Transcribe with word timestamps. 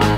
I'm 0.02 0.09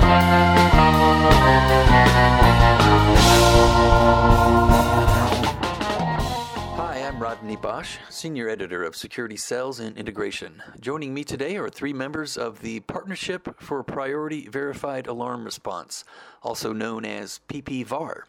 Rodney 7.53 7.69
Bosch, 7.69 7.97
Senior 8.09 8.49
Editor 8.49 8.81
of 8.81 8.95
Security 8.95 9.37
Sales 9.37 9.79
and 9.79 9.95
Integration. 9.95 10.63
Joining 10.79 11.13
me 11.13 11.23
today 11.23 11.55
are 11.57 11.69
three 11.69 11.93
members 11.93 12.35
of 12.35 12.61
the 12.61 12.79
Partnership 12.79 13.61
for 13.61 13.83
Priority 13.83 14.47
Verified 14.47 15.05
Alarm 15.05 15.45
Response, 15.45 16.03
also 16.41 16.73
known 16.73 17.05
as 17.05 17.41
PPVAR. 17.47 18.23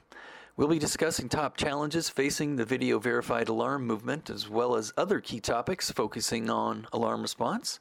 We'll 0.58 0.68
be 0.68 0.78
discussing 0.78 1.30
top 1.30 1.56
challenges 1.56 2.10
facing 2.10 2.56
the 2.56 2.66
video 2.66 2.98
verified 2.98 3.48
alarm 3.48 3.86
movement, 3.86 4.28
as 4.28 4.50
well 4.50 4.76
as 4.76 4.92
other 4.94 5.20
key 5.20 5.40
topics 5.40 5.90
focusing 5.90 6.50
on 6.50 6.86
alarm 6.92 7.22
response. 7.22 7.80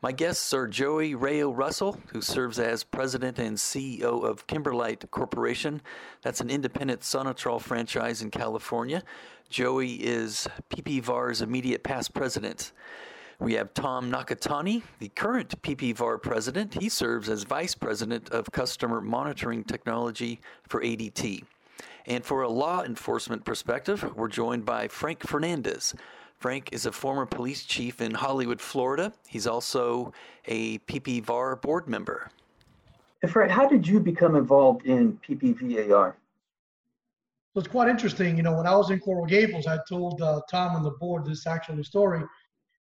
My 0.00 0.12
guests 0.12 0.54
are 0.54 0.68
Joey 0.68 1.16
Rao-Russell, 1.16 1.98
who 2.12 2.22
serves 2.22 2.60
as 2.60 2.84
president 2.84 3.40
and 3.40 3.56
CEO 3.56 4.22
of 4.22 4.46
Kimberlite 4.46 5.10
Corporation. 5.10 5.82
That's 6.22 6.40
an 6.40 6.50
independent 6.50 7.00
Sonitrol 7.00 7.60
franchise 7.60 8.22
in 8.22 8.30
California. 8.30 9.02
Joey 9.48 9.94
is 9.94 10.46
PPVAR's 10.70 11.42
immediate 11.42 11.82
past 11.82 12.14
president. 12.14 12.70
We 13.40 13.54
have 13.54 13.74
Tom 13.74 14.08
Nakatani, 14.08 14.84
the 15.00 15.08
current 15.08 15.60
PPVAR 15.62 16.22
president. 16.22 16.74
He 16.74 16.88
serves 16.88 17.28
as 17.28 17.42
vice 17.42 17.74
president 17.74 18.30
of 18.30 18.52
customer 18.52 19.00
monitoring 19.00 19.64
technology 19.64 20.40
for 20.68 20.80
ADT. 20.80 21.42
And 22.06 22.24
for 22.24 22.42
a 22.42 22.48
law 22.48 22.84
enforcement 22.84 23.44
perspective, 23.44 24.08
we're 24.14 24.28
joined 24.28 24.64
by 24.64 24.86
Frank 24.86 25.26
Fernandez. 25.26 25.92
Frank 26.38 26.68
is 26.72 26.86
a 26.86 26.92
former 26.92 27.26
police 27.26 27.64
chief 27.64 28.00
in 28.00 28.14
Hollywood, 28.14 28.60
Florida. 28.60 29.12
He's 29.26 29.48
also 29.48 30.12
a 30.46 30.78
PPVAR 30.80 31.60
board 31.60 31.88
member. 31.88 32.30
Hey, 33.20 33.28
Frank, 33.28 33.50
how 33.50 33.66
did 33.66 33.86
you 33.86 33.98
become 33.98 34.36
involved 34.36 34.86
in 34.86 35.18
PPVAR? 35.28 36.14
So 37.54 37.60
it's 37.60 37.66
quite 37.66 37.88
interesting. 37.88 38.36
You 38.36 38.44
know, 38.44 38.56
when 38.56 38.68
I 38.68 38.76
was 38.76 38.90
in 38.90 39.00
Coral 39.00 39.26
Gables, 39.26 39.66
I 39.66 39.78
told 39.88 40.22
uh, 40.22 40.40
Tom 40.48 40.76
on 40.76 40.84
the 40.84 40.92
board 40.92 41.24
this 41.24 41.44
actual 41.44 41.82
story. 41.82 42.22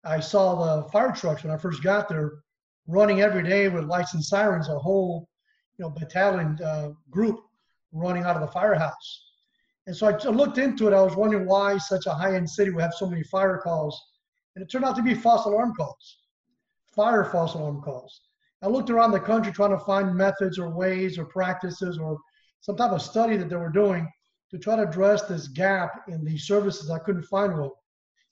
I 0.05 0.21
saw 0.21 0.83
the 0.83 0.89
fire 0.91 1.13
trucks 1.13 1.43
when 1.43 1.53
I 1.53 1.57
first 1.57 1.83
got 1.83 2.11
there 2.11 2.33
running 2.87 3.23
every 3.23 3.43
day 3.43 3.69
with 3.71 3.85
lights 3.85 4.13
and 4.13 4.23
sirens, 4.23 4.69
a 4.69 4.79
whole, 4.79 5.31
you 5.79 5.85
know, 5.85 5.91
battalion 5.91 6.59
uh, 6.63 6.91
group 7.11 7.41
running 7.93 8.25
out 8.25 8.37
of 8.37 8.43
the 8.43 8.53
firehouse. 8.53 9.26
And 9.87 9.97
so 9.97 10.07
I 10.09 10.17
looked 10.31 10.59
into 10.59 10.89
it. 10.89 10.95
I 10.95 11.03
was 11.03 11.17
wondering 11.17 11.47
why 11.47 11.79
such 11.79 12.07
a 12.07 12.15
high-end 12.15 12.49
city 12.51 12.71
would 12.71 12.83
have 12.83 12.95
so 12.95 13.09
many 13.09 13.23
fire 13.25 13.59
calls. 13.59 14.01
And 14.55 14.63
it 14.63 14.71
turned 14.71 14.85
out 14.85 14.97
to 14.97 15.03
be 15.03 15.15
false 15.15 15.47
alarm 15.47 15.75
calls, 15.75 16.19
fire 16.95 17.25
false 17.25 17.55
alarm 17.55 17.83
calls. 17.83 18.23
I 18.63 18.69
looked 18.69 18.91
around 18.91 19.13
the 19.13 19.21
country 19.21 19.53
trying 19.53 19.79
to 19.79 19.85
find 19.85 20.15
methods 20.15 20.59
or 20.59 20.71
ways 20.71 21.19
or 21.19 21.27
practices 21.27 21.99
or 21.99 22.19
some 22.61 22.77
type 22.77 22.91
of 22.91 23.03
study 23.03 23.37
that 23.37 23.49
they 23.49 23.57
were 23.57 23.71
doing 23.71 24.11
to 24.51 24.59
try 24.59 24.77
to 24.77 24.89
address 24.89 25.23
this 25.23 25.49
gap 25.49 26.05
in 26.09 26.25
the 26.25 26.39
services. 26.39 26.91
I 26.91 26.99
couldn't 26.99 27.25
find 27.25 27.57
one. 27.59 27.71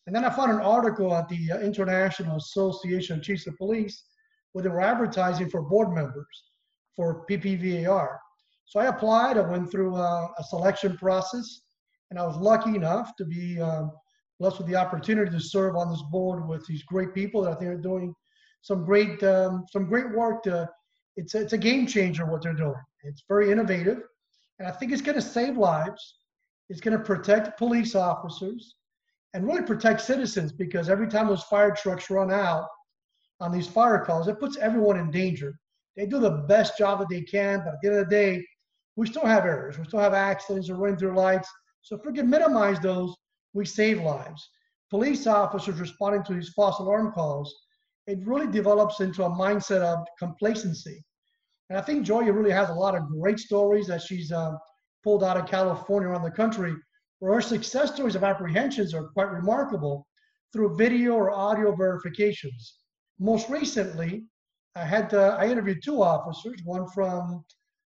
And 0.07 0.15
then 0.15 0.25
I 0.25 0.31
found 0.31 0.51
an 0.51 0.61
article 0.61 1.15
at 1.15 1.29
the 1.29 1.53
uh, 1.53 1.59
International 1.61 2.37
Association 2.37 3.19
of 3.19 3.25
Chiefs 3.25 3.47
of 3.47 3.57
Police 3.57 4.05
where 4.53 4.63
they 4.63 4.69
were 4.69 4.81
advertising 4.81 5.51
for 5.51 5.63
board 5.63 5.93
members 5.93 6.45
for 6.95 7.27
PPVAR. 7.27 8.19
So 8.67 8.81
I 8.81 8.87
applied. 8.87 9.39
I 9.39 9.43
went 9.43 9.71
through 9.71 9.97
a, 9.97 10.29
a 10.39 10.45
selection 10.45 10.97
process, 10.97 11.61
and 12.11 12.19
I 12.19 12.27
was 12.27 12.37
lucky 12.37 12.75
enough 12.75 13.13
to 13.17 13.25
be 13.25 13.61
um, 13.61 13.93
blessed 14.41 14.59
with 14.59 14.67
the 14.67 14.77
opportunity 14.77 15.31
to 15.31 15.41
serve 15.41 15.77
on 15.77 15.91
this 15.91 16.03
board 16.11 16.49
with 16.49 16.67
these 16.67 16.83
great 16.83 17.15
people 17.15 17.43
that 17.43 17.53
I 17.53 17.55
think 17.55 17.71
are 17.71 17.77
doing 17.77 18.15
some 18.63 18.85
great 18.85 19.23
um, 19.23 19.65
some 19.71 19.87
great 19.87 20.11
work. 20.15 20.43
To, 20.45 20.69
it's 21.17 21.35
a, 21.35 21.43
it's 21.43 21.53
a 21.53 21.59
game 21.59 21.87
changer 21.87 22.27
what 22.27 22.43
they're 22.43 22.55
doing. 22.55 22.75
It's 23.05 23.25
very 23.29 23.53
innovative, 23.53 23.99
and 24.59 24.67
I 24.67 24.71
think 24.73 24.93
it's 24.93 25.03
going 25.03 25.17
to 25.17 25.23
save 25.23 25.57
lives. 25.57 26.17
It's 26.71 26.81
going 26.81 26.97
to 26.97 27.05
protect 27.05 27.59
police 27.59 27.95
officers 27.95 28.77
and 29.35 29.47
really 29.47 29.63
protect 29.63 30.01
citizens 30.01 30.53
because 30.53 30.89
every 30.89 31.09
time 31.09 31.29
those 31.29 31.43
fire 31.45 31.73
trucks 31.73 32.09
run 32.09 32.33
out 32.33 32.67
on 33.41 33.53
these 33.53 33.67
fire 33.67 34.03
calls, 34.03 34.29
it 34.29 34.41
puts 34.41 34.57
everyone 34.57 34.99
in 34.99 35.11
danger. 35.11 35.59
They 35.97 36.07
do 36.07 36.19
the 36.19 36.45
best 36.49 36.79
job 36.79 37.01
that 37.01 37.09
they 37.11 37.21
can, 37.21 37.61
but 37.61 37.75
at 37.75 37.81
the 37.83 37.89
end 37.89 37.99
of 37.99 38.09
the 38.09 38.15
day, 38.15 38.47
we 38.97 39.07
still 39.07 39.27
have 39.27 39.45
errors. 39.45 39.79
We 39.79 39.85
still 39.85 40.01
have 40.01 40.15
accidents 40.15 40.71
or 40.71 40.77
running 40.77 40.97
through 40.97 41.17
lights. 41.17 41.49
So 41.83 41.97
if 41.97 42.07
we 42.07 42.13
can 42.13 42.31
minimize 42.31 42.81
those, 42.81 43.15
we 43.53 43.65
save 43.65 44.01
lives. 44.01 44.49
Police 44.91 45.27
officers 45.27 45.81
responding 45.81 46.23
to 46.25 46.35
these 46.35 46.51
false 46.51 46.79
alarm 46.79 47.13
calls, 47.13 47.55
it 48.07 48.19
really 48.25 48.51
develops 48.51 49.01
into 49.01 49.25
a 49.25 49.31
mindset 49.31 49.81
of 49.81 50.07
complacency. 50.19 51.05
And 51.71 51.79
I 51.79 51.83
think 51.83 52.05
Joey 52.05 52.31
really 52.31 52.51
has 52.51 52.69
a 52.69 52.75
lot 52.75 52.95
of 52.95 53.09
great 53.09 53.39
stories 53.39 53.87
that 53.87 54.03
she's 54.03 54.31
uh, 54.31 54.53
pulled 55.03 55.25
out 55.25 55.37
of 55.37 55.47
California 55.47 56.09
around 56.09 56.23
the 56.23 56.31
country, 56.31 56.75
where 57.19 57.35
her 57.35 57.41
success 57.41 57.95
stories 57.95 58.15
of 58.15 58.25
apprehensions 58.25 58.95
are 58.95 59.09
quite 59.09 59.31
remarkable 59.31 60.07
through 60.53 60.77
video 60.77 61.15
or 61.15 61.31
audio 61.31 61.75
verifications. 61.75 62.77
Most 63.19 63.49
recently, 63.49 64.25
I 64.77 64.85
had 64.85 65.15
uh, 65.15 65.37
I 65.39 65.49
interviewed 65.49 65.83
two 65.83 66.03
officers, 66.03 66.61
one 66.65 66.87
from 66.89 67.45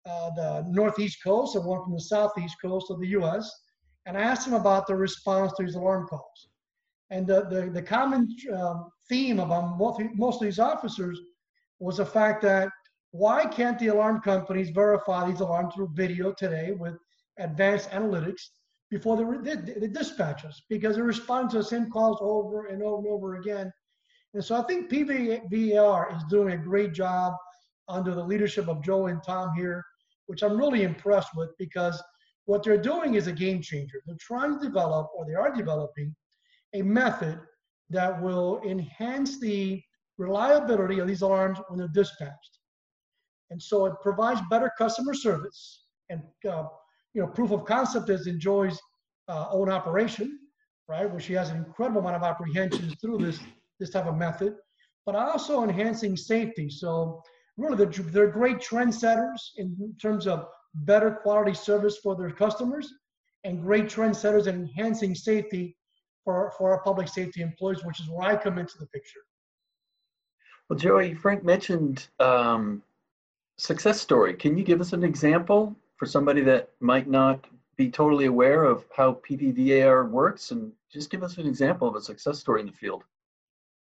uh, 0.07 0.31
the 0.31 0.65
northeast 0.69 1.19
coast 1.23 1.57
and 1.57 1.65
one 1.65 1.83
from 1.83 1.95
the 1.95 2.01
southeast 2.01 2.57
coast 2.63 2.91
of 2.91 3.01
the 3.01 3.09
U.S. 3.09 3.51
And 4.07 4.17
I 4.17 4.21
asked 4.21 4.45
them 4.45 4.55
about 4.55 4.87
their 4.87 4.97
response 4.97 5.53
to 5.55 5.65
these 5.65 5.75
alarm 5.75 6.07
calls. 6.07 6.49
And 7.11 7.27
the, 7.27 7.47
the, 7.47 7.71
the 7.71 7.83
common 7.83 8.29
um, 8.55 8.91
theme 9.09 9.41
among 9.41 9.77
most, 9.79 10.01
most 10.15 10.37
of 10.37 10.43
these 10.43 10.59
officers 10.59 11.21
was 11.81 11.97
the 11.97 12.07
fact 12.07 12.43
that 12.43 12.69
why 13.11 13.47
can't 13.47 13.79
the 13.79 13.89
alarm 13.89 14.21
companies 14.21 14.71
verify 14.71 15.29
these 15.29 15.41
alarms 15.41 15.75
through 15.75 15.91
video 15.95 16.33
today 16.33 16.73
with 16.73 16.95
advanced 17.39 17.91
analytics 17.91 18.43
before 18.91 19.17
they, 19.17 19.55
they, 19.55 19.73
they 19.73 19.87
dispatch 19.89 20.45
us? 20.45 20.63
Because 20.69 20.97
they 20.97 21.03
respond 21.03 21.51
to 21.51 21.59
the 21.59 21.65
same 21.65 21.91
calls 21.91 22.19
over 22.21 22.67
and 22.67 22.83
over 22.83 22.99
and 22.99 23.09
over 23.09 23.35
again. 23.37 23.73
And 24.35 24.45
so 24.45 24.57
I 24.57 24.63
think 24.63 24.91
PPVAR 24.91 26.17
is 26.17 26.23
doing 26.29 26.53
a 26.53 26.59
great 26.59 26.93
job 26.93 27.35
under 27.89 28.15
the 28.15 28.23
leadership 28.23 28.69
of 28.69 28.85
Joe 28.85 29.07
and 29.07 29.23
Tom 29.23 29.53
here 29.57 29.85
which 30.27 30.43
I'm 30.43 30.57
really 30.57 30.83
impressed 30.83 31.31
with 31.37 31.51
because 31.59 32.03
what 32.45 32.63
they're 32.63 32.81
doing 32.81 33.15
is 33.15 33.27
a 33.27 33.33
game 33.33 33.61
changer. 33.61 34.01
They're 34.07 34.17
trying 34.21 34.59
to 34.59 34.65
develop, 34.65 35.09
or 35.17 35.27
they 35.27 35.35
are 35.35 35.53
developing, 35.53 36.15
a 36.75 36.83
method 36.83 37.41
that 37.91 38.21
will 38.21 38.61
enhance 38.67 39.39
the 39.41 39.83
reliability 40.19 40.99
of 40.99 41.07
these 41.07 41.23
alarms 41.23 41.59
when 41.69 41.79
they're 41.79 41.89
dispatched. 41.89 42.59
And 43.51 43.63
so 43.63 43.87
it 43.87 43.95
provides 44.03 44.41
better 44.51 44.71
customer 44.79 45.15
service 45.15 45.87
and 46.11 46.23
uh, 46.49 46.65
you 47.15 47.23
know 47.23 47.29
proof 47.29 47.51
of 47.51 47.65
concept 47.65 48.11
is 48.11 48.27
Enjoy's 48.27 48.79
uh, 49.29 49.47
own 49.51 49.71
operation, 49.71 50.39
right, 50.89 51.11
where 51.11 51.21
she 51.21 51.33
has 51.33 51.51
an 51.51 51.57
incredible 51.57 52.01
amount 52.01 52.17
of 52.17 52.23
apprehensions 52.23 52.95
through 53.01 53.19
this 53.19 53.41
this 53.79 53.91
type 53.91 54.07
of 54.07 54.17
method, 54.17 54.55
but 55.05 55.15
also 55.15 55.63
enhancing 55.63 56.17
safety. 56.17 56.69
So 56.71 57.23
really 57.57 57.77
they're, 57.77 57.87
they're 57.87 58.27
great 58.29 58.59
trendsetters 58.59 59.41
in 59.57 59.95
terms 60.01 60.27
of 60.27 60.47
better 60.75 61.11
quality 61.11 61.55
service 61.55 61.99
for 61.99 62.15
their 62.15 62.31
customers 62.31 62.93
and 63.45 63.63
great 63.63 63.87
trendsetters 63.87 64.47
in 64.47 64.57
enhancing 64.57 65.15
safety 65.15 65.77
for, 66.25 66.53
for 66.59 66.73
our 66.73 66.83
public 66.83 67.09
safety 67.09 67.41
employees, 67.41 67.85
which 67.85 68.01
is 68.01 68.09
where 68.09 68.29
I 68.29 68.37
come 68.37 68.59
into 68.59 68.77
the 68.79 68.87
picture. 68.87 69.21
Well, 70.69 70.79
Joey, 70.79 71.15
Frank 71.15 71.45
mentioned 71.45 72.09
um, 72.19 72.83
success 73.57 74.01
story. 74.01 74.35
Can 74.35 74.59
you 74.59 74.65
give 74.65 74.81
us 74.81 74.93
an 74.93 75.05
example 75.05 75.75
for 75.97 76.07
somebody 76.07 76.43
that 76.43 76.71
might 76.81 77.09
not 77.09 77.47
be 77.77 77.91
totally 77.91 78.27
aware 78.27 78.65
of 78.65 78.85
how 78.95 79.21
PPVAR 79.29 80.11
works 80.11 80.51
and 80.51 80.73
just 80.91 81.11
give 81.11 81.23
us 81.23 81.39
an 81.39 81.47
example 81.47 81.87
of 81.87 81.95
a 81.95 82.01
success 82.01 82.39
story 82.39 82.61
in 82.61 82.67
the 82.67 82.73
field? 82.73 83.05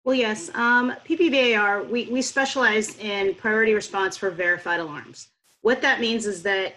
Well, 0.05 0.15
yes. 0.15 0.49
Um, 0.53 0.93
PPVAR, 1.07 1.87
we, 1.87 2.07
we 2.07 2.21
specialize 2.21 2.97
in 2.99 3.35
priority 3.35 3.73
response 3.73 4.17
for 4.17 4.29
verified 4.31 4.81
alarms. 4.81 5.29
What 5.61 5.81
that 5.81 6.01
means 6.01 6.25
is 6.25 6.43
that 6.43 6.75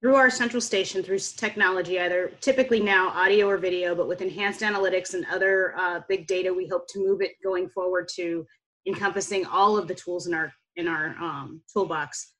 through 0.00 0.16
our 0.16 0.28
central 0.28 0.60
station, 0.60 1.04
through 1.04 1.20
technology, 1.20 2.00
either 2.00 2.32
typically 2.40 2.80
now 2.80 3.10
audio 3.10 3.46
or 3.46 3.58
video, 3.58 3.94
but 3.94 4.08
with 4.08 4.20
enhanced 4.20 4.60
analytics 4.60 5.14
and 5.14 5.24
other 5.30 5.74
uh, 5.78 6.00
big 6.08 6.26
data, 6.26 6.52
we 6.52 6.66
hope 6.66 6.88
to 6.88 6.98
move 6.98 7.22
it 7.22 7.32
going 7.44 7.68
forward 7.68 8.08
to 8.16 8.44
encompassing 8.88 9.46
all 9.46 9.78
of 9.78 9.86
the 9.86 9.94
tools 9.94 10.26
in 10.26 10.34
our 10.34 10.52
in 10.74 10.88
our 10.88 11.14
um, 11.20 11.60
toolbox 11.72 12.32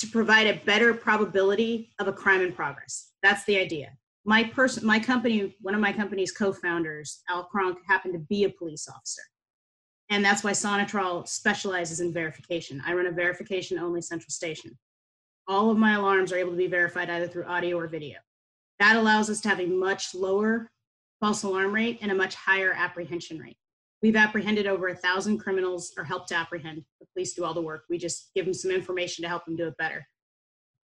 to 0.00 0.08
provide 0.08 0.48
a 0.48 0.60
better 0.64 0.92
probability 0.92 1.92
of 2.00 2.08
a 2.08 2.12
crime 2.12 2.40
in 2.40 2.52
progress. 2.52 3.12
That's 3.22 3.44
the 3.44 3.58
idea 3.58 3.90
my 4.24 4.42
person 4.42 4.84
my 4.84 4.98
company 4.98 5.56
one 5.62 5.74
of 5.74 5.80
my 5.80 5.92
company's 5.92 6.32
co-founders 6.32 7.22
al 7.30 7.44
Kronk, 7.44 7.78
happened 7.86 8.14
to 8.14 8.18
be 8.18 8.42
a 8.42 8.50
police 8.50 8.88
officer 8.88 9.22
and 10.10 10.24
that's 10.24 10.44
why 10.44 10.52
Sonitrol 10.52 11.26
specializes 11.26 12.00
in 12.00 12.12
verification. 12.12 12.82
I 12.86 12.92
run 12.94 13.06
a 13.06 13.10
verification 13.12 13.78
only 13.78 14.00
central 14.00 14.30
station. 14.30 14.76
all 15.48 15.70
of 15.70 15.78
my 15.78 15.94
alarms 15.94 16.32
are 16.32 16.38
able 16.38 16.50
to 16.50 16.56
be 16.56 16.66
verified 16.66 17.08
either 17.10 17.28
through 17.28 17.44
audio 17.44 17.76
or 17.78 17.86
video. 17.86 18.18
That 18.78 18.96
allows 18.96 19.30
us 19.30 19.40
to 19.42 19.48
have 19.48 19.60
a 19.60 19.66
much 19.66 20.14
lower 20.14 20.70
false 21.20 21.44
alarm 21.44 21.72
rate 21.72 21.98
and 22.02 22.10
a 22.10 22.14
much 22.14 22.34
higher 22.34 22.72
apprehension 22.72 23.38
rate. 23.38 23.56
We've 24.02 24.16
apprehended 24.16 24.66
over 24.66 24.88
a 24.88 24.94
thousand 24.96 25.38
criminals 25.38 25.92
or 25.96 26.04
helped 26.04 26.28
to 26.28 26.34
apprehend. 26.34 26.84
The 27.00 27.06
police 27.14 27.32
do 27.34 27.44
all 27.44 27.54
the 27.54 27.62
work. 27.62 27.84
We 27.88 27.96
just 27.96 28.30
give 28.34 28.44
them 28.44 28.54
some 28.54 28.70
information 28.70 29.22
to 29.22 29.28
help 29.28 29.46
them 29.46 29.56
do 29.56 29.66
it 29.68 29.76
better. 29.78 30.06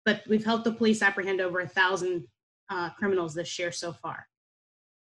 But 0.04 0.22
we've 0.28 0.44
helped 0.44 0.64
the 0.64 0.72
police 0.72 1.02
apprehend 1.02 1.40
over 1.40 1.60
a 1.60 1.68
thousand 1.68 2.26
uh, 2.70 2.90
criminals 2.90 3.34
this 3.34 3.58
year 3.58 3.72
so 3.72 3.92
far. 3.92 4.26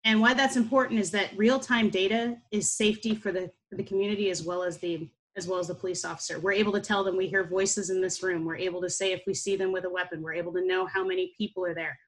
And 0.05 0.21
why 0.21 0.35
that's 0.35 0.57
important 0.57 1.01
is 1.01 1.11
that 1.11 1.37
real-time 1.37 1.91
data 1.91 2.39
is 2.51 2.71
safety 2.71 3.15
for 3.15 3.33
the 3.33 3.51
for 3.69 3.77
the 3.77 3.83
community 3.85 4.31
as 4.31 4.43
well 4.43 4.63
as 4.63 4.79
the 4.79 5.09
as 5.37 5.47
well 5.47 5.61
as 5.61 5.69
the 5.69 5.75
police 5.75 6.05
officer. 6.05 6.41
We're 6.41 6.53
able 6.53 6.73
to 6.73 6.81
tell 6.81 7.05
them 7.05 7.17
we 7.17 7.29
hear 7.29 7.45
voices 7.45 7.91
in 7.91 8.01
this 8.01 8.23
room. 8.23 8.45
We're 8.45 8.57
able 8.57 8.81
to 8.83 8.91
say 8.91 9.13
if 9.13 9.23
we 9.27 9.35
see 9.35 9.57
them 9.57 9.73
with 9.73 9.85
a 9.85 9.91
weapon. 9.91 10.23
We're 10.23 10.35
able 10.35 10.53
to 10.55 10.67
know 10.67 10.87
how 10.87 11.05
many 11.05 11.33
people 11.39 11.65
are 11.65 11.75
there. 11.75 11.99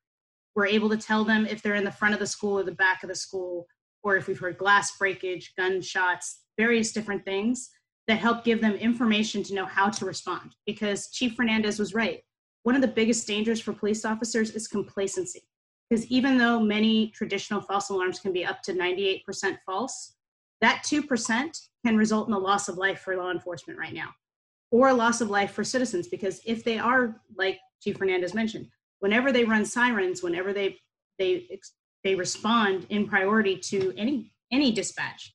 We're 0.54 0.66
able 0.66 0.90
to 0.90 0.96
tell 0.96 1.24
them 1.24 1.46
if 1.46 1.62
they're 1.62 1.76
in 1.76 1.84
the 1.84 1.90
front 1.90 2.14
of 2.14 2.20
the 2.20 2.26
school 2.26 2.58
or 2.58 2.64
the 2.64 2.72
back 2.72 3.02
of 3.02 3.08
the 3.08 3.14
school, 3.14 3.66
or 4.02 4.16
if 4.16 4.26
we've 4.26 4.38
heard 4.38 4.58
glass 4.58 4.96
breakage, 4.98 5.54
gunshots, 5.56 6.40
various 6.58 6.92
different 6.92 7.24
things 7.24 7.70
that 8.08 8.18
help 8.18 8.44
give 8.44 8.60
them 8.60 8.74
information 8.74 9.42
to 9.44 9.54
know 9.54 9.64
how 9.64 9.88
to 9.88 10.04
respond. 10.04 10.54
Because 10.66 11.08
Chief 11.10 11.34
Fernandez 11.34 11.78
was 11.78 11.94
right. 11.94 12.20
One 12.64 12.74
of 12.74 12.82
the 12.82 12.88
biggest 12.88 13.26
dangers 13.26 13.60
for 13.60 13.72
police 13.72 14.04
officers 14.04 14.50
is 14.50 14.66
complacency. 14.68 15.42
Because 15.92 16.06
even 16.06 16.38
though 16.38 16.58
many 16.58 17.08
traditional 17.08 17.60
false 17.60 17.90
alarms 17.90 18.18
can 18.18 18.32
be 18.32 18.46
up 18.46 18.62
to 18.62 18.72
98% 18.72 19.58
false, 19.66 20.14
that 20.62 20.82
2% 20.86 21.68
can 21.84 21.98
result 21.98 22.28
in 22.28 22.32
a 22.32 22.38
loss 22.38 22.70
of 22.70 22.78
life 22.78 23.00
for 23.00 23.14
law 23.14 23.30
enforcement 23.30 23.78
right 23.78 23.92
now, 23.92 24.08
or 24.70 24.88
a 24.88 24.94
loss 24.94 25.20
of 25.20 25.28
life 25.28 25.50
for 25.50 25.62
citizens. 25.62 26.08
Because 26.08 26.40
if 26.46 26.64
they 26.64 26.78
are, 26.78 27.20
like 27.36 27.58
Chief 27.82 27.98
Fernandez 27.98 28.32
mentioned, 28.32 28.68
whenever 29.00 29.32
they 29.32 29.44
run 29.44 29.66
sirens, 29.66 30.22
whenever 30.22 30.54
they 30.54 30.78
they 31.18 31.46
they 32.04 32.14
respond 32.14 32.86
in 32.88 33.06
priority 33.06 33.58
to 33.58 33.92
any 33.98 34.32
any 34.50 34.72
dispatch, 34.72 35.34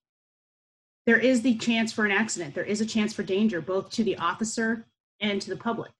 there 1.06 1.20
is 1.20 1.44
the 1.44 1.56
chance 1.60 1.94
for 1.94 2.04
an 2.04 2.12
accident. 2.12 2.56
There 2.56 2.64
is 2.64 2.82
a 2.82 2.86
chance 2.88 3.14
for 3.14 3.22
danger, 3.22 3.62
both 3.62 3.92
to 3.92 4.04
the 4.04 4.18
officer 4.18 4.88
and 5.22 5.40
to 5.40 5.52
the 5.52 5.56
public. 5.56 5.92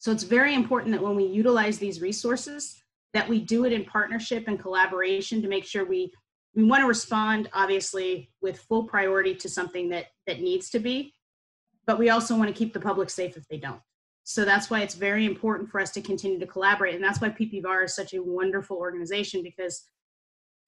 So 0.00 0.12
it's 0.12 0.24
very 0.24 0.54
important 0.54 0.92
that 0.92 1.02
when 1.02 1.16
we 1.16 1.24
utilize 1.24 1.78
these 1.78 2.02
resources, 2.02 2.76
that 3.14 3.28
we 3.28 3.40
do 3.40 3.64
it 3.64 3.72
in 3.72 3.84
partnership 3.84 4.44
and 4.46 4.60
collaboration 4.60 5.42
to 5.42 5.48
make 5.48 5.64
sure 5.64 5.84
we 5.84 6.12
we 6.54 6.64
want 6.64 6.82
to 6.82 6.88
respond 6.88 7.48
obviously 7.52 8.30
with 8.40 8.58
full 8.58 8.84
priority 8.84 9.34
to 9.34 9.48
something 9.48 9.88
that 9.90 10.06
that 10.26 10.40
needs 10.40 10.70
to 10.70 10.78
be 10.78 11.14
but 11.86 11.98
we 11.98 12.10
also 12.10 12.36
want 12.36 12.48
to 12.48 12.54
keep 12.54 12.72
the 12.72 12.80
public 12.80 13.10
safe 13.10 13.36
if 13.36 13.48
they 13.48 13.58
don't. 13.58 13.80
So 14.22 14.44
that's 14.44 14.70
why 14.70 14.82
it's 14.82 14.94
very 14.94 15.26
important 15.26 15.68
for 15.68 15.80
us 15.80 15.90
to 15.92 16.00
continue 16.00 16.38
to 16.38 16.46
collaborate 16.46 16.94
and 16.94 17.02
that's 17.02 17.20
why 17.20 17.30
ppvar 17.30 17.84
is 17.84 17.96
such 17.96 18.14
a 18.14 18.22
wonderful 18.22 18.76
organization 18.76 19.42
because 19.42 19.82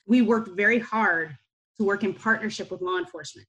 we 0.06 0.22
work 0.22 0.56
very 0.56 0.80
hard 0.80 1.36
to 1.76 1.84
work 1.84 2.02
in 2.02 2.12
partnership 2.12 2.70
with 2.70 2.80
law 2.80 2.98
enforcement 2.98 3.46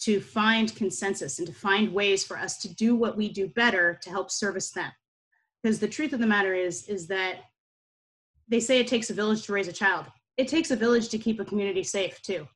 to 0.00 0.20
find 0.20 0.74
consensus 0.76 1.38
and 1.38 1.48
to 1.48 1.54
find 1.54 1.92
ways 1.92 2.24
for 2.24 2.36
us 2.36 2.58
to 2.58 2.74
do 2.74 2.96
what 2.96 3.16
we 3.16 3.30
do 3.30 3.48
better 3.48 3.98
to 4.02 4.10
help 4.10 4.30
service 4.30 4.70
them. 4.70 4.90
Because 5.62 5.78
the 5.78 5.88
truth 5.88 6.12
of 6.12 6.20
the 6.20 6.26
matter 6.26 6.54
is 6.54 6.88
is 6.88 7.06
that 7.08 7.36
they 8.50 8.60
say 8.60 8.80
it 8.80 8.88
takes 8.88 9.10
a 9.10 9.14
village 9.14 9.44
to 9.44 9.52
raise 9.52 9.68
a 9.68 9.72
child. 9.72 10.06
It 10.36 10.48
takes 10.48 10.70
a 10.70 10.76
village 10.76 11.08
to 11.10 11.18
keep 11.18 11.40
a 11.40 11.44
community 11.44 11.82
safe 11.82 12.20
too. 12.22 12.46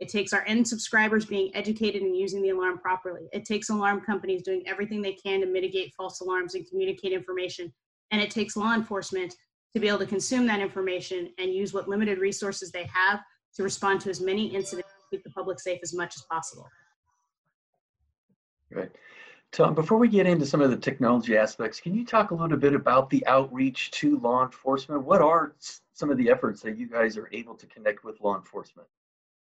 It 0.00 0.08
takes 0.08 0.32
our 0.32 0.44
end 0.46 0.68
subscribers 0.68 1.24
being 1.24 1.54
educated 1.54 2.02
and 2.02 2.14
using 2.14 2.42
the 2.42 2.50
alarm 2.50 2.78
properly. 2.78 3.28
It 3.32 3.46
takes 3.46 3.70
alarm 3.70 4.02
companies 4.02 4.42
doing 4.42 4.62
everything 4.66 5.00
they 5.00 5.14
can 5.14 5.40
to 5.40 5.46
mitigate 5.46 5.94
false 5.96 6.20
alarms 6.20 6.54
and 6.54 6.68
communicate 6.68 7.12
information. 7.12 7.72
And 8.10 8.20
it 8.20 8.30
takes 8.30 8.56
law 8.56 8.74
enforcement 8.74 9.34
to 9.72 9.80
be 9.80 9.88
able 9.88 9.98
to 10.00 10.06
consume 10.06 10.46
that 10.46 10.60
information 10.60 11.30
and 11.38 11.52
use 11.52 11.72
what 11.72 11.88
limited 11.88 12.18
resources 12.18 12.70
they 12.70 12.88
have 12.92 13.20
to 13.54 13.62
respond 13.62 14.00
to 14.02 14.10
as 14.10 14.20
many 14.20 14.54
incidents 14.54 14.88
to 14.88 15.16
keep 15.16 15.24
the 15.24 15.30
public 15.30 15.60
safe 15.60 15.80
as 15.82 15.94
much 15.94 16.14
as 16.16 16.22
possible. 16.30 16.68
Right. 18.70 18.90
Tom, 19.52 19.74
before 19.74 19.98
we 19.98 20.08
get 20.08 20.26
into 20.26 20.44
some 20.44 20.60
of 20.60 20.70
the 20.70 20.76
technology 20.76 21.36
aspects, 21.36 21.80
can 21.80 21.94
you 21.94 22.04
talk 22.04 22.30
a 22.30 22.34
little 22.34 22.58
bit 22.58 22.74
about 22.74 23.08
the 23.08 23.26
outreach 23.26 23.90
to 23.92 24.18
law 24.18 24.44
enforcement? 24.44 25.04
What 25.04 25.22
are 25.22 25.54
some 25.94 26.10
of 26.10 26.18
the 26.18 26.30
efforts 26.30 26.60
that 26.62 26.76
you 26.76 26.88
guys 26.88 27.16
are 27.16 27.28
able 27.32 27.54
to 27.54 27.66
connect 27.66 28.04
with 28.04 28.20
law 28.20 28.36
enforcement? 28.36 28.86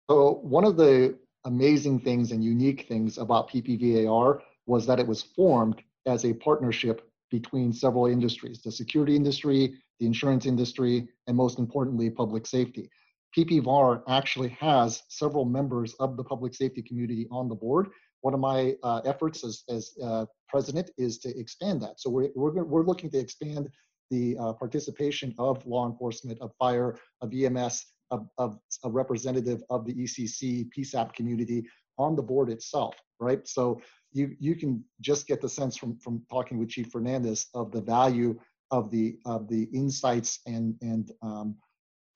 So 0.10 0.40
one 0.44 0.64
of 0.64 0.78
the 0.78 1.18
amazing 1.46 2.00
things 2.02 2.32
and 2.32 2.44
unique 2.44 2.88
things 2.88 3.18
about 3.18 3.50
PPVAR 3.50 4.42
was 4.68 4.86
that 4.86 5.00
it 5.00 5.08
was 5.08 5.24
formed 5.24 5.82
as 6.06 6.26
a 6.26 6.34
partnership 6.34 7.10
between 7.32 7.74
several 7.74 8.06
industries, 8.06 8.62
the 8.62 8.72
security 8.72 9.16
industry, 9.16 9.74
the 10.00 10.06
insurance 10.06 10.46
industry, 10.46 11.08
and 11.28 11.36
most 11.36 11.58
importantly, 11.58 12.10
public 12.10 12.46
safety. 12.46 12.90
PPVAR 13.36 14.04
actually 14.08 14.50
has 14.50 15.04
several 15.10 15.46
members 15.46 15.94
of 15.96 16.16
the 16.16 16.24
public 16.24 16.54
safety 16.54 16.82
community 16.82 17.28
on 17.32 17.50
the 17.50 17.56
board, 17.56 17.90
one 18.26 18.34
of 18.34 18.40
my 18.40 18.76
uh, 18.82 19.02
efforts 19.06 19.44
as, 19.44 19.64
as 19.70 19.92
uh, 20.04 20.26
president 20.50 20.90
is 20.98 21.20
to 21.20 21.30
expand 21.40 21.80
that. 21.80 22.00
So 22.00 22.10
we're, 22.10 22.30
we're, 22.34 22.64
we're 22.64 22.84
looking 22.84 23.12
to 23.12 23.20
expand 23.20 23.70
the 24.10 24.36
uh, 24.40 24.54
participation 24.54 25.36
of 25.38 25.64
law 25.68 25.88
enforcement, 25.88 26.40
of 26.42 26.52
fire, 26.58 26.98
of 27.22 27.32
EMS, 27.32 27.86
of, 28.10 28.28
of 28.40 28.58
a 28.84 28.90
representative 28.90 29.62
of 29.70 29.86
the 29.86 29.94
ECC 29.94 30.68
PSAP 30.76 31.14
community 31.14 31.68
on 32.00 32.16
the 32.16 32.24
board 32.24 32.50
itself, 32.50 32.96
right? 33.20 33.48
So 33.48 33.80
you, 34.12 34.36
you 34.40 34.56
can 34.56 34.84
just 35.02 35.28
get 35.28 35.40
the 35.40 35.50
sense 35.50 35.78
from, 35.78 35.96
from 36.00 36.24
talking 36.28 36.58
with 36.58 36.70
Chief 36.70 36.88
Fernandez 36.92 37.46
of 37.54 37.72
the 37.72 37.82
value 37.82 38.40
of 38.72 38.90
the, 38.90 39.20
of 39.28 39.48
the 39.48 39.66
insights 39.72 40.40
and, 40.48 40.74
and 40.82 41.12
um, 41.22 41.56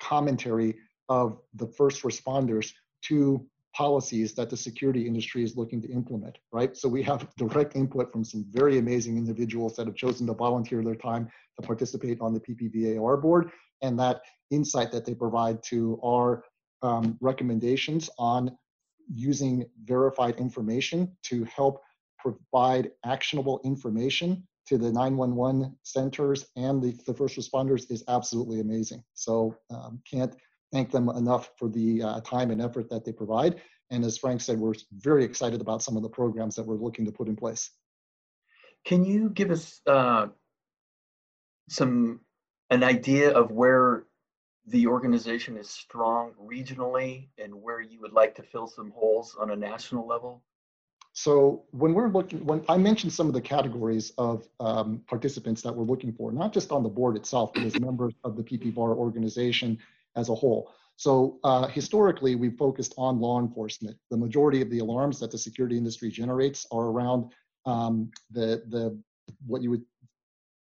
commentary 0.02 0.76
of 1.08 1.38
the 1.54 1.68
first 1.68 2.02
responders 2.02 2.74
to 3.04 3.46
policies 3.80 4.34
that 4.34 4.50
the 4.50 4.58
security 4.58 5.08
industry 5.08 5.42
is 5.42 5.56
looking 5.56 5.82
to 5.82 5.90
implement, 5.90 6.38
right? 6.52 6.76
So 6.76 6.90
we 6.90 7.02
have 7.04 7.34
direct 7.38 7.78
input 7.78 8.12
from 8.12 8.26
some 8.26 8.44
very 8.50 8.78
amazing 8.78 9.16
individuals 9.16 9.78
that 9.78 9.88
have 9.88 9.96
chosen 9.96 10.28
to 10.28 10.34
volunteer 10.34 10.84
their 10.84 10.96
time 10.96 11.30
to 11.56 11.66
participate 11.66 12.20
on 12.20 12.34
the 12.34 12.42
PPVAR 12.42 13.22
board, 13.22 13.52
and 13.82 13.98
that 13.98 14.20
insight 14.52 14.92
that 14.92 15.06
they 15.06 15.14
provide 15.14 15.64
to 15.72 15.98
our 16.04 16.44
um, 16.82 17.18
recommendations 17.22 18.10
on 18.20 18.52
using 19.16 19.66
verified 19.86 20.36
information 20.36 21.10
to 21.24 21.46
help 21.46 21.82
provide 22.18 22.92
actionable 23.06 23.62
information 23.64 24.46
to 24.68 24.78
the 24.78 24.92
911 24.92 25.74
centers 25.84 26.48
and 26.58 26.84
the, 26.84 26.92
the 27.08 27.14
first 27.14 27.38
responders 27.38 27.90
is 27.90 28.04
absolutely 28.10 28.60
amazing. 28.60 29.02
So 29.14 29.56
um, 29.74 30.02
can't 30.12 30.36
thank 30.72 30.92
them 30.92 31.10
enough 31.10 31.52
for 31.58 31.70
the 31.70 32.04
uh, 32.04 32.22
time 32.22 32.52
and 32.52 32.62
effort 32.62 32.90
that 32.90 33.06
they 33.06 33.12
provide. 33.12 33.62
And 33.92 34.06
as 34.06 34.18
Frank 34.18 34.42
said, 34.42 34.60
we're 34.60 34.76
very 34.92 35.24
excited 35.24 35.62
about 35.62 35.82
some 35.82 35.98
of 35.98 36.04
the 36.04 36.10
programs 36.10 36.56
that 36.56 36.66
we're 36.66 36.76
looking 36.76 37.06
to 37.06 37.12
put 37.12 37.28
in 37.28 37.36
place. 37.36 37.72
Can 38.86 39.04
you 39.04 39.30
give 39.30 39.52
us 39.52 39.82
uh, 39.88 40.28
some 41.70 42.22
an 42.70 42.84
idea 42.84 43.32
of 43.32 43.52
where 43.52 44.06
the 44.68 44.86
organization 44.88 45.58
is 45.58 45.70
strong 45.70 46.34
regionally 46.40 47.30
and 47.40 47.54
where 47.54 47.82
you 47.82 48.00
would 48.02 48.14
like 48.14 48.36
to 48.36 48.44
fill 48.44 48.68
some 48.68 48.92
holes 48.92 49.36
on 49.40 49.50
a 49.52 49.56
national 49.56 50.08
level? 50.08 50.44
So 51.14 51.64
when 51.72 51.94
we're 51.96 52.10
looking, 52.10 52.46
when 52.46 52.64
I 52.70 52.78
mentioned 52.78 53.12
some 53.12 53.28
of 53.28 53.34
the 53.34 53.42
categories 53.42 54.14
of 54.18 54.48
um, 54.60 55.02
participants 55.08 55.62
that 55.64 55.76
we're 55.76 55.84
looking 55.86 56.14
for, 56.14 56.32
not 56.32 56.54
just 56.54 56.72
on 56.72 56.84
the 56.84 56.90
board 56.90 57.16
itself, 57.18 57.52
but 57.54 57.64
as 57.64 57.80
members 57.80 58.14
of 58.24 58.36
the 58.38 58.44
PPVAR 58.44 58.96
organization, 58.96 59.80
as 60.16 60.30
a 60.30 60.36
whole. 60.36 60.72
So 60.96 61.40
uh, 61.46 61.68
historically, 61.68 62.36
we've 62.36 62.58
focused 62.58 62.94
on 62.98 63.22
law 63.22 63.40
enforcement. 63.40 63.98
The 64.12 64.18
majority 64.18 64.62
of 64.62 64.70
the 64.70 64.80
alarms 64.80 65.20
that 65.22 65.32
the 65.32 65.38
security 65.38 65.78
industry 65.78 66.10
generates 66.10 66.68
are 66.72 66.88
around 66.88 67.32
um, 67.66 68.12
the 68.32 68.64
the 68.68 69.00
what 69.46 69.62
you 69.62 69.70
would 69.70 69.84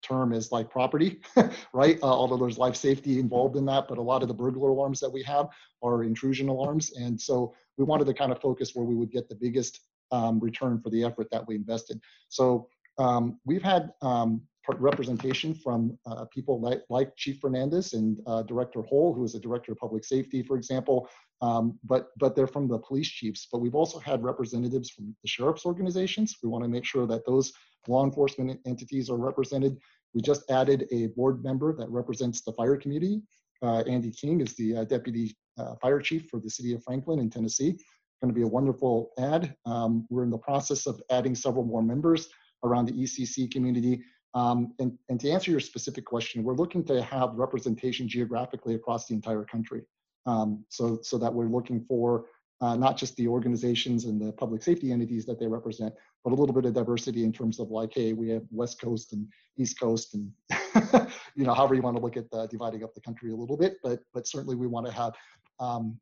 term 0.01 0.33
as 0.33 0.51
like 0.51 0.69
property, 0.69 1.21
right? 1.73 2.00
Uh, 2.01 2.07
although 2.07 2.38
there's 2.38 2.57
life 2.57 2.75
safety 2.75 3.19
involved 3.19 3.55
in 3.55 3.65
that, 3.65 3.88
but 3.88 3.97
a 3.97 4.01
lot 4.01 4.21
of 4.21 4.27
the 4.27 4.33
burglar 4.33 4.69
alarms 4.69 5.00
that 5.00 5.09
we 5.09 5.21
have 5.23 5.47
are 5.83 6.03
intrusion 6.03 6.50
alarms, 6.50 6.93
and 6.97 7.19
so 7.19 7.53
we 7.77 7.83
wanted 7.83 8.05
to 8.05 8.13
kind 8.13 8.31
of 8.31 8.41
focus 8.41 8.71
where 8.73 8.85
we 8.85 8.95
would 8.95 9.12
get 9.12 9.29
the 9.29 9.35
biggest 9.35 9.81
um, 10.12 10.39
return 10.39 10.79
for 10.81 10.89
the 10.89 11.03
effort 11.03 11.27
that 11.31 11.47
we 11.47 11.55
invested. 11.55 12.00
So 12.29 12.67
um, 12.97 13.39
we've 13.45 13.63
had 13.63 13.91
um, 14.01 14.41
representation 14.70 15.53
from 15.53 15.98
uh, 16.05 16.25
people 16.25 16.60
like, 16.60 16.82
like, 16.89 17.15
Chief 17.15 17.39
Fernandez 17.39 17.93
and 17.93 18.20
uh, 18.27 18.43
Director 18.43 18.82
Hole, 18.82 19.13
who 19.13 19.24
is 19.24 19.36
a 19.36 19.39
Director 19.39 19.74
of 19.74 19.77
Public 19.77 20.05
Safety, 20.05 20.41
for 20.43 20.55
example, 20.58 21.08
um, 21.41 21.77
but, 21.84 22.10
but 22.17 22.36
they're 22.36 22.48
from 22.48 22.67
the 22.67 22.79
police 22.79 23.10
chiefs. 23.10 23.48
But 23.51 23.60
we've 23.60 23.75
also 23.75 24.00
had 24.00 24.24
representatives 24.24 24.89
from 24.89 25.15
the 25.22 25.27
sheriff's 25.27 25.65
organizations. 25.65 26.38
We 26.41 26.50
want 26.50 26.63
to 26.63 26.70
make 26.70 26.86
sure 26.86 27.05
that 27.08 27.25
those 27.25 27.51
law 27.88 28.05
enforcement 28.05 28.60
entities 28.65 29.10
are 29.10 29.17
represented. 29.17 29.77
We 30.13 30.22
just 30.22 30.50
added 30.50 30.88
a 30.91 31.08
board 31.08 31.43
member 31.43 31.75
that 31.75 31.89
represents 31.89 32.41
the 32.41 32.53
fire 32.53 32.77
community. 32.77 33.22
Uh, 33.62 33.79
Andy 33.88 34.12
King 34.12 34.41
is 34.41 34.53
the 34.55 34.77
uh, 34.77 34.84
Deputy 34.86 35.36
uh, 35.58 35.75
Fire 35.82 36.00
Chief 36.00 36.27
for 36.29 36.39
the 36.39 36.50
City 36.50 36.74
of 36.74 36.84
Franklin 36.84 37.20
in 37.20 37.29
Tennessee. 37.29 37.77
Going 38.22 38.34
to 38.34 38.39
be 38.39 38.43
a 38.43 38.48
wonderful 38.48 39.12
add. 39.20 39.55
Um, 39.65 40.08
we're 40.10 40.24
in 40.24 40.29
the 40.29 40.38
process 40.38 40.86
of 40.86 41.01
adding 41.10 41.36
several 41.36 41.65
more 41.65 41.82
members 41.82 42.29
around 42.63 42.86
the 42.86 42.93
ECC 42.93 43.51
community 43.51 44.01
Um, 44.35 44.73
and, 44.79 44.97
and 45.09 45.19
to 45.19 45.29
answer 45.29 45.51
your 45.51 45.59
specific 45.59 46.05
question, 46.05 46.43
we're 46.43 46.55
looking 46.55 46.83
to 46.85 47.01
have 47.03 47.33
representation 47.35 48.07
geographically 48.07 48.75
across 48.75 49.07
the 49.07 49.13
entire 49.13 49.43
country. 49.43 49.83
Um, 50.25 50.65
so, 50.69 50.99
so 51.01 51.17
that 51.17 51.33
we're 51.33 51.47
looking 51.47 51.83
for 51.87 52.25
uh, 52.61 52.75
not 52.75 52.97
just 52.97 53.15
the 53.17 53.27
organizations 53.27 54.05
and 54.05 54.21
the 54.21 54.31
public 54.31 54.63
safety 54.63 54.91
entities 54.91 55.25
that 55.25 55.39
they 55.39 55.47
represent, 55.47 55.93
but 56.23 56.31
a 56.31 56.35
little 56.35 56.55
bit 56.55 56.65
of 56.65 56.73
diversity 56.73 57.23
in 57.23 57.33
terms 57.33 57.59
of 57.59 57.69
like, 57.69 57.91
hey, 57.93 58.13
we 58.13 58.29
have 58.29 58.43
West 58.51 58.79
Coast 58.79 59.11
and 59.11 59.27
East 59.57 59.77
Coast, 59.79 60.15
and 60.15 60.31
you 61.35 61.43
know, 61.43 61.53
however 61.53 61.75
you 61.75 61.81
want 61.81 61.97
to 61.97 62.01
look 62.01 62.15
at 62.15 62.31
the, 62.31 62.47
dividing 62.47 62.83
up 62.83 62.93
the 62.93 63.01
country 63.01 63.31
a 63.31 63.35
little 63.35 63.57
bit. 63.57 63.75
But 63.83 63.99
but 64.13 64.27
certainly 64.27 64.55
we 64.55 64.67
want 64.67 64.85
to 64.85 64.93
have 64.93 65.13
um, 65.59 65.99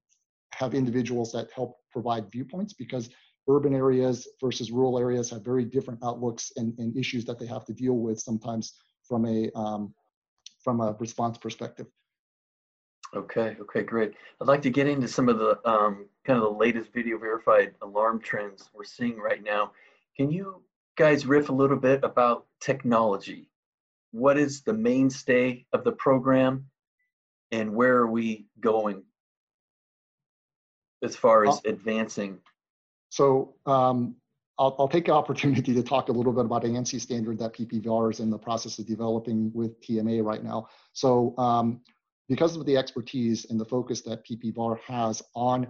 have 0.54 0.76
individuals 0.76 1.32
that 1.32 1.50
help 1.52 1.78
provide 1.92 2.32
viewpoints 2.32 2.74
because 2.74 3.10
urban 3.50 3.74
areas 3.74 4.28
versus 4.40 4.72
rural 4.72 5.00
areas 5.00 5.30
have 5.30 5.44
very 5.44 5.66
different 5.66 6.00
outlooks 6.04 6.52
and, 6.58 6.78
and 6.78 6.96
issues 6.96 7.26
that 7.26 7.40
they 7.40 7.46
have 7.46 7.66
to 7.66 7.74
deal 7.74 7.98
with 7.98 8.20
sometimes 8.20 8.74
from 9.04 9.26
a 9.26 9.50
um, 9.56 9.94
from 10.64 10.80
a 10.80 10.96
response 11.00 11.38
perspective. 11.38 11.88
Okay, 13.14 13.58
okay, 13.60 13.84
great. 13.84 14.14
I'd 14.40 14.48
like 14.48 14.62
to 14.62 14.70
get 14.70 14.88
into 14.88 15.08
some 15.08 15.28
of 15.28 15.38
the 15.38 15.60
um, 15.70 16.08
kind 16.26 16.38
of 16.38 16.44
the 16.44 16.58
latest 16.58 16.94
video 16.94 17.18
verified 17.18 17.74
alarm 17.82 18.22
trends 18.22 18.70
we're 18.74 18.86
seeing 18.86 19.18
right 19.18 19.44
now. 19.44 19.72
Can 20.16 20.32
you 20.32 20.64
guys 20.98 21.26
riff 21.26 21.50
a 21.50 21.54
little 21.54 21.78
bit 21.78 22.04
about 22.04 22.46
technology? 22.62 23.50
What 24.12 24.38
is 24.38 24.62
the 24.62 24.74
mainstay 24.74 25.66
of 25.74 25.84
the 25.84 25.92
program 25.92 26.66
and 27.52 27.76
where 27.76 27.98
are 27.98 28.08
we 28.08 28.46
going 28.60 29.04
as 31.04 31.16
far 31.16 31.46
as 31.46 31.62
advancing? 31.66 32.40
So 33.12 33.56
um, 33.66 34.16
I'll, 34.58 34.76
I'll, 34.80 34.88
take 34.88 35.06
the 35.06 35.12
opportunity 35.12 35.74
to 35.74 35.84
talk 35.84 36.08
a 36.08 36.12
little 36.12 36.32
bit 36.32 36.46
about 36.46 36.64
an 36.64 36.76
ANSI 36.76 37.00
standard 37.00 37.38
that 37.40 37.54
PPVAR 37.54 38.12
is 38.12 38.20
in 38.22 38.30
the 38.30 38.38
process 38.38 38.80
of 38.80 38.88
developing 38.88 39.52
with 39.54 39.80
TMA 39.82 40.24
right 40.24 40.44
now. 40.44 40.70
So 40.94 41.38
um, 41.38 41.82
because 42.30 42.56
of 42.56 42.66
the 42.66 42.78
expertise 42.78 43.46
and 43.50 43.60
the 43.60 43.66
focus 43.66 44.02
that 44.04 44.26
PPVAR 44.26 44.80
has 44.80 45.22
on 45.36 45.68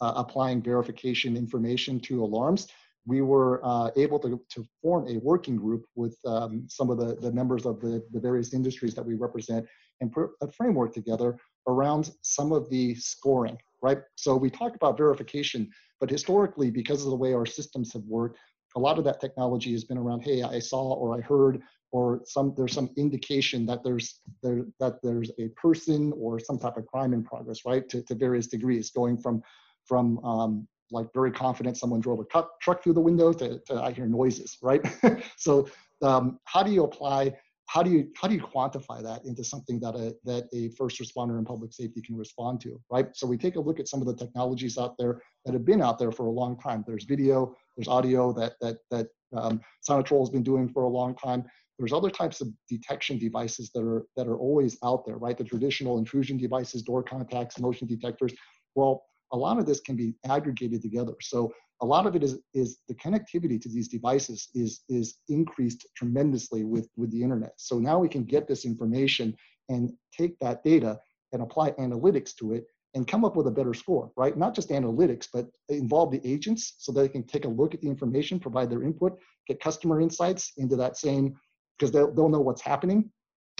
uh, 0.00 0.12
applying 0.16 0.60
verification 0.60 1.36
information 1.36 2.00
to 2.00 2.24
alarms, 2.24 2.66
we 3.06 3.22
were 3.22 3.60
uh, 3.64 3.90
able 3.96 4.18
to, 4.18 4.40
to 4.50 4.64
form 4.82 5.06
a 5.08 5.18
working 5.18 5.56
group 5.56 5.84
with 5.94 6.18
um, 6.26 6.66
some 6.68 6.90
of 6.90 6.98
the, 6.98 7.14
the 7.16 7.30
members 7.30 7.64
of 7.64 7.80
the, 7.80 8.04
the 8.12 8.18
various 8.18 8.54
industries 8.54 8.94
that 8.94 9.06
we 9.06 9.14
represent 9.14 9.64
and 10.00 10.10
put 10.10 10.30
a 10.40 10.50
framework 10.50 10.92
together 10.92 11.36
around 11.68 12.10
some 12.22 12.50
of 12.50 12.68
the 12.70 12.94
scoring, 12.96 13.56
right? 13.82 13.98
So 14.16 14.36
we 14.36 14.50
talk 14.50 14.74
about 14.74 14.96
verification, 14.96 15.70
but 16.00 16.08
historically, 16.08 16.70
because 16.70 17.04
of 17.04 17.10
the 17.10 17.16
way 17.16 17.34
our 17.34 17.46
systems 17.46 17.92
have 17.92 18.04
worked, 18.04 18.38
a 18.76 18.80
lot 18.80 18.98
of 18.98 19.04
that 19.04 19.20
technology 19.20 19.72
has 19.72 19.84
been 19.84 19.98
around, 19.98 20.20
hey, 20.20 20.42
I 20.42 20.58
saw 20.58 20.94
or 20.94 21.16
I 21.16 21.20
heard 21.20 21.62
or 21.90 22.22
some 22.24 22.54
there's 22.56 22.72
some 22.72 22.88
indication 22.96 23.66
that 23.66 23.84
there's 23.84 24.20
there, 24.42 24.64
that 24.80 25.02
there's 25.02 25.30
a 25.38 25.48
person 25.48 26.12
or 26.16 26.40
some 26.40 26.58
type 26.58 26.78
of 26.78 26.86
crime 26.86 27.12
in 27.12 27.22
progress, 27.22 27.60
right? 27.66 27.86
To, 27.90 28.02
to 28.02 28.14
various 28.14 28.46
degrees, 28.46 28.90
going 28.90 29.18
from 29.18 29.42
from 29.84 30.24
um, 30.24 30.66
like 30.90 31.08
very 31.12 31.30
confident 31.30 31.76
someone 31.76 32.00
drove 32.00 32.20
a 32.20 32.44
truck 32.60 32.82
through 32.82 32.92
the 32.94 33.00
window 33.00 33.32
to, 33.32 33.58
to 33.66 33.74
I 33.74 33.92
hear 33.92 34.06
noises, 34.06 34.58
right? 34.62 34.82
so 35.36 35.68
um, 36.02 36.38
how 36.44 36.62
do 36.62 36.70
you 36.70 36.84
apply? 36.84 37.34
How 37.72 37.82
do 37.82 37.90
you 37.90 38.08
how 38.20 38.28
do 38.28 38.34
you 38.34 38.42
quantify 38.42 39.02
that 39.02 39.24
into 39.24 39.42
something 39.42 39.80
that 39.80 39.94
a 39.94 40.14
that 40.24 40.44
a 40.52 40.68
first 40.76 41.00
responder 41.00 41.38
in 41.38 41.44
public 41.46 41.72
safety 41.72 42.02
can 42.02 42.16
respond 42.18 42.60
to, 42.64 42.78
right? 42.90 43.06
So 43.14 43.26
we 43.26 43.38
take 43.38 43.56
a 43.56 43.60
look 43.60 43.80
at 43.80 43.88
some 43.88 44.02
of 44.02 44.06
the 44.06 44.14
technologies 44.14 44.76
out 44.76 44.94
there 44.98 45.22
that 45.46 45.54
have 45.54 45.64
been 45.64 45.80
out 45.80 45.98
there 45.98 46.12
for 46.12 46.26
a 46.26 46.30
long 46.30 46.58
time. 46.58 46.84
There's 46.86 47.04
video, 47.04 47.54
there's 47.74 47.88
audio 47.88 48.30
that 48.34 48.52
that 48.60 48.76
that 48.90 49.06
um, 49.34 49.62
Sonitrol 49.88 50.20
has 50.20 50.28
been 50.28 50.42
doing 50.42 50.68
for 50.68 50.82
a 50.82 50.88
long 50.88 51.14
time. 51.14 51.44
There's 51.78 51.94
other 51.94 52.10
types 52.10 52.42
of 52.42 52.48
detection 52.68 53.16
devices 53.16 53.70
that 53.74 53.82
are 53.82 54.04
that 54.16 54.28
are 54.28 54.36
always 54.36 54.76
out 54.84 55.06
there, 55.06 55.16
right? 55.16 55.38
The 55.38 55.44
traditional 55.44 55.96
intrusion 55.96 56.36
devices, 56.36 56.82
door 56.82 57.02
contacts, 57.02 57.58
motion 57.58 57.88
detectors. 57.88 58.34
Well, 58.74 59.02
a 59.32 59.36
lot 59.36 59.58
of 59.58 59.64
this 59.64 59.80
can 59.80 59.96
be 59.96 60.14
aggregated 60.26 60.82
together. 60.82 61.14
So 61.22 61.54
a 61.82 61.86
lot 61.86 62.06
of 62.06 62.14
it 62.14 62.22
is, 62.22 62.38
is 62.54 62.78
the 62.88 62.94
connectivity 62.94 63.60
to 63.60 63.68
these 63.68 63.88
devices 63.88 64.48
is, 64.54 64.82
is 64.88 65.18
increased 65.28 65.86
tremendously 65.96 66.64
with, 66.64 66.88
with 66.96 67.10
the 67.10 67.22
internet. 67.22 67.52
So 67.56 67.78
now 67.78 67.98
we 67.98 68.08
can 68.08 68.24
get 68.24 68.46
this 68.46 68.64
information 68.64 69.36
and 69.68 69.92
take 70.16 70.38
that 70.38 70.62
data 70.62 70.98
and 71.32 71.42
apply 71.42 71.72
analytics 71.72 72.34
to 72.36 72.52
it 72.54 72.66
and 72.94 73.08
come 73.08 73.24
up 73.24 73.36
with 73.36 73.46
a 73.48 73.50
better 73.50 73.74
score, 73.74 74.12
right? 74.16 74.36
Not 74.36 74.54
just 74.54 74.68
analytics, 74.68 75.26
but 75.32 75.48
involve 75.68 76.12
the 76.12 76.20
agents 76.24 76.74
so 76.78 76.92
they 76.92 77.08
can 77.08 77.24
take 77.24 77.46
a 77.46 77.48
look 77.48 77.74
at 77.74 77.80
the 77.80 77.88
information, 77.88 78.38
provide 78.38 78.70
their 78.70 78.82
input, 78.82 79.18
get 79.48 79.60
customer 79.60 80.00
insights 80.00 80.52
into 80.58 80.76
that 80.76 80.96
same, 80.96 81.34
because 81.78 81.90
they'll, 81.90 82.12
they'll 82.12 82.28
know 82.28 82.40
what's 82.40 82.62
happening 82.62 83.10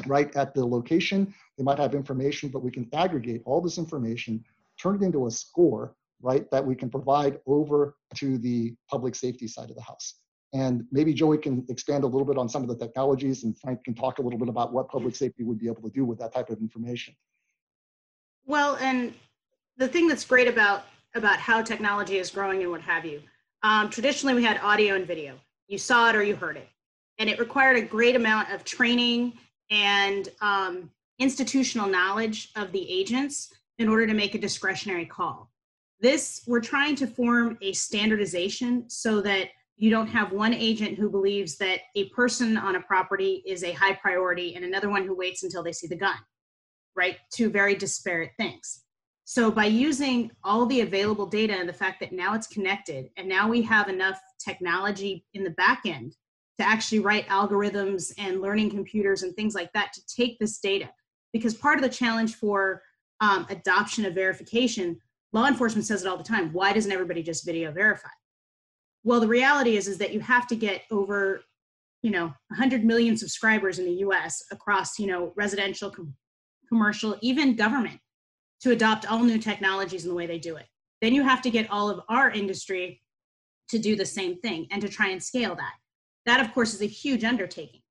right 0.07 0.35
at 0.37 0.55
the 0.55 0.64
location. 0.64 1.35
They 1.59 1.64
might 1.64 1.79
have 1.79 1.95
information, 1.95 2.50
but 2.50 2.62
we 2.62 2.71
can 2.71 2.88
aggregate 2.93 3.43
all 3.47 3.61
this 3.61 3.79
information, 3.79 4.45
turn 4.81 4.97
it 4.97 5.02
into 5.02 5.26
a 5.26 5.31
score, 5.31 5.97
right, 6.23 6.50
that 6.50 6.64
we 6.64 6.75
can 6.75 6.88
provide 6.88 7.38
over 7.47 7.97
to 8.14 8.38
the 8.38 8.75
public 8.88 9.14
safety 9.14 9.47
side 9.47 9.69
of 9.69 9.76
the 9.76 9.83
house. 9.83 10.14
And 10.55 10.85
maybe 10.93 11.14
Joey 11.14 11.38
can 11.38 11.64
expand 11.69 12.05
a 12.05 12.07
little 12.07 12.26
bit 12.26 12.37
on 12.37 12.49
some 12.49 12.62
of 12.62 12.69
the 12.69 12.76
technologies 12.76 13.45
and 13.45 13.59
Frank 13.59 13.85
can 13.85 13.95
talk 13.95 14.19
a 14.19 14.23
little 14.23 14.38
bit 14.38 14.49
about 14.49 14.73
what 14.73 14.88
public 14.88 15.17
safety 15.17 15.45
would 15.45 15.59
be 15.59 15.67
able 15.67 15.83
to 15.83 15.91
do 15.91 16.05
with 16.05 16.19
that 16.19 16.33
type 16.33 16.50
of 16.50 16.59
information. 16.59 17.14
Well, 18.45 18.76
and 18.76 19.14
the 19.76 19.88
thing 19.88 20.09
that's 20.09 20.25
great 20.25 20.49
about 20.49 20.85
about 21.14 21.38
how 21.38 21.61
technology 21.61 22.17
is 22.17 22.31
growing 22.31 22.62
and 22.62 22.71
what 22.71 22.81
have 22.81 23.05
you, 23.05 23.21
um, 23.62 23.91
traditionally 23.91 24.35
we 24.35 24.43
had 24.43 24.59
audio 24.62 24.95
and 24.95 25.07
video. 25.07 25.35
You 25.69 25.76
saw 25.76 26.09
it 26.09 26.17
or 26.17 26.23
you 26.23 26.35
heard 26.35 26.57
it, 26.57 26.69
and 27.19 27.29
it 27.29 27.38
required 27.38 27.76
a 27.76 27.83
great 27.83 28.17
amount 28.17 28.50
of 28.50 28.64
training 28.64 29.35
and 29.71 30.29
um, 30.41 30.91
institutional 31.19 31.87
knowledge 31.87 32.50
of 32.57 32.73
the 32.73 32.91
agents 32.91 33.52
in 33.79 33.88
order 33.88 34.07
to 34.07 34.14
make 34.14 34.35
a 34.35 34.38
discretionary 34.38 35.07
call. 35.07 35.51
This, 36.02 36.42
we're 36.49 36.61
trying 36.61 36.97
to 36.97 37.06
form 37.06 37.56
a 37.62 37.73
standardization 37.73 38.90
so 38.90 39.21
that 39.23 39.49
you 39.76 39.88
don't 39.88 40.09
have 40.09 40.32
one 40.32 40.52
agent 40.52 40.99
who 40.99 41.09
believes 41.09 41.56
that 41.59 41.78
a 41.94 42.09
person 42.09 42.56
on 42.56 42.75
a 42.75 42.80
property 42.80 43.42
is 43.47 43.62
a 43.62 43.71
high 43.73 43.94
priority 43.94 44.56
and 44.56 44.64
another 44.64 44.90
one 44.90 45.06
who 45.06 45.16
waits 45.16 45.44
until 45.44 45.62
they 45.62 45.73
see 45.73 45.87
the 45.87 45.97
gun, 45.97 46.16
right? 46.97 47.18
Two 47.32 47.50
very 47.50 47.76
disparate 47.76 48.32
things. 48.37 48.82
So 49.25 49.49
by 49.49 49.66
using 49.66 50.32
all 50.42 50.66
the 50.66 50.80
available 50.80 51.26
data 51.26 51.54
and 51.54 51.68
the 51.68 51.73
fact 51.73 52.00
that 52.00 52.12
now 52.12 52.35
it's 52.35 52.49
connected 52.49 53.09
and 53.16 53.28
now 53.28 53.49
we 53.49 53.62
have 53.62 53.88
enough 53.88 54.21
technology 54.44 55.25
in 55.35 55.44
the 55.44 55.50
back 55.50 55.82
end 55.87 56.16
to 56.59 56.66
actually 56.66 56.99
write 56.99 57.28
algorithms 57.28 58.12
and 58.18 58.40
learning 58.40 58.71
computers 58.71 59.23
and 59.23 59.35
things 59.37 59.54
like 59.54 59.73
that 59.73 59.92
to 59.92 60.02
take 60.06 60.38
this 60.40 60.59
data. 60.59 60.90
Because 61.32 61.54
part 61.54 61.78
of 61.78 61.82
the 61.82 61.88
challenge 61.88 62.35
for 62.35 62.82
um, 63.21 63.47
adoption 63.50 64.04
of 64.04 64.14
verification, 64.14 65.00
law 65.33 65.47
enforcement 65.47 65.87
says 65.87 66.03
it 66.03 66.09
all 66.09 66.17
the 66.17 66.25
time. 66.25 66.53
Why 66.53 66.73
doesn't 66.73 66.93
everybody 66.93 67.23
just 67.23 67.45
video 67.45 67.73
verify? 67.73 68.09
Well, 69.05 69.21
the 69.21 69.29
reality 69.29 69.77
is, 69.77 69.89
is 69.89 69.99
that 69.99 70.12
you 70.12 70.21
have 70.21 70.47
to 70.49 70.57
get 70.57 70.83
over, 70.91 71.43
you 72.03 72.11
know, 72.11 72.27
100 72.49 72.85
million 72.85 73.17
subscribers 73.17 73.79
in 73.79 73.85
the 73.85 73.93
U.S. 73.93 74.45
across, 74.51 74.99
you 74.99 75.07
know, 75.07 75.33
residential, 75.37 75.91
com- 75.91 76.15
commercial, 76.69 77.17
even 77.21 77.57
government, 77.57 77.99
to 78.61 78.71
adopt 78.71 79.11
all 79.11 79.25
new 79.25 79.39
technologies 79.39 80.05
in 80.05 80.09
the 80.09 80.15
way 80.15 80.27
they 80.27 80.39
do 80.39 80.57
it. 80.57 80.67
Then 81.01 81.15
you 81.15 81.25
have 81.25 81.43
to 81.43 81.51
get 81.51 81.71
all 81.71 81.91
of 81.91 82.01
our 82.09 82.31
industry 82.31 83.03
to 83.71 83.79
do 83.79 83.97
the 83.97 84.07
same 84.07 84.39
thing 84.41 84.69
and 84.71 84.81
to 84.83 84.89
try 84.89 85.09
and 85.09 85.23
scale 85.23 85.57
that. 85.57 85.75
That, 86.27 86.41
of 86.41 86.55
course, 86.55 86.73
is 86.75 86.83
a 86.83 86.87
huge 86.87 87.25
undertaking 87.25 87.82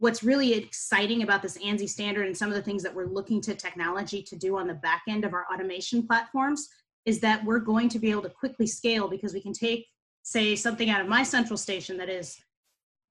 what's 0.00 0.22
really 0.22 0.54
exciting 0.54 1.22
about 1.22 1.42
this 1.42 1.58
ANSI 1.58 1.88
standard 1.88 2.26
and 2.26 2.36
some 2.36 2.48
of 2.48 2.54
the 2.54 2.62
things 2.62 2.82
that 2.82 2.94
we're 2.94 3.06
looking 3.06 3.40
to 3.42 3.54
technology 3.54 4.22
to 4.22 4.34
do 4.34 4.56
on 4.56 4.66
the 4.66 4.74
back 4.74 5.02
end 5.06 5.24
of 5.24 5.34
our 5.34 5.46
automation 5.52 6.06
platforms 6.06 6.70
is 7.04 7.20
that 7.20 7.44
we're 7.44 7.58
going 7.58 7.88
to 7.90 7.98
be 7.98 8.10
able 8.10 8.22
to 8.22 8.30
quickly 8.30 8.66
scale 8.66 9.08
because 9.08 9.34
we 9.34 9.42
can 9.42 9.52
take, 9.52 9.86
say, 10.22 10.56
something 10.56 10.88
out 10.88 11.02
of 11.02 11.06
my 11.06 11.22
central 11.22 11.56
station 11.56 11.98
that 11.98 12.08
is 12.08 12.38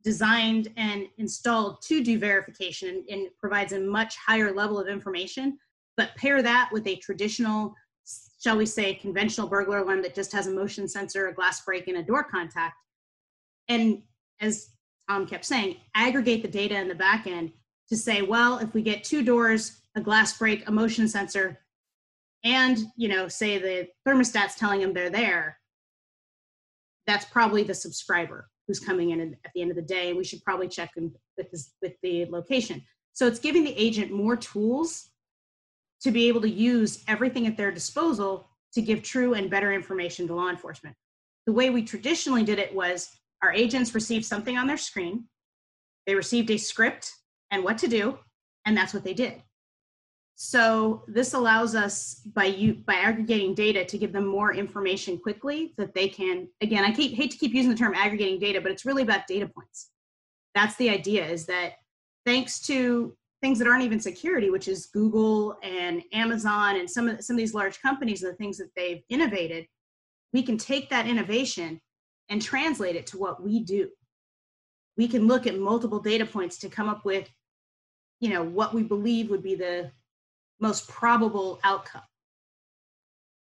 designed 0.04 0.70
and 0.78 1.06
installed 1.20 1.80
to 1.84 2.04
do 2.04 2.18
verification 2.18 2.90
and, 2.90 3.04
and 3.10 3.28
provides 3.40 3.74
a 3.74 3.80
much 3.80 4.16
higher 4.18 4.52
level 4.52 4.80
of 4.80 4.88
information, 4.88 5.60
but 5.96 6.16
pair 6.16 6.42
that 6.42 6.70
with 6.72 6.88
a 6.88 6.96
traditional, 6.96 7.76
shall 8.42 8.58
we 8.58 8.66
say, 8.66 8.96
conventional 8.96 9.48
burglar 9.48 9.80
alarm 9.80 10.02
that 10.02 10.16
just 10.16 10.32
has 10.32 10.48
a 10.48 10.52
motion 10.52 10.88
sensor, 10.88 11.28
a 11.28 11.34
glass 11.34 11.64
break, 11.64 11.88
and 11.88 11.98
a 11.98 12.04
door 12.04 12.24
contact. 12.24 12.78
And 13.68 14.02
as 14.42 14.70
Tom 15.10 15.26
kept 15.26 15.46
saying, 15.46 15.78
aggregate 15.96 16.42
the 16.44 16.48
data 16.48 16.76
in 16.76 16.88
the 16.88 16.96
back 16.96 17.26
end 17.26 17.52
to 17.90 17.98
say, 17.98 18.22
well, 18.22 18.60
if 18.60 18.74
we 18.74 18.82
get 18.82 19.04
two 19.04 19.24
doors, 19.24 19.82
a 19.96 20.02
glass 20.02 20.38
break, 20.38 20.68
a 20.68 20.72
motion 20.72 21.08
sensor, 21.08 21.60
and 22.44 22.78
you 22.96 23.10
know, 23.10 23.28
say 23.28 23.58
the 23.58 23.88
thermostat's 24.08 24.56
telling 24.56 24.82
them 24.82 24.94
they're 24.94 25.10
there, 25.10 25.58
that's 27.08 27.26
probably 27.26 27.64
the 27.64 27.74
subscriber 27.74 28.48
who's 28.68 28.80
coming 28.80 29.10
in 29.10 29.20
at 29.44 29.52
the 29.56 29.62
end 29.62 29.72
of 29.72 29.76
the 29.76 29.82
day. 29.82 30.14
We 30.14 30.24
should 30.24 30.44
probably 30.44 30.68
check 30.68 30.92
with, 30.96 31.50
this, 31.52 31.72
with 31.82 31.94
the 32.04 32.28
location. 32.28 32.84
So 33.14 33.26
it's 33.26 33.40
giving 33.40 33.64
the 33.64 33.76
agent 33.76 34.12
more 34.12 34.38
tools 34.38 35.10
to 36.02 36.12
be 36.12 36.28
able 36.28 36.42
to 36.42 36.50
use 36.50 37.04
everything 37.08 37.48
at 37.48 37.58
their 37.58 37.72
disposal 37.72 38.48
to 38.74 38.82
give 38.82 39.02
true 39.02 39.34
and 39.34 39.50
better 39.50 39.74
information 39.74 40.28
to 40.28 40.36
law 40.36 40.50
enforcement. 40.50 40.96
The 41.48 41.54
way 41.54 41.72
we 41.72 41.82
traditionally 41.82 42.44
did 42.44 42.60
it 42.60 42.74
was 42.76 43.10
our 43.42 43.54
agents 43.54 43.96
received 43.96 44.26
something 44.26 44.58
on 44.58 44.68
their 44.68 44.78
screen. 44.78 45.26
They 46.06 46.16
received 46.16 46.50
a 46.52 46.58
script 46.58 47.14
and 47.52 47.64
what 47.64 47.78
to 47.80 47.88
do, 47.88 48.18
and 48.66 48.76
that's 48.76 48.94
what 48.94 49.04
they 49.04 49.14
did. 49.14 49.42
So 50.42 51.04
this 51.08 51.34
allows 51.34 51.76
us 51.76 52.22
by 52.34 52.46
you 52.46 52.76
by 52.76 52.94
aggregating 52.94 53.54
data 53.54 53.84
to 53.84 53.98
give 53.98 54.14
them 54.14 54.26
more 54.26 54.54
information 54.54 55.18
quickly 55.18 55.74
that 55.78 55.94
they 55.94 56.08
can 56.08 56.48
again 56.62 56.86
I 56.86 56.94
keep, 56.94 57.14
hate 57.14 57.32
to 57.32 57.38
keep 57.38 57.54
using 57.54 57.70
the 57.70 57.78
term 57.78 57.94
aggregating 57.94 58.40
data 58.40 58.62
but 58.62 58.72
it's 58.72 58.86
really 58.86 59.04
about 59.04 59.28
data 59.28 59.50
points. 59.54 59.90
That's 60.56 60.78
the 60.78 60.90
idea 60.90 61.28
is 61.28 61.46
that 61.48 61.74
thanks 62.26 62.62
to 62.68 63.18
things 63.42 63.60
that 63.60 63.68
aren't 63.68 63.84
even 63.84 64.00
security 64.00 64.50
which 64.50 64.70
is 64.70 64.86
Google 64.86 65.58
and 65.62 66.02
Amazon 66.14 66.78
and 66.78 66.90
some 66.90 67.10
of 67.10 67.22
some 67.22 67.34
of 67.34 67.38
these 67.40 67.54
large 67.54 67.82
companies 67.82 68.24
and 68.24 68.32
the 68.32 68.38
things 68.38 68.58
that 68.60 68.72
they've 68.78 69.04
innovated 69.10 69.66
we 70.32 70.42
can 70.42 70.58
take 70.58 70.90
that 70.90 71.06
innovation 71.06 71.82
and 72.30 72.42
translate 72.42 72.96
it 72.96 73.08
to 73.08 73.18
what 73.18 73.44
we 73.44 73.60
do. 73.60 73.90
We 74.98 75.08
can 75.08 75.28
look 75.28 75.48
at 75.48 75.58
multiple 75.58 76.00
data 76.00 76.26
points 76.26 76.58
to 76.60 76.70
come 76.70 76.90
up 76.90 77.06
with 77.06 77.30
you 78.20 78.30
know 78.30 78.44
what 78.44 78.74
we 78.74 78.84
believe 78.84 79.30
would 79.30 79.44
be 79.44 79.56
the 79.56 79.92
most 80.60 80.88
probable 80.88 81.60
outcome. 81.64 82.02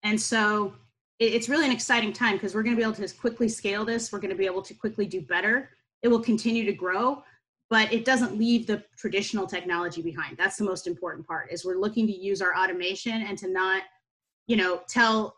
And 0.02 0.20
so 0.20 0.74
it's 1.18 1.48
really 1.48 1.66
an 1.66 1.72
exciting 1.72 2.12
time 2.12 2.34
because 2.34 2.54
we're 2.54 2.62
going 2.62 2.74
to 2.74 2.80
be 2.80 2.82
able 2.82 2.94
to 2.94 3.14
quickly 3.14 3.48
scale 3.48 3.84
this. 3.84 4.10
We're 4.10 4.18
going 4.18 4.30
to 4.30 4.36
be 4.36 4.46
able 4.46 4.62
to 4.62 4.74
quickly 4.74 5.06
do 5.06 5.20
better. 5.20 5.70
It 6.02 6.08
will 6.08 6.20
continue 6.20 6.64
to 6.64 6.72
grow, 6.72 7.22
but 7.70 7.92
it 7.92 8.04
doesn't 8.04 8.36
leave 8.36 8.66
the 8.66 8.82
traditional 8.96 9.46
technology 9.46 10.02
behind. 10.02 10.36
That's 10.36 10.56
the 10.56 10.64
most 10.64 10.86
important 10.86 11.26
part 11.26 11.52
is 11.52 11.64
we're 11.64 11.78
looking 11.78 12.06
to 12.06 12.12
use 12.12 12.42
our 12.42 12.56
automation 12.56 13.22
and 13.22 13.38
to 13.38 13.48
not, 13.48 13.82
you 14.48 14.56
know, 14.56 14.80
tell 14.88 15.36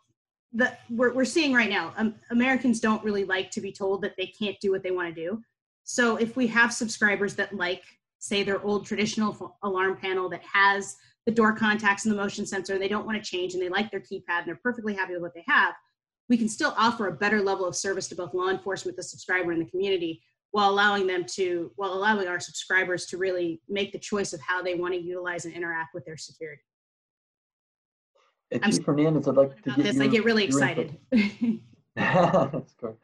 that 0.55 0.81
we're, 0.89 1.13
we're 1.13 1.25
seeing 1.25 1.53
right 1.53 1.69
now, 1.69 1.93
um, 1.97 2.15
Americans 2.31 2.81
don't 2.81 3.03
really 3.05 3.25
like 3.25 3.51
to 3.51 3.61
be 3.61 3.73
told 3.73 4.03
that 4.03 4.15
they 4.17 4.27
can't 4.27 4.59
do 4.61 4.71
what 4.71 4.83
they 4.83 4.93
want 4.93 5.15
to 5.15 5.21
do. 5.21 5.43
So 5.83 6.17
if 6.17 6.37
we 6.37 6.47
have 6.47 6.73
subscribers 6.73 7.35
that 7.35 7.55
like, 7.55 7.83
say 8.19 8.43
their 8.43 8.63
old 8.63 8.87
traditional 8.87 9.59
alarm 9.63 9.97
panel 9.97 10.31
that 10.31 10.43
has 10.43 10.97
the 11.27 11.33
door 11.33 11.53
contacts 11.53 12.07
and 12.07 12.13
the 12.13 12.17
motion 12.17 12.47
sensor, 12.47 12.79
they 12.79 12.89
don't 12.89 13.05
want 13.05 13.23
to 13.23 13.31
change 13.31 13.53
and 13.53 13.63
they 13.63 13.69
like 13.69 13.91
their 13.91 14.01
keypad 14.01 14.39
and 14.39 14.47
they're 14.47 14.61
perfectly 14.63 14.95
happy 14.95 15.13
with 15.13 15.23
what 15.23 15.35
they 15.35 15.45
have, 15.47 15.75
we 16.29 16.37
can 16.39 16.49
still 16.49 16.75
offer 16.79 17.09
a 17.09 17.13
better 17.13 17.43
level 17.43 17.67
of 17.67 17.77
service 17.77 18.09
to 18.09 18.15
both 18.15 18.33
law 18.33 18.49
enforcement, 18.49 18.97
the 18.97 19.03
subscriber, 19.03 19.53
and 19.53 19.61
the 19.61 19.71
community 19.71 20.23
while 20.53 20.71
allowing 20.71 21.07
them 21.07 21.25
to, 21.25 21.73
while 21.77 21.93
allowing 21.93 22.29
our 22.29 22.39
subscribers 22.39 23.07
to 23.07 23.19
really 23.19 23.61
make 23.69 23.93
the 23.93 23.99
choice 23.99 24.33
of 24.33 24.41
how 24.41 24.63
they 24.63 24.75
want 24.75 24.95
to 24.95 25.01
utilize 25.01 25.45
and 25.45 25.55
interact 25.55 25.93
with 25.95 26.05
their 26.05 26.17
security. 26.17 26.63
I'm 28.63 28.71
Chief 28.71 28.85
Hernandez, 28.85 29.29
I'd 29.29 29.35
like 29.37 29.57
to 29.57 29.63
get 29.63 29.77
this. 29.83 29.97
Your, 29.97 30.05
I 30.05 30.07
get 30.07 30.25
really 30.25 30.45
excited. 30.45 30.99
That's 31.97 32.75
great. 32.75 32.95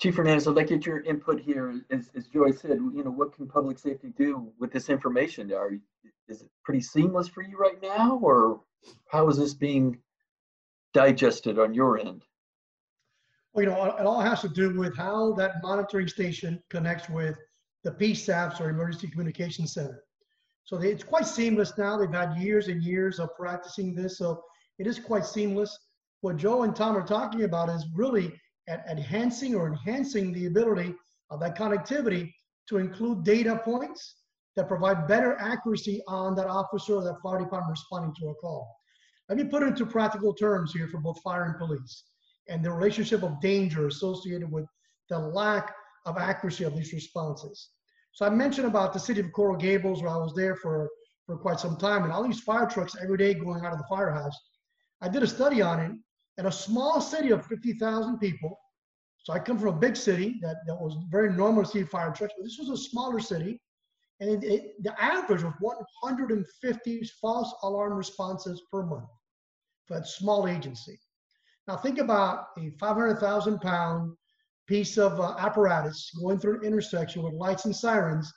Chief 0.00 0.16
Hernandez, 0.16 0.48
I'd 0.48 0.56
like 0.56 0.66
to 0.66 0.74
get 0.74 0.86
your 0.86 1.00
input 1.04 1.40
here. 1.40 1.80
As, 1.90 2.10
as 2.16 2.26
Joy 2.26 2.50
said, 2.50 2.78
you 2.92 3.04
know, 3.04 3.10
what 3.10 3.34
can 3.34 3.46
public 3.46 3.78
safety 3.78 4.12
do 4.16 4.52
with 4.58 4.72
this 4.72 4.88
information? 4.88 5.52
Are 5.52 5.72
is 6.28 6.42
it 6.42 6.50
pretty 6.64 6.80
seamless 6.80 7.28
for 7.28 7.42
you 7.42 7.56
right 7.56 7.80
now, 7.82 8.18
or 8.22 8.60
how 9.08 9.28
is 9.28 9.36
this 9.38 9.54
being 9.54 9.98
digested 10.92 11.58
on 11.58 11.74
your 11.74 11.98
end? 11.98 12.24
Well, 13.52 13.64
you 13.64 13.70
know, 13.70 13.84
it 13.84 14.06
all 14.06 14.20
has 14.20 14.40
to 14.40 14.48
do 14.48 14.76
with 14.78 14.96
how 14.96 15.34
that 15.34 15.62
monitoring 15.62 16.08
station 16.08 16.62
connects 16.70 17.08
with 17.08 17.36
the 17.84 17.92
PSAPs 17.92 18.60
or 18.60 18.70
Emergency 18.70 19.08
Communication 19.08 19.66
Center. 19.66 20.04
So 20.64 20.78
they, 20.78 20.90
it's 20.90 21.04
quite 21.04 21.26
seamless 21.26 21.76
now. 21.76 21.98
They've 21.98 22.10
had 22.10 22.36
years 22.38 22.68
and 22.68 22.82
years 22.82 23.18
of 23.18 23.34
practicing 23.36 23.94
this, 23.94 24.18
so 24.18 24.42
it 24.78 24.86
is 24.86 24.98
quite 24.98 25.26
seamless. 25.26 25.76
What 26.20 26.36
Joe 26.36 26.62
and 26.62 26.74
Tom 26.74 26.96
are 26.96 27.06
talking 27.06 27.42
about 27.42 27.68
is 27.68 27.86
really 27.94 28.32
enhancing 28.68 29.54
or 29.54 29.66
enhancing 29.66 30.32
the 30.32 30.46
ability 30.46 30.94
of 31.30 31.40
that 31.40 31.56
connectivity 31.56 32.32
to 32.68 32.78
include 32.78 33.24
data 33.24 33.60
points 33.64 34.16
that 34.56 34.68
provide 34.68 35.08
better 35.08 35.36
accuracy 35.38 36.02
on 36.06 36.34
that 36.36 36.46
officer 36.46 36.96
or 36.96 37.04
that 37.04 37.20
fire 37.22 37.38
department 37.38 37.70
responding 37.70 38.14
to 38.20 38.28
a 38.28 38.34
call. 38.34 38.70
Let 39.28 39.38
me 39.38 39.44
put 39.44 39.62
it 39.62 39.68
into 39.68 39.86
practical 39.86 40.34
terms 40.34 40.72
here 40.72 40.88
for 40.88 41.00
both 41.00 41.20
fire 41.22 41.44
and 41.44 41.58
police 41.58 42.04
and 42.48 42.64
the 42.64 42.70
relationship 42.70 43.22
of 43.22 43.40
danger 43.40 43.86
associated 43.86 44.50
with 44.50 44.66
the 45.08 45.18
lack 45.18 45.74
of 46.06 46.18
accuracy 46.18 46.64
of 46.64 46.76
these 46.76 46.92
responses. 46.92 47.70
So 48.12 48.26
I 48.26 48.30
mentioned 48.30 48.66
about 48.66 48.92
the 48.92 48.98
city 48.98 49.20
of 49.20 49.32
Coral 49.32 49.56
Gables 49.56 50.02
where 50.02 50.12
I 50.12 50.16
was 50.16 50.34
there 50.34 50.56
for, 50.56 50.88
for 51.26 51.38
quite 51.38 51.60
some 51.60 51.76
time 51.76 52.04
and 52.04 52.12
all 52.12 52.22
these 52.22 52.40
fire 52.40 52.66
trucks 52.66 52.96
every 53.02 53.16
day 53.16 53.32
going 53.34 53.64
out 53.64 53.72
of 53.72 53.78
the 53.78 53.86
firehouse. 53.88 54.38
I 55.02 55.08
did 55.08 55.24
a 55.24 55.26
study 55.26 55.60
on 55.60 55.80
it 55.80 55.92
in 56.38 56.46
a 56.46 56.52
small 56.52 57.00
city 57.00 57.30
of 57.30 57.44
50,000 57.46 58.18
people. 58.18 58.58
So 59.24 59.32
I 59.32 59.40
come 59.40 59.58
from 59.58 59.68
a 59.68 59.78
big 59.78 59.96
city 59.96 60.38
that, 60.42 60.56
that 60.66 60.74
was 60.74 60.96
very 61.10 61.32
normal 61.32 61.64
to 61.64 61.68
see 61.68 61.82
fire 61.82 62.12
trucks, 62.12 62.34
but 62.36 62.44
this 62.44 62.58
was 62.58 62.70
a 62.70 62.76
smaller 62.76 63.20
city. 63.20 63.60
And 64.20 64.30
it, 64.30 64.44
it, 64.44 64.82
the 64.82 65.00
average 65.02 65.42
was 65.42 65.54
150 66.00 67.10
false 67.20 67.54
alarm 67.62 67.94
responses 67.94 68.62
per 68.70 68.84
month 68.84 69.08
for 69.86 69.98
that 69.98 70.06
small 70.06 70.46
agency. 70.46 70.98
Now 71.66 71.76
think 71.76 71.98
about 71.98 72.46
a 72.58 72.70
500,000 72.78 73.60
pound 73.60 74.16
piece 74.68 74.96
of 74.98 75.20
uh, 75.20 75.34
apparatus 75.38 76.10
going 76.20 76.38
through 76.38 76.60
an 76.60 76.64
intersection 76.64 77.22
with 77.22 77.34
lights 77.34 77.64
and 77.64 77.74
sirens 77.74 78.32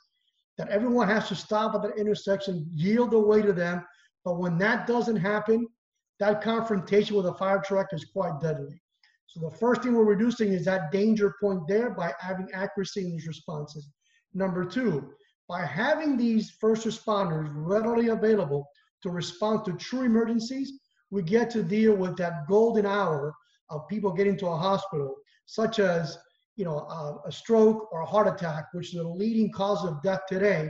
that 0.58 0.70
everyone 0.70 1.08
has 1.08 1.28
to 1.28 1.36
stop 1.36 1.76
at 1.76 1.82
that 1.84 1.98
intersection, 1.98 2.68
yield 2.74 3.12
the 3.12 3.20
way 3.20 3.42
to 3.42 3.54
them. 3.54 3.86
But 4.24 4.40
when 4.40 4.58
that 4.60 4.88
doesn't 4.88 5.18
happen, 5.18 5.68
that 6.20 6.42
confrontation 6.42 7.16
with 7.16 7.26
a 7.26 7.34
fire 7.36 7.62
truck 7.64 7.88
is 7.92 8.06
quite 8.06 8.40
deadly. 8.40 8.82
So 9.28 9.40
the 9.42 9.58
first 9.58 9.84
thing 9.84 9.94
we're 9.94 10.06
reducing 10.06 10.54
is 10.54 10.66
that 10.66 10.92
danger 10.92 11.36
point 11.42 11.68
there 11.68 11.90
by 11.90 12.14
having 12.20 12.48
accuracy 12.54 13.02
in 13.02 13.12
these 13.12 13.28
responses. 13.28 13.90
Number 14.34 14.66
two, 14.66 15.12
by 15.50 15.66
having 15.66 16.18
these 16.18 16.52
first 16.62 16.88
responders 16.88 17.52
readily 17.54 18.10
available 18.10 18.66
to 19.04 19.10
respond 19.10 19.66
to 19.66 19.74
true 19.74 20.04
emergencies, 20.04 20.80
we 21.12 21.22
get 21.22 21.50
to 21.52 21.64
deal 21.64 21.96
with 21.96 22.18
that 22.18 22.48
golden 22.48 22.86
hour 22.86 23.34
of 23.70 23.88
people 23.90 24.12
getting 24.12 24.38
to 24.38 24.48
a 24.48 24.58
hospital, 24.58 25.16
such 25.46 25.80
as 25.80 26.18
you 26.56 26.66
know 26.66 26.80
a, 26.80 27.28
a 27.28 27.32
stroke 27.32 27.90
or 27.92 28.02
a 28.02 28.06
heart 28.06 28.28
attack, 28.28 28.66
which 28.74 28.88
is 28.88 29.02
the 29.02 29.08
leading 29.08 29.52
cause 29.52 29.86
of 29.86 30.02
death 30.02 30.22
today. 30.28 30.70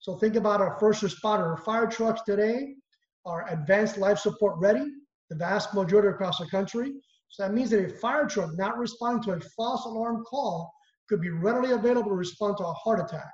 So 0.00 0.16
think 0.16 0.36
about 0.36 0.60
our 0.60 0.78
first 0.78 1.02
responder, 1.02 1.58
fire 1.58 1.86
trucks 1.86 2.22
today 2.26 2.74
are 3.24 3.48
advanced 3.50 3.98
life 3.98 4.18
support 4.18 4.56
ready, 4.58 4.84
the 5.30 5.36
vast 5.36 5.74
majority 5.74 6.08
across 6.08 6.38
the 6.38 6.46
country. 6.46 6.92
So 7.28 7.42
that 7.42 7.54
means 7.54 7.70
that 7.70 7.84
a 7.84 7.88
fire 7.96 8.26
truck 8.26 8.50
not 8.56 8.78
responding 8.78 9.22
to 9.24 9.32
a 9.32 9.40
false 9.56 9.84
alarm 9.86 10.24
call 10.24 10.72
could 11.08 11.20
be 11.20 11.30
readily 11.30 11.72
available 11.72 12.10
to 12.10 12.16
respond 12.16 12.56
to 12.58 12.64
a 12.64 12.72
heart 12.72 13.00
attack. 13.00 13.30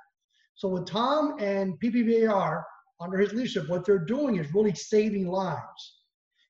So 0.55 0.69
with 0.69 0.85
Tom 0.85 1.35
and 1.39 1.79
PPVAR 1.81 2.63
under 3.01 3.17
his 3.17 3.33
leadership, 3.33 3.69
what 3.69 3.85
they're 3.85 3.99
doing 3.99 4.37
is 4.37 4.53
really 4.53 4.73
saving 4.73 5.27
lives. 5.27 5.99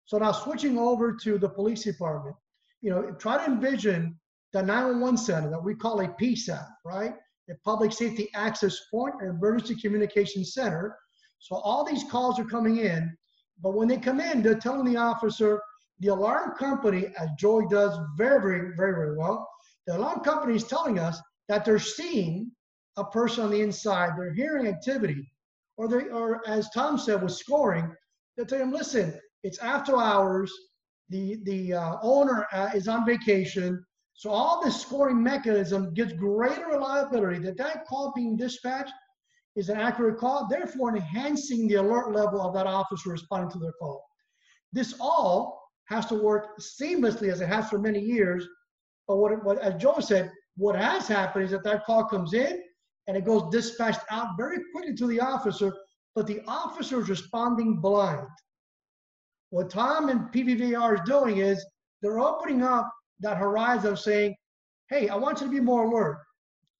So 0.05 0.17
now 0.17 0.31
switching 0.31 0.77
over 0.77 1.15
to 1.23 1.37
the 1.37 1.49
police 1.49 1.83
department, 1.83 2.35
you 2.81 2.89
know, 2.89 3.11
try 3.19 3.37
to 3.37 3.51
envision 3.51 4.19
the 4.53 4.61
911 4.63 5.17
center 5.17 5.49
that 5.51 5.63
we 5.63 5.75
call 5.75 6.01
a 6.01 6.07
PSAP, 6.07 6.67
right? 6.85 7.13
A 7.49 7.53
public 7.63 7.91
safety 7.91 8.29
access 8.33 8.79
point, 8.91 9.15
an 9.21 9.29
emergency 9.29 9.75
communication 9.79 10.43
center. 10.43 10.97
So 11.39 11.57
all 11.57 11.83
these 11.83 12.03
calls 12.09 12.39
are 12.39 12.45
coming 12.45 12.77
in 12.77 13.15
but 13.61 13.73
when 13.73 13.87
they 13.87 13.97
come 13.97 14.19
in, 14.19 14.41
they're 14.41 14.55
telling 14.55 14.85
the 14.85 14.99
officer, 14.99 15.61
the 15.99 16.07
alarm 16.07 16.55
company, 16.55 17.11
as 17.19 17.29
Joy 17.37 17.63
does 17.69 17.97
very, 18.17 18.39
very, 18.41 18.75
very, 18.75 18.93
very 18.93 19.17
well, 19.17 19.47
the 19.85 19.97
alarm 19.97 20.21
company 20.21 20.55
is 20.55 20.63
telling 20.63 20.99
us 20.99 21.19
that 21.47 21.65
they're 21.65 21.79
seeing 21.79 22.51
a 22.97 23.03
person 23.03 23.45
on 23.45 23.51
the 23.51 23.61
inside, 23.61 24.11
they're 24.17 24.33
hearing 24.33 24.67
activity, 24.67 25.29
or 25.77 25.87
they, 25.87 26.09
or 26.09 26.47
as 26.47 26.69
Tom 26.69 26.97
said 26.97 27.21
with 27.21 27.33
scoring, 27.33 27.93
they're 28.35 28.45
telling 28.45 28.69
them, 28.69 28.77
listen, 28.77 29.19
it's 29.43 29.59
after 29.59 29.97
hours, 29.97 30.51
the 31.09 31.37
the 31.43 31.73
uh, 31.73 31.95
owner 32.03 32.45
uh, 32.53 32.69
is 32.75 32.87
on 32.87 33.05
vacation, 33.05 33.83
so 34.13 34.29
all 34.29 34.61
this 34.63 34.79
scoring 34.79 35.23
mechanism 35.23 35.93
gives 35.93 36.13
greater 36.13 36.67
reliability 36.67 37.39
that 37.39 37.57
that 37.57 37.87
call 37.87 38.11
being 38.15 38.35
dispatched 38.35 38.93
is 39.59 39.67
an 39.67 39.77
accurate 39.77 40.17
call, 40.17 40.47
therefore 40.49 40.95
enhancing 40.95 41.67
the 41.67 41.75
alert 41.75 42.13
level 42.13 42.41
of 42.41 42.53
that 42.53 42.65
officer 42.65 43.09
responding 43.09 43.51
to 43.51 43.59
their 43.59 43.73
call. 43.73 44.01
This 44.71 44.95
all 45.01 45.61
has 45.89 46.05
to 46.05 46.15
work 46.15 46.57
seamlessly 46.59 47.29
as 47.29 47.41
it 47.41 47.49
has 47.49 47.69
for 47.69 47.77
many 47.77 47.99
years. 47.99 48.47
But 49.05 49.17
what, 49.17 49.43
what 49.43 49.59
as 49.59 49.81
Joe 49.81 49.99
said, 49.99 50.31
what 50.55 50.77
has 50.77 51.09
happened 51.09 51.43
is 51.43 51.51
that 51.51 51.65
that 51.65 51.83
call 51.83 52.05
comes 52.05 52.33
in 52.33 52.61
and 53.07 53.17
it 53.17 53.25
goes 53.25 53.51
dispatched 53.51 53.99
out 54.09 54.37
very 54.37 54.59
quickly 54.71 54.95
to 54.95 55.07
the 55.07 55.19
officer, 55.19 55.73
but 56.15 56.25
the 56.25 56.41
officer 56.47 57.01
is 57.01 57.09
responding 57.09 57.81
blind. 57.81 58.27
What 59.49 59.69
Tom 59.69 60.07
and 60.07 60.31
PPVAR 60.31 60.93
is 60.93 61.01
doing 61.05 61.39
is 61.39 61.65
they're 62.01 62.19
opening 62.19 62.63
up 62.63 62.89
that 63.19 63.35
horizon 63.35 63.91
of 63.91 63.99
saying, 63.99 64.35
hey, 64.89 65.09
I 65.09 65.17
want 65.17 65.41
you 65.41 65.47
to 65.47 65.51
be 65.51 65.59
more 65.59 65.83
alert 65.83 66.19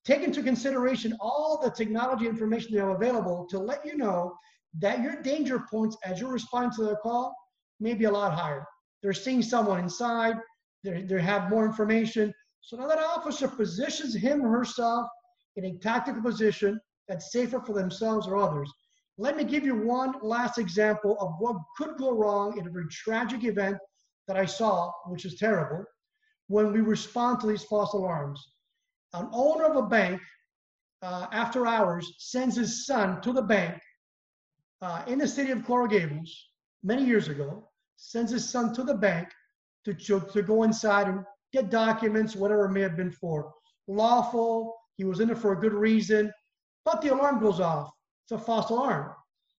take 0.10 0.24
into 0.24 0.42
consideration 0.42 1.16
all 1.20 1.60
the 1.62 1.70
technology 1.70 2.26
information 2.26 2.74
they 2.74 2.80
have 2.80 2.90
available 2.90 3.46
to 3.48 3.60
let 3.60 3.86
you 3.86 3.96
know 3.96 4.34
that 4.80 5.04
your 5.04 5.22
danger 5.22 5.64
points 5.70 5.96
as 6.04 6.20
you're 6.20 6.32
responding 6.32 6.72
to 6.72 6.84
the 6.84 6.96
call 7.04 7.36
may 7.80 7.94
be 7.94 8.06
a 8.06 8.12
lot 8.12 8.34
higher. 8.34 8.66
They're 9.04 9.14
seeing 9.14 9.44
someone 9.44 9.80
inside, 9.80 10.38
they 10.84 11.04
they 11.04 11.22
have 11.22 11.52
more 11.52 11.64
information. 11.64 12.34
So 12.62 12.76
now 12.76 12.88
that 12.88 12.98
officer 12.98 13.48
positions 13.48 14.16
him 14.16 14.44
or 14.44 14.50
herself 14.50 15.08
in 15.58 15.66
a 15.66 15.78
tactical 15.78 16.24
position 16.24 16.80
that's 17.08 17.32
safer 17.32 17.60
for 17.60 17.74
themselves 17.74 18.26
or 18.28 18.38
others. 18.38 18.72
Let 19.20 19.38
me 19.38 19.44
give 19.44 19.64
you 19.64 19.76
one 19.76 20.16
last 20.24 20.58
example 20.58 21.18
of 21.20 21.34
what 21.38 21.58
could 21.78 21.98
go 21.98 22.12
wrong 22.12 22.58
in 22.58 22.66
a 22.66 22.72
very 22.72 22.88
tragic 22.90 23.44
event 23.44 23.78
that 24.28 24.38
I 24.38 24.46
saw, 24.46 24.92
which 25.06 25.26
is 25.26 25.36
terrible, 25.36 25.84
when 26.48 26.72
we 26.74 26.82
respond 26.82 27.42
to 27.42 27.48
these 27.48 27.64
false 27.64 27.94
alarms. 27.94 28.40
An 29.14 29.30
owner 29.32 29.66
of 29.66 29.76
a 29.76 29.88
bank, 29.88 30.22
uh, 31.02 31.28
after 31.32 31.66
hours, 31.66 32.14
sends 32.18 32.56
his 32.56 32.86
son 32.86 33.22
to 33.22 33.34
the 33.34 33.42
bank 33.42 33.80
uh, 34.82 35.04
in 35.08 35.20
the 35.20 35.28
city 35.28 35.52
of 35.52 35.66
Coral 35.66 35.88
Gables 35.88 36.50
many 36.84 37.04
years 37.04 37.28
ago, 37.28 37.70
sends 37.98 38.32
his 38.32 38.50
son 38.50 38.74
to 38.74 38.84
the 38.84 38.94
bank 38.94 39.30
to, 39.86 39.94
to 39.94 40.42
go 40.42 40.64
inside 40.64 41.08
and 41.08 41.24
get 41.52 41.70
documents, 41.70 42.36
whatever 42.36 42.66
it 42.66 42.72
may 42.72 42.82
have 42.82 42.96
been 42.96 43.12
for. 43.12 43.52
Lawful, 43.88 44.76
he 44.98 45.04
was 45.04 45.20
in 45.20 45.30
it 45.30 45.38
for 45.38 45.54
a 45.54 45.60
good 45.60 45.74
reason, 45.74 46.32
but 46.86 47.02
the 47.02 47.14
alarm 47.14 47.40
goes 47.40 47.60
off. 47.60 47.90
It's 48.26 48.32
a 48.32 48.38
false 48.38 48.70
alarm. 48.70 49.14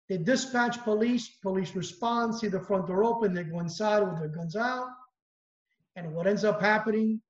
They 0.08 0.18
dispatch 0.18 0.82
police, 0.82 1.28
police 1.42 1.74
respond, 1.74 2.34
see 2.34 2.48
the 2.48 2.60
front 2.60 2.86
door 2.86 3.04
open, 3.04 3.34
they 3.34 3.44
go 3.44 3.60
inside 3.60 4.00
with 4.00 4.18
their 4.18 4.28
guns 4.28 4.56
out. 4.56 4.88
And 5.96 6.14
what 6.14 6.26
ends 6.26 6.44
up 6.44 6.60
happening, 6.60 7.20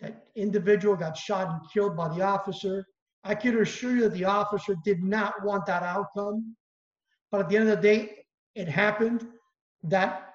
that 0.00 0.28
individual 0.36 0.96
got 0.96 1.16
shot 1.16 1.48
and 1.48 1.60
killed 1.72 1.96
by 1.96 2.08
the 2.08 2.22
officer. 2.22 2.84
I 3.24 3.34
can 3.34 3.58
assure 3.58 3.96
you 3.96 4.02
that 4.02 4.14
the 4.14 4.24
officer 4.24 4.76
did 4.84 5.02
not 5.02 5.34
want 5.44 5.66
that 5.66 5.82
outcome. 5.82 6.56
But 7.30 7.40
at 7.40 7.48
the 7.48 7.56
end 7.56 7.68
of 7.68 7.76
the 7.76 7.82
day, 7.82 8.24
it 8.54 8.68
happened. 8.68 9.26
That 9.82 10.34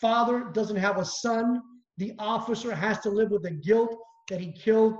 father 0.00 0.50
doesn't 0.52 0.76
have 0.76 0.98
a 0.98 1.04
son. 1.04 1.62
The 1.96 2.12
officer 2.18 2.74
has 2.74 2.98
to 3.00 3.10
live 3.10 3.30
with 3.30 3.44
the 3.44 3.52
guilt 3.52 3.96
that 4.28 4.40
he 4.40 4.52
killed 4.52 4.96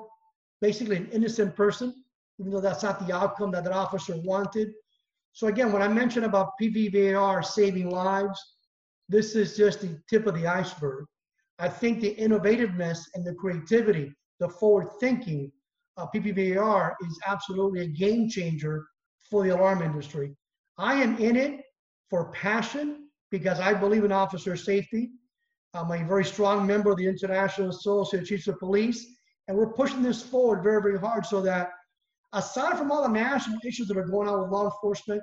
basically 0.61 0.97
an 0.97 1.09
innocent 1.11 1.55
person, 1.57 1.93
even 2.39 2.53
though 2.53 2.61
that's 2.61 2.83
not 2.83 3.07
the 3.07 3.15
outcome 3.15 3.51
that 3.51 3.65
that 3.65 3.73
officer 3.73 4.17
wanted. 4.25 4.73
So 5.33 5.49
again, 5.49 5.73
when 5.73 5.83
I 5.83 5.89
mentioned 5.89 6.25
about 6.25 6.53
PPVAR 6.61 7.45
saving 7.45 7.91
lives, 7.91 8.41
this 9.09 9.35
is 9.35 9.57
just 9.57 9.81
the 9.81 10.01
tip 10.09 10.27
of 10.27 10.35
the 10.35 10.47
iceberg. 10.47 11.07
I 11.59 11.69
think 11.69 12.01
the 12.01 12.15
innovativeness 12.17 12.99
and 13.15 13.25
the 13.25 13.35
creativity, 13.35 14.13
the 14.41 14.49
forward 14.49 14.89
thinking 14.99 15.53
uh, 15.97 16.03
of 16.03 16.13
PPVAR 16.13 16.95
is 17.07 17.21
absolutely 17.27 17.83
a 17.83 17.87
game 17.87 18.29
changer 18.29 18.85
for 19.31 19.45
the 19.45 19.55
alarm 19.55 19.83
industry. 19.83 20.35
I 20.79 20.95
am 20.95 21.17
in 21.19 21.37
it 21.37 21.61
for 22.11 22.33
passion 22.33 23.09
because 23.31 23.61
I 23.61 23.73
believe 23.75 24.05
in 24.05 24.13
officer 24.13 24.57
safety. 24.57 25.11
I'm 25.75 25.91
a 25.91 26.07
very 26.07 26.25
strong 26.25 26.67
member 26.67 26.91
of 26.91 26.99
the 26.99 27.07
International 27.07 27.71
Association 27.71 28.21
of 28.21 28.29
Chiefs 28.29 28.49
of 28.49 28.59
Police, 28.59 29.07
and 29.47 29.57
we're 29.57 29.73
pushing 29.73 30.03
this 30.03 30.23
forward 30.23 30.63
very, 30.63 30.83
very 30.83 30.99
hard 30.99 31.27
so 31.27 31.41
that 31.43 31.71
aside 32.33 32.79
from 32.79 32.91
all 32.91 33.03
the 33.03 33.09
national 33.09 33.59
issues 33.65 33.89
that 33.89 33.97
are 33.97 34.07
going 34.07 34.29
on 34.29 34.43
with 34.43 34.51
law 34.51 34.65
enforcement, 34.65 35.23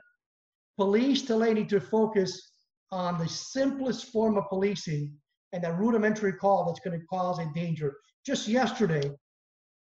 police 0.77 1.21
today 1.21 1.53
need 1.53 1.69
to 1.69 1.79
focus 1.81 2.51
on 2.91 3.17
the 3.17 3.27
simplest 3.27 4.11
form 4.11 4.37
of 4.37 4.47
policing 4.49 5.13
and 5.53 5.63
that 5.63 5.77
rudimentary 5.77 6.33
call 6.33 6.65
that's 6.65 6.79
going 6.79 6.99
to 6.99 7.05
cause 7.07 7.39
a 7.39 7.45
danger. 7.53 7.93
Just 8.25 8.47
yesterday, 8.47 9.11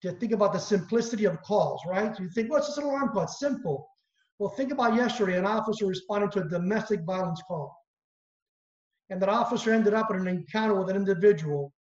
to 0.02 0.12
think 0.14 0.32
about 0.32 0.54
the 0.54 0.60
simplicity 0.60 1.26
of 1.26 1.42
calls, 1.42 1.82
right? 1.88 2.18
You 2.20 2.30
think, 2.30 2.52
what's 2.52 2.68
this 2.68 2.78
alarm 2.78 3.10
call? 3.10 3.24
It's 3.24 3.40
simple. 3.40 3.88
Well, 4.40 4.50
think 4.52 4.72
about 4.72 4.96
yesterday, 4.96 5.38
an 5.38 5.46
officer 5.46 5.88
responded 5.88 6.32
to 6.34 6.42
a 6.42 6.50
domestic 6.50 7.02
violence 7.02 7.42
call. 7.48 7.76
And 9.10 9.22
that 9.22 9.30
officer 9.30 9.74
ended 9.74 9.94
up 9.94 10.12
in 10.12 10.18
an 10.18 10.28
encounter 10.28 10.76
with 10.76 10.90
an 10.90 10.96
individual. 10.96 11.74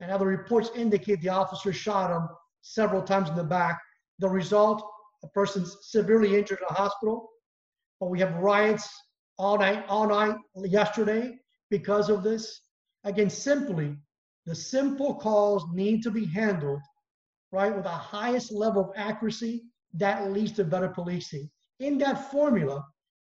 And 0.00 0.10
other 0.10 0.26
reports 0.26 0.70
indicate 0.74 1.20
the 1.20 1.28
officer 1.28 1.72
shot 1.72 2.10
him 2.10 2.28
several 2.62 3.02
times 3.02 3.28
in 3.28 3.36
the 3.36 3.44
back. 3.44 3.78
The 4.20 4.28
result, 4.28 4.82
a 5.22 5.28
person's 5.28 5.76
severely 5.82 6.36
injured 6.36 6.60
in 6.60 6.66
a 6.70 6.78
hospital. 6.78 7.28
But 8.00 8.10
we 8.10 8.20
have 8.20 8.34
riots 8.36 8.88
all 9.38 9.58
night, 9.58 9.84
all 9.88 10.06
night 10.06 10.36
yesterday 10.56 11.36
because 11.68 12.08
of 12.08 12.22
this. 12.22 12.62
Again, 13.04 13.30
simply, 13.30 13.96
the 14.46 14.54
simple 14.54 15.14
calls 15.14 15.64
need 15.72 16.02
to 16.02 16.10
be 16.10 16.24
handled, 16.26 16.80
right, 17.52 17.74
with 17.74 17.84
the 17.84 17.90
highest 17.90 18.52
level 18.52 18.84
of 18.84 18.90
accuracy 18.96 19.64
that 19.94 20.30
leads 20.32 20.52
to 20.52 20.64
better 20.64 20.88
policing 20.88 21.50
in 21.80 21.98
that 21.98 22.30
formula, 22.30 22.84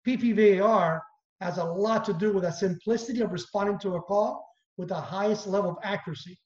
PPVAR 0.06 1.00
has 1.40 1.58
a 1.58 1.64
lot 1.64 2.04
to 2.04 2.12
do 2.12 2.32
with 2.32 2.44
the 2.44 2.50
simplicity 2.50 3.20
of 3.20 3.32
responding 3.32 3.78
to 3.80 3.96
a 3.96 4.02
call 4.02 4.48
with 4.76 4.88
the 4.88 5.00
highest 5.00 5.46
level 5.46 5.70
of 5.70 5.78
accuracy. 5.82 6.38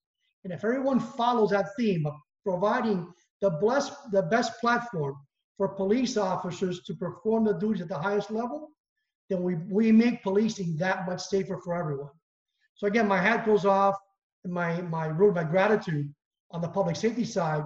And 0.44 0.52
if 0.52 0.64
everyone 0.64 1.00
follows 1.00 1.50
that 1.50 1.68
theme 1.76 2.06
of 2.06 2.14
providing 2.44 3.12
the 3.40 3.50
best, 3.50 3.92
the 4.10 4.22
best 4.22 4.58
platform 4.60 5.14
for 5.56 5.68
police 5.68 6.16
officers 6.16 6.82
to 6.84 6.94
perform 6.94 7.44
the 7.44 7.54
duties 7.54 7.82
at 7.82 7.88
the 7.88 7.98
highest 7.98 8.30
level, 8.30 8.70
then 9.28 9.42
we, 9.42 9.54
we 9.70 9.92
make 9.92 10.22
policing 10.22 10.76
that 10.78 11.06
much 11.06 11.20
safer 11.20 11.58
for 11.58 11.74
everyone. 11.74 12.10
So 12.74 12.86
again, 12.86 13.06
my 13.06 13.18
hat 13.18 13.46
goes 13.46 13.64
off 13.64 13.96
and 14.44 14.52
my, 14.52 14.80
my 14.82 15.06
root, 15.06 15.34
my 15.34 15.44
gratitude 15.44 16.12
on 16.50 16.60
the 16.60 16.68
public 16.68 16.96
safety 16.96 17.24
side 17.24 17.64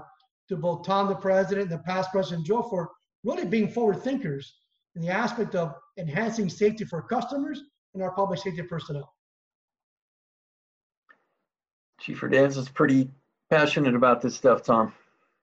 to 0.49 0.57
both 0.57 0.87
Tom, 0.87 1.09
the 1.09 1.14
president, 1.14 1.71
and 1.71 1.81
the 1.81 1.85
past 1.85 2.11
president, 2.12 2.47
Joe, 2.47 2.62
for 2.62 2.90
really 3.25 3.45
being 3.45 3.69
forward 3.69 4.03
thinkers 4.03 4.55
in 4.95 5.03
the 5.03 5.09
aspect 5.09 5.55
of 5.55 5.75
enhancing 5.99 6.49
safety 6.49 6.85
for 6.85 7.03
customers 7.03 7.61
and 7.95 8.03
our 8.03 8.12
public 8.12 8.40
safety 8.40 8.62
personnel. 8.62 9.12
Chief 12.01 12.19
Hernandez 12.19 12.57
is 12.57 12.69
pretty 12.69 13.09
passionate 13.51 13.95
about 13.95 14.21
this 14.21 14.37
stuff, 14.37 14.62
Tom. 14.62 14.92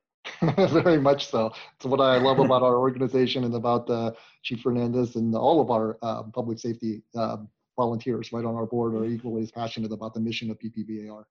Very 0.41 0.99
much 0.99 1.27
so. 1.27 1.51
It's 1.75 1.85
what 1.85 1.99
I 1.99 2.17
love 2.17 2.39
about 2.39 2.63
our 2.63 2.77
organization 2.77 3.43
and 3.43 3.53
about 3.55 3.89
uh, 3.89 4.11
Chief 4.43 4.61
Fernandez 4.61 5.15
and 5.15 5.35
all 5.35 5.59
of 5.59 5.69
our 5.69 5.97
uh, 6.01 6.23
public 6.23 6.59
safety 6.59 7.01
uh, 7.15 7.37
volunteers 7.75 8.31
right 8.31 8.45
on 8.45 8.55
our 8.55 8.65
board 8.65 8.93
are 8.95 9.05
equally 9.05 9.43
as 9.43 9.51
passionate 9.51 9.91
about 9.91 10.13
the 10.13 10.19
mission 10.19 10.49
of 10.51 10.59
PPVAR. 10.59 11.23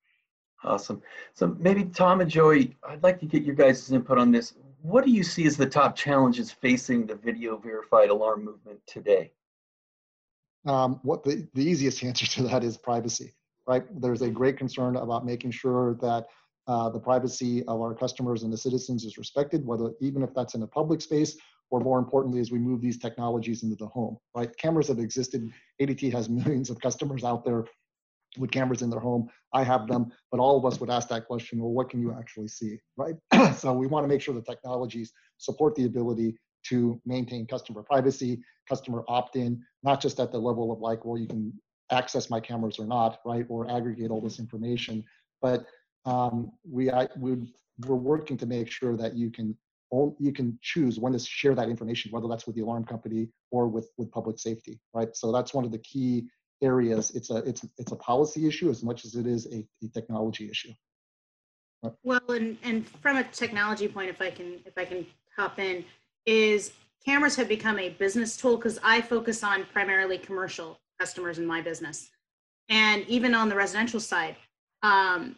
Awesome. 0.65 1.03
So 1.35 1.57
maybe 1.59 1.85
Tom 1.85 2.21
and 2.21 2.31
Joey, 2.31 2.77
I'd 2.89 3.03
like 3.03 3.19
to 3.21 3.27
get 3.27 3.43
your 3.43 3.55
guys' 3.55 3.91
input 3.91 4.19
on 4.19 4.31
this. 4.31 4.55
What 4.81 5.05
do 5.05 5.11
you 5.11 5.23
see 5.23 5.47
as 5.47 5.57
the 5.57 5.67
top 5.67 5.97
challenges 5.97 6.51
facing 6.51 7.07
the 7.07 7.15
video 7.15 7.57
verified 7.57 8.11
alarm 8.11 8.45
movement 8.45 8.81
today? 8.87 9.33
Um, 10.65 11.01
what 11.03 11.25
the, 11.25 11.49
the 11.55 11.65
easiest 11.65 12.05
answer 12.05 12.27
to 12.27 12.43
that 12.45 12.63
is 12.63 12.77
privacy, 12.77 13.35
right? 13.67 13.85
There's 14.01 14.23
a 14.23 14.31
great 14.31 14.57
concern 14.57 14.97
about 14.97 15.27
making 15.27 15.51
sure 15.51 15.95
that 15.95 16.27
uh, 16.69 16.89
the 16.91 17.01
privacy 17.01 17.65
of 17.65 17.81
our 17.81 17.95
customers 17.95 18.45
and 18.45 18.53
the 18.53 18.57
citizens 18.57 19.05
is 19.05 19.19
respected, 19.19 19.67
whether 19.67 19.93
even 20.01 20.23
if 20.23 20.33
that's 20.33 20.55
in 20.55 20.63
a 20.63 20.67
public 20.67 21.01
space 21.01 21.37
or 21.73 21.81
more 21.81 21.99
importantly, 21.99 22.39
as 22.39 22.53
we 22.53 22.59
move 22.59 22.83
these 22.83 22.99
technologies 22.99 23.63
into 23.63 23.77
the 23.77 23.87
home, 23.87 24.19
right? 24.37 24.55
Cameras 24.59 24.89
have 24.89 24.99
existed. 24.99 25.51
ADT 25.81 26.13
has 26.13 26.29
millions 26.41 26.69
of 26.69 26.79
customers 26.79 27.25
out 27.25 27.45
there 27.47 27.65
with 28.37 28.51
cameras 28.51 28.83
in 28.83 28.91
their 28.91 29.01
home. 29.01 29.27
I 29.55 29.65
have 29.65 29.89
them, 29.89 30.13
but 30.31 30.39
all 30.39 30.59
of 30.59 30.67
us 30.67 30.79
would 30.81 30.91
ask 30.91 31.09
that 31.09 31.27
question, 31.27 31.61
well, 31.61 31.71
what 31.71 31.89
can 31.89 32.01
you 32.01 32.13
actually 32.13 32.49
see, 32.49 32.79
right? 32.99 33.15
so 33.57 33.73
we 33.73 33.87
want 33.87 34.05
to 34.05 34.09
make 34.09 34.21
sure 34.21 34.35
the 34.35 34.43
technologies 34.43 35.13
support 35.39 35.75
the 35.75 35.87
ability 35.87 36.37
to 36.67 37.01
maintain 37.07 37.47
customer 37.47 37.83
privacy, 37.83 38.43
customer 38.69 39.03
opt-in, 39.09 39.61
not 39.83 40.01
just 40.01 40.21
at 40.21 40.31
the 40.31 40.39
level 40.39 40.73
of 40.73 40.81
like, 40.81 41.07
well, 41.07 41.19
you 41.19 41.27
can 41.27 41.53
access 41.91 42.29
my 42.29 42.39
cameras 42.39 42.79
or 42.79 42.87
not, 42.87 43.19
right? 43.25 43.47
Or 43.49 43.71
aggregate 43.71 44.11
all 44.11 44.21
this 44.21 44.39
information. 44.39 45.03
But 45.41 45.65
um, 46.05 46.53
we, 46.71 46.91
I, 46.91 47.09
we, 47.19 47.37
we're 47.87 47.97
working 47.97 48.37
to 48.37 48.47
make 48.47 48.71
sure 48.71 48.95
that 48.97 49.17
you 49.17 49.31
can 49.31 49.57
you 50.19 50.33
can 50.33 50.59
choose 50.63 50.99
when 50.99 51.13
to 51.13 51.19
share 51.19 51.55
that 51.55 51.69
information, 51.69 52.11
whether 52.13 52.29
that's 52.29 52.47
with 52.47 52.57
the 52.57 52.63
alarm 52.63 52.85
company 52.85 53.29
or 53.51 53.69
with, 53.69 53.91
with 53.99 54.11
public 54.11 54.39
safety, 54.39 54.81
right? 54.95 55.15
So 55.15 55.31
that's 55.31 55.53
one 55.53 55.65
of 55.65 55.73
the 55.73 55.79
key 55.79 56.29
areas, 56.63 57.11
it's 57.11 57.31
a 57.31 57.37
it's 57.39 57.67
it's 57.77 57.93
a 57.93 57.97
policy 57.97 58.47
issue 58.47 58.71
as 58.71 58.83
much 58.83 59.05
as 59.05 59.17
it 59.17 59.27
is 59.27 59.47
a, 59.47 59.67
a 59.85 59.89
technology 59.93 60.49
issue. 60.49 60.73
Well, 62.05 62.21
and 62.29 62.57
and 62.63 62.89
from 62.89 63.17
a 63.17 63.25
technology 63.25 63.89
point, 63.89 64.09
if 64.09 64.23
I 64.23 64.31
can 64.31 64.61
if 64.65 64.79
I 64.79 64.85
can 64.85 65.05
hop 65.37 65.59
in, 65.59 65.85
is 66.25 66.73
cameras 67.05 67.37
have 67.37 67.49
become 67.49 67.79
a 67.79 67.91
business 67.91 68.37
tool 68.37 68.57
because 68.57 68.79
I 68.83 69.01
focus 69.01 69.43
on 69.43 69.65
primarily 69.73 70.17
commercial 70.17 70.79
customers 71.01 71.39
in 71.39 71.47
my 71.47 71.61
business, 71.61 72.11
and 72.69 73.05
even 73.09 73.35
on 73.35 73.49
the 73.49 73.57
residential 73.57 74.01
side, 74.01 74.37
um, 74.83 75.37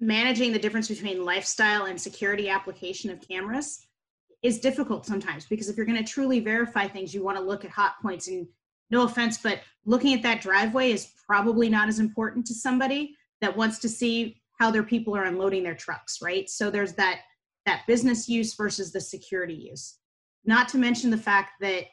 managing 0.00 0.52
the 0.52 0.58
difference 0.58 0.88
between 0.88 1.24
lifestyle 1.24 1.86
and 1.86 2.00
security 2.00 2.48
application 2.48 3.10
of 3.10 3.26
cameras 3.26 3.86
is 4.42 4.60
difficult 4.60 5.06
sometimes 5.06 5.46
because 5.46 5.68
if 5.68 5.76
you're 5.76 5.86
going 5.86 6.02
to 6.02 6.12
truly 6.12 6.40
verify 6.40 6.86
things, 6.86 7.14
you 7.14 7.24
want 7.24 7.38
to 7.38 7.42
look 7.42 7.64
at 7.64 7.70
hot 7.70 7.94
points 8.02 8.28
and 8.28 8.46
no 8.90 9.04
offense, 9.04 9.38
but 9.38 9.60
looking 9.86 10.14
at 10.14 10.22
that 10.22 10.42
driveway 10.42 10.92
is 10.92 11.08
probably 11.26 11.68
not 11.68 11.88
as 11.88 11.98
important 11.98 12.46
to 12.46 12.54
somebody 12.54 13.16
that 13.40 13.56
wants 13.56 13.78
to 13.78 13.88
see 13.88 14.40
how 14.60 14.70
their 14.70 14.82
people 14.82 15.16
are 15.16 15.24
unloading 15.24 15.62
their 15.62 15.74
trucks, 15.74 16.20
right? 16.22 16.48
So 16.48 16.70
there's 16.70 16.92
that 16.94 17.20
that 17.66 17.86
business 17.86 18.28
use 18.28 18.54
versus 18.54 18.92
the 18.92 19.00
security 19.00 19.54
use. 19.54 19.98
Not 20.44 20.68
to 20.68 20.78
mention 20.78 21.10
the 21.10 21.16
fact 21.16 21.52
that 21.60 21.84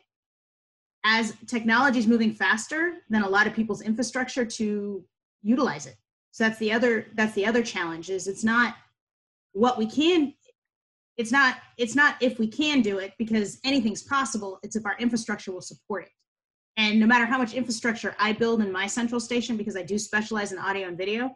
as 1.05 1.33
technology 1.47 1.99
is 1.99 2.07
moving 2.07 2.33
faster 2.33 2.95
than 3.09 3.23
a 3.23 3.29
lot 3.29 3.47
of 3.47 3.53
people's 3.53 3.81
infrastructure 3.81 4.45
to 4.45 5.03
utilize 5.41 5.85
it. 5.85 5.95
So 6.31 6.45
that's 6.45 6.59
the 6.59 6.71
other 6.71 7.07
that's 7.13 7.33
the 7.33 7.45
other 7.45 7.63
challenge 7.63 8.09
is 8.09 8.27
it's 8.27 8.43
not 8.43 8.75
what 9.53 9.77
we 9.77 9.85
can 9.85 10.33
it's 11.17 11.31
not 11.31 11.57
it's 11.77 11.95
not 11.95 12.15
if 12.21 12.39
we 12.39 12.47
can 12.47 12.81
do 12.81 12.99
it 12.99 13.13
because 13.17 13.59
anything's 13.65 14.03
possible 14.03 14.59
it's 14.63 14.75
if 14.75 14.85
our 14.85 14.95
infrastructure 14.97 15.51
will 15.51 15.61
support 15.61 16.03
it. 16.03 16.11
And 16.77 16.99
no 16.99 17.05
matter 17.05 17.25
how 17.25 17.37
much 17.37 17.53
infrastructure 17.53 18.15
i 18.19 18.31
build 18.31 18.61
in 18.61 18.71
my 18.71 18.87
central 18.87 19.19
station 19.19 19.57
because 19.57 19.75
i 19.75 19.83
do 19.83 19.99
specialize 19.99 20.51
in 20.51 20.57
audio 20.57 20.87
and 20.87 20.97
video 20.97 21.35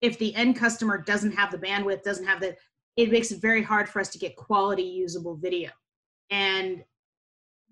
if 0.00 0.18
the 0.18 0.34
end 0.36 0.56
customer 0.56 0.98
doesn't 0.98 1.32
have 1.32 1.50
the 1.50 1.58
bandwidth 1.58 2.02
doesn't 2.02 2.26
have 2.26 2.40
the 2.40 2.56
it 2.98 3.12
makes 3.12 3.30
it 3.30 3.40
very 3.40 3.62
hard 3.62 3.88
for 3.88 4.00
us 4.00 4.08
to 4.08 4.18
get 4.18 4.34
quality 4.34 4.82
usable 4.82 5.36
video. 5.36 5.70
And 6.30 6.82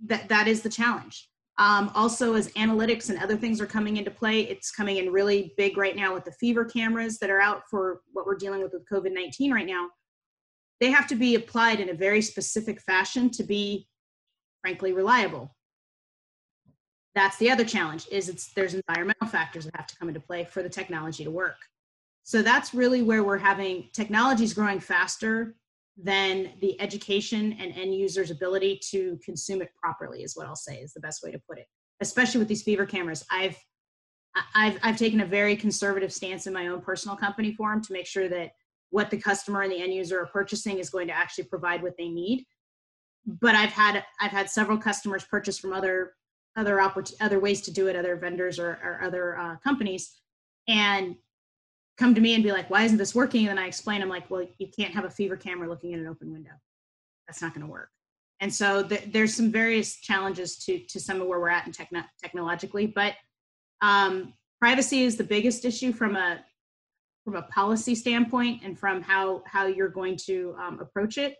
that 0.04 0.28
that 0.28 0.46
is 0.46 0.62
the 0.62 0.68
challenge 0.68 1.28
um, 1.58 1.90
also 1.94 2.34
as 2.34 2.48
analytics 2.50 3.08
and 3.08 3.18
other 3.22 3.36
things 3.36 3.60
are 3.60 3.66
coming 3.66 3.96
into 3.96 4.10
play 4.10 4.42
it's 4.42 4.70
coming 4.70 4.98
in 4.98 5.10
really 5.10 5.54
big 5.56 5.76
right 5.76 5.96
now 5.96 6.12
with 6.12 6.24
the 6.24 6.32
fever 6.32 6.64
cameras 6.64 7.18
that 7.18 7.30
are 7.30 7.40
out 7.40 7.62
for 7.70 8.00
what 8.12 8.26
we're 8.26 8.36
dealing 8.36 8.62
with 8.62 8.72
with 8.72 8.88
covid-19 8.90 9.52
right 9.52 9.66
now. 9.66 9.88
They 10.80 10.90
have 10.90 11.06
to 11.08 11.14
be 11.14 11.34
applied 11.34 11.80
in 11.80 11.88
a 11.88 11.94
very 11.94 12.20
specific 12.20 12.80
fashion 12.82 13.30
to 13.30 13.42
be 13.42 13.88
frankly 14.60 14.92
reliable. 14.92 15.54
That's 17.14 17.38
the 17.38 17.50
other 17.50 17.64
challenge 17.64 18.06
is 18.10 18.28
it's 18.28 18.52
there's 18.52 18.74
environmental 18.74 19.26
factors 19.26 19.64
that 19.64 19.76
have 19.76 19.86
to 19.86 19.96
come 19.96 20.08
into 20.08 20.20
play 20.20 20.44
for 20.44 20.62
the 20.62 20.68
technology 20.68 21.24
to 21.24 21.30
work. 21.30 21.56
So 22.24 22.42
that's 22.42 22.74
really 22.74 23.02
where 23.02 23.24
we're 23.24 23.38
having 23.38 23.88
technology 23.94 24.44
is 24.44 24.52
growing 24.52 24.80
faster 24.80 25.54
than 25.96 26.52
the 26.60 26.78
education 26.80 27.56
and 27.58 27.72
end 27.74 27.94
users 27.94 28.30
ability 28.30 28.78
to 28.90 29.18
consume 29.24 29.62
it 29.62 29.70
properly 29.80 30.22
is 30.22 30.36
what 30.36 30.46
i'll 30.46 30.54
say 30.54 30.76
is 30.76 30.92
the 30.92 31.00
best 31.00 31.22
way 31.22 31.30
to 31.30 31.40
put 31.48 31.58
it 31.58 31.66
especially 32.00 32.38
with 32.38 32.48
these 32.48 32.62
fever 32.62 32.86
cameras. 32.86 33.24
I've 33.30 33.56
I've, 34.54 34.78
I've 34.82 34.98
taken 34.98 35.22
a 35.22 35.26
very 35.26 35.56
conservative 35.56 36.12
stance 36.12 36.46
in 36.46 36.52
my 36.52 36.66
own 36.66 36.82
personal 36.82 37.16
company 37.16 37.54
for 37.54 37.70
them 37.70 37.80
to 37.82 37.92
make 37.94 38.06
sure 38.06 38.28
that 38.28 38.50
what 38.90 39.08
the 39.08 39.16
customer 39.16 39.62
and 39.62 39.72
the 39.72 39.80
end 39.80 39.94
user 39.94 40.20
are 40.20 40.26
purchasing 40.26 40.78
is 40.78 40.90
going 40.90 41.06
to 41.06 41.16
actually 41.16 41.44
provide 41.44 41.82
what 41.82 41.96
they 41.96 42.08
need. 42.08 42.44
But 43.26 43.54
i've 43.54 43.70
had 43.70 44.04
i've 44.20 44.30
had 44.30 44.50
several 44.50 44.78
customers 44.78 45.24
purchase 45.24 45.58
from 45.58 45.72
other 45.72 46.12
other 46.56 46.76
oppor- 46.76 47.14
other 47.20 47.40
ways 47.40 47.60
to 47.62 47.70
do 47.70 47.86
it 47.86 47.96
other 47.96 48.16
vendors 48.16 48.58
or, 48.58 48.78
or 48.84 49.00
other 49.02 49.38
uh, 49.38 49.56
companies. 49.64 50.12
And 50.68 51.16
come 51.98 52.14
to 52.14 52.20
me 52.20 52.34
and 52.34 52.44
be 52.44 52.52
like 52.52 52.70
why 52.70 52.84
isn't 52.84 52.98
this 52.98 53.14
working? 53.14 53.46
And 53.46 53.56
then 53.56 53.64
i 53.64 53.66
explain 53.66 54.02
i'm 54.02 54.08
like 54.08 54.30
well 54.30 54.46
you 54.58 54.68
can't 54.76 54.94
have 54.94 55.04
a 55.04 55.10
fever 55.10 55.36
camera 55.36 55.68
looking 55.68 55.94
at 55.94 56.00
an 56.00 56.06
open 56.06 56.32
window. 56.32 56.52
That's 57.26 57.42
not 57.42 57.54
going 57.54 57.66
to 57.66 57.72
work. 57.72 57.90
And 58.40 58.54
so 58.54 58.86
th- 58.86 59.10
there's 59.12 59.34
some 59.34 59.50
various 59.50 59.96
challenges 59.96 60.58
to 60.64 60.78
to 60.78 61.00
some 61.00 61.20
of 61.20 61.26
where 61.28 61.40
we're 61.40 61.48
at 61.48 61.66
in 61.66 61.72
techno- 61.72 62.04
technologically 62.22 62.86
but 62.86 63.14
um, 63.82 64.32
privacy 64.60 65.02
is 65.02 65.16
the 65.16 65.24
biggest 65.24 65.64
issue 65.64 65.92
from 65.92 66.16
a 66.16 66.44
from 67.24 67.34
a 67.34 67.42
policy 67.42 67.94
standpoint 67.94 68.62
and 68.62 68.78
from 68.78 69.02
how 69.02 69.42
how 69.46 69.66
you're 69.66 69.88
going 69.88 70.16
to 70.16 70.54
um, 70.60 70.78
approach 70.80 71.18
it. 71.18 71.36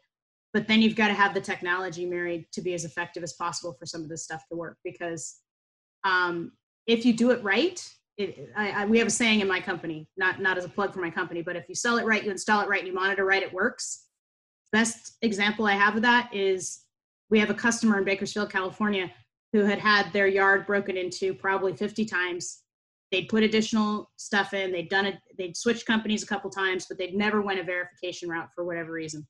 But 0.53 0.67
then 0.67 0.83
you've 0.83 0.97
got 0.97 1.09
to 1.09 1.15
have 1.15 1.35
the 1.35 1.41
technology 1.41 2.07
married 2.07 2.47
to 2.53 2.61
be 2.61 2.75
as 2.75 2.85
effective 2.85 3.23
as 3.23 3.35
possible 3.35 3.75
for 3.79 3.87
some 3.87 4.03
of 4.03 4.09
this 4.09 4.25
stuff 4.25 4.43
to 4.51 4.57
work 4.57 4.79
because 4.83 5.37
um, 6.05 6.53
if 6.87 7.05
you 7.05 7.13
do 7.13 7.31
it 7.31 7.43
right 7.43 7.89
it, 8.19 8.51
I, 8.57 8.71
I, 8.71 8.85
we 8.87 8.99
have 8.99 9.09
a 9.09 9.11
saying 9.11 9.41
in 9.41 9.49
my 9.49 9.61
company 9.61 10.09
not 10.17 10.41
not 10.41 10.57
as 10.57 10.65
a 10.65 10.69
plug 10.69 10.95
for 10.95 11.01
my 11.01 11.11
company 11.11 11.43
but 11.43 11.57
if 11.57 11.69
you 11.69 11.75
sell 11.75 11.99
it 11.99 12.07
right 12.07 12.25
you 12.25 12.31
install 12.31 12.61
it 12.61 12.69
right 12.69 12.81
and 12.81 12.89
you 12.89 12.95
monitor 12.95 13.25
right 13.25 13.43
it 13.43 13.53
works. 13.53 14.05
Best 14.73 15.17
example 15.23 15.67
i 15.67 15.73
have 15.73 15.97
of 15.97 16.03
that 16.03 16.35
is 16.35 16.85
we 17.31 17.39
have 17.39 17.51
a 17.51 17.55
customer 17.55 17.99
in 17.99 18.05
bakersfield 18.05 18.51
california 18.51 19.11
who 19.53 19.65
had 19.65 19.79
had 19.79 20.13
their 20.13 20.27
yard 20.27 20.67
broken 20.67 20.97
into 20.97 21.33
probably 21.33 21.73
50 21.73 22.05
times. 22.05 22.63
They'd 23.11 23.29
put 23.29 23.43
additional 23.43 24.11
stuff 24.17 24.53
in 24.53 24.73
they'd 24.73 24.91
done 24.91 25.07
it 25.07 25.17
they'd 25.39 25.57
switched 25.57 25.87
companies 25.87 26.23
a 26.23 26.27
couple 26.27 26.51
times 26.51 26.87
but 26.87 26.99
they'd 26.99 27.15
never 27.15 27.41
went 27.41 27.61
a 27.61 27.63
verification 27.63 28.29
route 28.29 28.51
for 28.55 28.65
whatever 28.65 28.93
reason. 28.93 29.27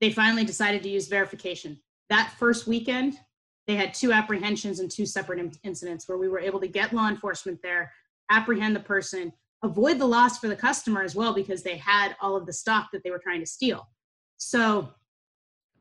They 0.00 0.12
finally 0.12 0.44
decided 0.44 0.82
to 0.84 0.88
use 0.88 1.08
verification. 1.08 1.80
That 2.10 2.32
first 2.38 2.66
weekend 2.66 3.18
they 3.66 3.74
had 3.76 3.94
two 3.94 4.12
apprehensions 4.12 4.80
and 4.80 4.90
two 4.90 5.06
separate 5.06 5.56
incidents 5.62 6.08
where 6.08 6.18
we 6.18 6.28
were 6.28 6.40
able 6.40 6.60
to 6.60 6.68
get 6.68 6.92
law 6.92 7.08
enforcement 7.08 7.60
there 7.62 7.92
apprehend 8.32 8.74
the 8.74 8.80
person 8.80 9.32
avoid 9.62 9.98
the 9.98 10.06
loss 10.06 10.38
for 10.38 10.48
the 10.48 10.56
customer 10.56 11.02
as 11.02 11.14
well 11.14 11.32
because 11.32 11.62
they 11.62 11.76
had 11.76 12.16
all 12.20 12.36
of 12.36 12.46
the 12.46 12.52
stock 12.52 12.88
that 12.92 13.04
they 13.04 13.10
were 13.10 13.20
trying 13.20 13.40
to 13.40 13.46
steal. 13.46 13.88
So 14.36 14.88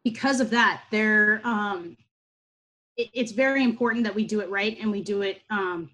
because 0.04 0.40
of 0.40 0.52
that 0.52 0.84
there 0.92 1.42
um, 1.44 1.98
it, 2.98 3.10
it's 3.14 3.32
very 3.32 3.64
important 3.64 4.04
that 4.04 4.14
we 4.14 4.26
do 4.26 4.40
it 4.42 4.50
right 4.50 4.78
and 4.80 4.92
we 4.92 5.02
do 5.02 5.22
it 5.22 5.42
um, 5.50 5.90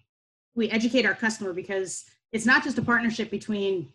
we 0.55 0.69
educate 0.69 1.05
our 1.05 1.13
customer 1.13 1.53
because 1.53 2.05
it's 2.33 2.45
not 2.45 2.63
just 2.63 2.77
a 2.77 2.81
partnership 2.81 3.31
between 3.31 3.89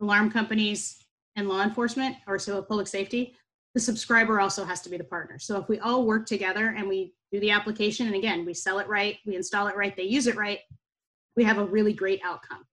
alarm 0.00 0.30
companies 0.30 0.98
and 1.36 1.48
law 1.48 1.62
enforcement 1.62 2.16
or 2.26 2.38
so 2.38 2.60
public 2.62 2.86
safety. 2.86 3.34
The 3.74 3.80
subscriber 3.80 4.40
also 4.40 4.64
has 4.64 4.82
to 4.82 4.90
be 4.90 4.96
the 4.96 5.04
partner. 5.04 5.38
So 5.38 5.58
if 5.58 5.68
we 5.68 5.78
all 5.80 6.04
work 6.04 6.26
together 6.26 6.74
and 6.76 6.88
we 6.88 7.14
do 7.32 7.40
the 7.40 7.50
application 7.50 8.06
and 8.06 8.14
again 8.14 8.44
we 8.44 8.54
sell 8.54 8.78
it 8.78 8.86
right 8.86 9.16
we 9.26 9.34
install 9.34 9.66
it 9.66 9.76
right 9.76 9.96
they 9.96 10.04
use 10.04 10.28
it 10.28 10.36
right 10.36 10.60
we 11.36 11.44
have 11.44 11.58
a 11.58 11.64
really 11.64 11.92
great 11.92 12.20
outcome 12.24 12.64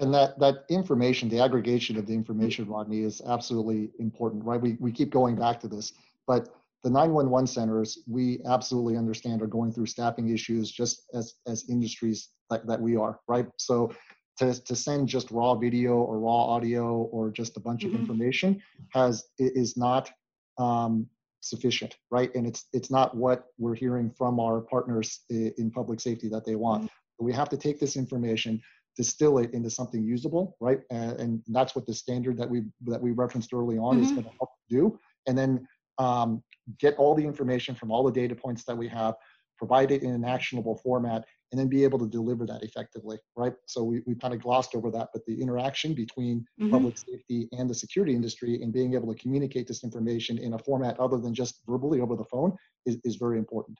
and 0.00 0.12
that 0.12 0.38
that 0.38 0.64
information 0.70 1.28
the 1.28 1.40
aggregation 1.40 1.96
of 1.96 2.06
the 2.06 2.14
information 2.14 2.66
rodney 2.66 3.02
is 3.02 3.20
absolutely 3.26 3.90
important 3.98 4.44
right 4.44 4.60
we, 4.60 4.76
we 4.80 4.90
keep 4.90 5.10
going 5.10 5.36
back 5.36 5.60
to 5.60 5.68
this 5.68 5.92
but 6.26 6.48
the 6.82 6.90
911 6.90 7.46
centers, 7.46 7.98
we 8.08 8.40
absolutely 8.46 8.96
understand 8.96 9.40
are 9.40 9.46
going 9.46 9.72
through 9.72 9.86
staffing 9.86 10.30
issues 10.30 10.70
just 10.70 11.04
as, 11.14 11.34
as 11.46 11.68
industries 11.68 12.30
that, 12.50 12.66
that 12.66 12.80
we 12.80 12.96
are, 12.96 13.20
right? 13.28 13.46
So 13.56 13.94
to, 14.38 14.60
to 14.64 14.74
send 14.74 15.08
just 15.08 15.30
raw 15.30 15.54
video 15.54 15.92
or 15.92 16.18
raw 16.18 16.44
audio 16.46 17.02
or 17.12 17.30
just 17.30 17.56
a 17.56 17.60
bunch 17.60 17.84
mm-hmm. 17.84 17.94
of 17.94 18.00
information 18.00 18.60
has 18.90 19.24
is 19.38 19.76
not 19.76 20.10
um, 20.58 21.06
sufficient, 21.42 21.96
right? 22.10 22.34
And 22.34 22.46
it's 22.46 22.66
it's 22.72 22.90
not 22.90 23.14
what 23.16 23.46
we're 23.58 23.74
hearing 23.74 24.10
from 24.10 24.40
our 24.40 24.60
partners 24.60 25.20
in 25.28 25.70
public 25.70 26.00
safety 26.00 26.28
that 26.30 26.44
they 26.44 26.54
want. 26.54 26.84
Mm-hmm. 26.84 27.24
We 27.26 27.32
have 27.34 27.50
to 27.50 27.56
take 27.56 27.78
this 27.78 27.96
information, 27.96 28.60
distill 28.96 29.38
it 29.38 29.52
into 29.52 29.70
something 29.70 30.02
usable, 30.02 30.56
right? 30.60 30.80
And, 30.90 31.20
and 31.20 31.42
that's 31.48 31.74
what 31.74 31.86
the 31.86 31.94
standard 31.94 32.38
that 32.38 32.48
we 32.48 32.62
that 32.86 33.00
we 33.00 33.10
referenced 33.10 33.52
early 33.52 33.76
on 33.76 33.96
mm-hmm. 33.96 34.04
is 34.04 34.12
going 34.12 34.24
to 34.24 34.30
help 34.38 34.50
do. 34.70 34.98
And 35.26 35.36
then 35.36 35.66
um, 35.98 36.42
get 36.78 36.96
all 36.96 37.14
the 37.14 37.24
information 37.24 37.74
from 37.74 37.90
all 37.90 38.04
the 38.04 38.12
data 38.12 38.34
points 38.34 38.64
that 38.64 38.76
we 38.76 38.88
have, 38.88 39.14
provide 39.58 39.90
it 39.90 40.02
in 40.02 40.10
an 40.10 40.24
actionable 40.24 40.76
format, 40.76 41.24
and 41.52 41.60
then 41.60 41.68
be 41.68 41.84
able 41.84 41.98
to 41.98 42.06
deliver 42.06 42.46
that 42.46 42.62
effectively, 42.62 43.18
right? 43.36 43.52
So 43.66 43.84
we, 43.84 44.00
we 44.06 44.14
kind 44.14 44.32
of 44.32 44.40
glossed 44.40 44.74
over 44.74 44.90
that, 44.90 45.10
but 45.12 45.24
the 45.26 45.40
interaction 45.40 45.92
between 45.92 46.40
mm-hmm. 46.58 46.70
public 46.70 46.96
safety 46.96 47.48
and 47.52 47.68
the 47.68 47.74
security 47.74 48.14
industry 48.14 48.60
and 48.62 48.72
being 48.72 48.94
able 48.94 49.12
to 49.14 49.20
communicate 49.20 49.68
this 49.68 49.84
information 49.84 50.38
in 50.38 50.54
a 50.54 50.58
format 50.58 50.98
other 50.98 51.18
than 51.18 51.34
just 51.34 51.60
verbally 51.68 52.00
over 52.00 52.16
the 52.16 52.24
phone 52.24 52.56
is, 52.86 52.96
is 53.04 53.16
very 53.16 53.38
important. 53.38 53.78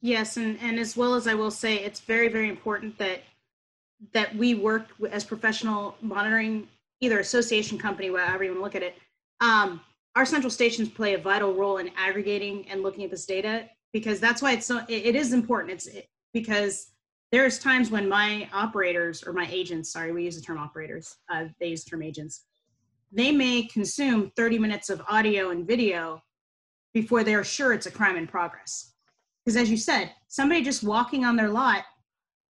Yes, 0.00 0.38
and, 0.38 0.58
and 0.60 0.78
as 0.78 0.96
well 0.96 1.14
as 1.14 1.26
I 1.26 1.34
will 1.34 1.50
say, 1.50 1.76
it's 1.76 2.00
very, 2.00 2.28
very 2.28 2.48
important 2.48 2.98
that 2.98 3.22
that 4.12 4.34
we 4.36 4.54
work 4.54 4.88
as 5.10 5.24
professional 5.24 5.96
monitoring, 6.02 6.68
either 7.00 7.20
association 7.20 7.78
company, 7.78 8.08
however 8.08 8.44
you 8.44 8.50
want 8.50 8.58
to 8.58 8.62
look 8.64 8.74
at 8.74 8.82
it, 8.82 8.96
um, 9.40 9.80
our 10.16 10.26
central 10.26 10.50
stations 10.50 10.88
play 10.88 11.14
a 11.14 11.18
vital 11.18 11.54
role 11.54 11.78
in 11.78 11.90
aggregating 11.96 12.68
and 12.68 12.82
looking 12.82 13.04
at 13.04 13.10
this 13.10 13.24
data 13.24 13.68
because 13.94 14.20
that's 14.20 14.42
why 14.42 14.52
it's 14.52 14.66
so 14.66 14.78
it, 14.88 15.06
it 15.06 15.16
is 15.16 15.32
important 15.32 15.72
it's 15.72 15.86
it, 15.86 16.08
because 16.34 16.88
there's 17.32 17.58
times 17.58 17.90
when 17.90 18.08
my 18.08 18.48
operators 18.52 19.24
or 19.24 19.32
my 19.32 19.48
agents 19.50 19.90
sorry 19.90 20.12
we 20.12 20.24
use 20.24 20.36
the 20.36 20.42
term 20.42 20.58
operators 20.58 21.16
uh, 21.32 21.46
they 21.58 21.68
use 21.68 21.84
the 21.84 21.90
term 21.90 22.02
agents 22.02 22.44
they 23.14 23.30
may 23.30 23.62
consume 23.62 24.32
30 24.36 24.58
minutes 24.58 24.90
of 24.90 25.00
audio 25.08 25.50
and 25.50 25.66
video 25.66 26.20
before 26.92 27.22
they're 27.22 27.44
sure 27.44 27.72
it's 27.72 27.86
a 27.86 27.90
crime 27.90 28.16
in 28.16 28.26
progress. 28.26 28.92
Because 29.44 29.56
as 29.56 29.70
you 29.70 29.76
said 29.76 30.12
somebody 30.28 30.62
just 30.62 30.82
walking 30.82 31.24
on 31.24 31.36
their 31.36 31.48
lot 31.48 31.84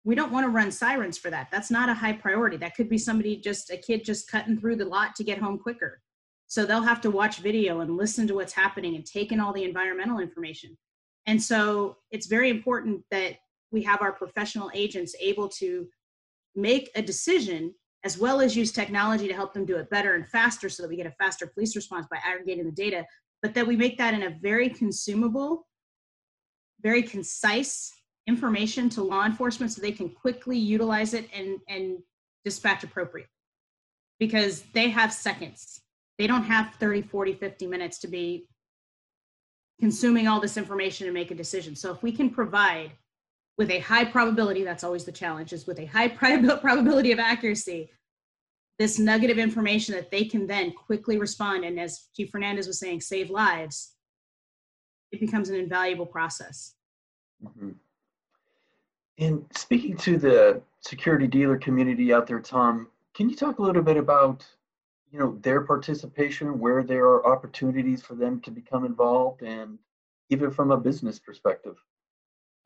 we 0.07 0.14
don't 0.14 0.33
want 0.33 0.44
to 0.44 0.51
run 0.51 0.70
sirens 0.70 1.16
for 1.16 1.31
that. 1.31 1.49
That's 1.51 1.70
not 1.70 1.88
a 1.88 1.94
high 1.94 2.12
priority. 2.12 2.59
That 2.59 2.77
could 2.77 2.90
be 2.90 2.99
somebody 2.99 3.37
just 3.37 3.70
a 3.70 3.77
kid 3.79 4.05
just 4.05 4.31
cutting 4.31 4.59
through 4.59 4.77
the 4.77 4.85
lot 4.85 5.14
to 5.16 5.25
get 5.25 5.38
home 5.38 5.59
quicker. 5.59 6.03
So 6.47 6.66
they'll 6.66 6.83
have 6.83 7.01
to 7.01 7.11
watch 7.11 7.38
video 7.38 7.81
and 7.81 7.97
listen 7.97 8.27
to 8.29 8.35
what's 8.35 8.53
happening 8.53 8.97
and 8.97 9.07
take 9.07 9.33
in 9.33 9.40
all 9.40 9.55
the 9.55 9.64
environmental 9.64 10.18
information. 10.18 10.77
And 11.25 11.42
so 11.42 11.97
it's 12.11 12.27
very 12.27 12.51
important 12.51 13.03
that 13.11 13.37
we 13.70 13.83
have 13.83 14.03
our 14.03 14.12
professional 14.12 14.70
agents 14.74 15.14
able 15.20 15.48
to 15.48 15.87
make 16.55 16.90
a 16.94 17.03
decision 17.03 17.74
as 18.05 18.18
well 18.18 18.40
as 18.40 18.55
use 18.55 18.70
technology 18.70 19.27
to 19.27 19.35
help 19.35 19.55
them 19.55 19.64
do 19.64 19.77
it 19.77 19.88
better 19.90 20.14
and 20.14 20.29
faster 20.29 20.68
so 20.68 20.83
that 20.83 20.88
we 20.88 20.96
get 20.96 21.07
a 21.07 21.11
faster 21.12 21.46
police 21.46 21.74
response 21.74 22.07
by 22.11 22.18
aggregating 22.24 22.66
the 22.66 22.70
data, 22.70 23.05
but 23.42 23.55
that 23.55 23.66
we 23.66 23.77
make 23.77 23.96
that 23.96 24.14
in 24.14 24.24
a 24.24 24.38
very 24.42 24.68
consumable, 24.68 25.66
very 26.83 27.03
concise 27.03 27.90
information 28.27 28.88
to 28.90 29.03
law 29.03 29.24
enforcement 29.24 29.72
so 29.72 29.81
they 29.81 29.92
can 29.92 30.11
quickly 30.11 30.59
utilize 30.59 31.14
it 31.14 31.29
and, 31.35 31.59
and 31.68 31.98
dispatch 32.44 32.85
appropriately. 32.85 33.31
Because 34.20 34.62
they 34.74 34.90
have 34.90 35.12
seconds. 35.12 35.81
They 36.18 36.27
don't 36.27 36.44
have 36.44 36.74
30 36.74 37.03
40 37.03 37.35
50 37.35 37.66
minutes 37.66 37.98
to 37.98 38.07
be 38.07 38.46
consuming 39.81 40.29
all 40.29 40.40
this 40.40 40.57
information 40.57 41.07
and 41.07 41.14
make 41.14 41.31
a 41.31 41.35
decision. 41.35 41.74
So 41.74 41.92
if 41.92 42.03
we 42.03 42.12
can 42.12 42.31
provide 42.31 42.92
with 43.57 43.71
a 43.71 43.79
high 43.81 44.05
probability 44.05 44.64
that's 44.64 44.85
always 44.85 45.05
the 45.05 45.12
challenge 45.12 45.53
is 45.53 45.67
with 45.67 45.79
a 45.79 45.87
high 45.87 46.09
probability 46.61 47.12
of 47.12 47.19
accuracy 47.19 47.90
this 48.79 48.99
nugget 48.99 49.31
of 49.31 49.38
information 49.38 49.95
that 49.95 50.11
they 50.11 50.25
can 50.25 50.47
then 50.47 50.73
quickly 50.73 51.19
respond 51.19 51.64
and 51.64 51.79
as 51.79 52.09
chief 52.14 52.31
fernandez 52.31 52.67
was 52.67 52.79
saying 52.79 53.01
save 53.01 53.31
lives 53.31 53.95
it 55.12 55.21
becomes 55.21 55.49
an 55.49 55.57
invaluable 55.57 56.07
process 56.07 56.75
Mhm. 57.45 57.75
And 59.19 59.47
speaking 59.55 59.97
to 59.99 60.19
the 60.19 60.62
security 60.81 61.27
dealer 61.27 61.57
community 61.57 62.12
out 62.12 62.27
there, 62.27 62.40
Tom, 62.40 62.88
can 63.14 63.29
you 63.29 63.37
talk 63.37 63.59
a 63.59 63.62
little 63.62 63.83
bit 63.83 63.97
about, 63.97 64.45
you 65.11 65.19
know, 65.19 65.38
their 65.40 65.61
participation, 65.61 66.59
where 66.59 66.83
there 66.83 67.05
are 67.05 67.27
opportunities 67.27 68.03
for 68.03 68.14
them 68.14 68.40
to 68.40 68.51
become 68.51 68.85
involved, 68.85 69.43
and 69.43 69.79
even 70.31 70.51
from 70.51 70.73
a 70.73 70.77
business 70.77 71.19
perspective? 71.19 71.77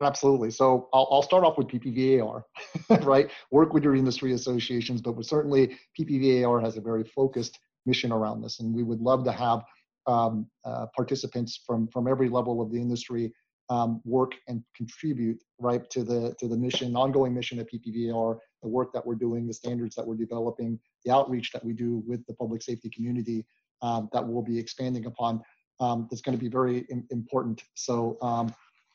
Absolutely. 0.01 0.49
So 0.49 0.87
I'll, 0.93 1.07
I'll 1.11 1.21
start 1.21 1.43
off 1.43 1.57
with 1.57 1.67
PPVAR, 1.67 2.43
right? 3.03 3.29
Work 3.51 3.73
with 3.73 3.83
your 3.83 3.95
industry 3.95 4.33
associations, 4.33 5.01
but 5.01 5.23
certainly 5.25 5.77
PPVAR 5.99 6.63
has 6.63 6.77
a 6.77 6.81
very 6.81 7.03
focused 7.03 7.59
mission 7.85 8.11
around 8.11 8.41
this, 8.41 8.59
and 8.59 8.73
we 8.73 8.83
would 8.83 9.01
love 9.01 9.25
to 9.25 9.31
have 9.31 9.63
um, 10.07 10.47
uh, 10.65 10.85
participants 10.95 11.61
from 11.67 11.87
from 11.89 12.07
every 12.07 12.29
level 12.29 12.61
of 12.61 12.71
the 12.71 12.77
industry 12.77 13.33
um, 13.69 14.01
work 14.05 14.33
and 14.47 14.63
contribute 14.75 15.37
right 15.59 15.89
to 15.89 16.03
the 16.03 16.33
to 16.39 16.47
the 16.47 16.57
mission, 16.57 16.95
ongoing 16.95 17.33
mission 17.33 17.59
at 17.59 17.67
PPVAR, 17.71 18.37
the 18.63 18.69
work 18.69 18.93
that 18.93 19.05
we're 19.05 19.15
doing, 19.15 19.47
the 19.47 19.53
standards 19.53 19.95
that 19.95 20.07
we're 20.07 20.15
developing, 20.15 20.79
the 21.05 21.11
outreach 21.11 21.51
that 21.51 21.63
we 21.63 21.73
do 21.73 22.01
with 22.07 22.25
the 22.25 22.33
public 22.33 22.61
safety 22.61 22.89
community 22.89 23.45
um, 23.81 24.09
that 24.13 24.25
we'll 24.25 24.43
be 24.43 24.57
expanding 24.57 25.05
upon. 25.05 25.41
Um, 25.81 26.07
that's 26.09 26.21
going 26.21 26.37
to 26.37 26.43
be 26.43 26.49
very 26.49 26.79
im- 26.89 27.07
important. 27.09 27.63
So 27.75 28.17
um, 28.21 28.53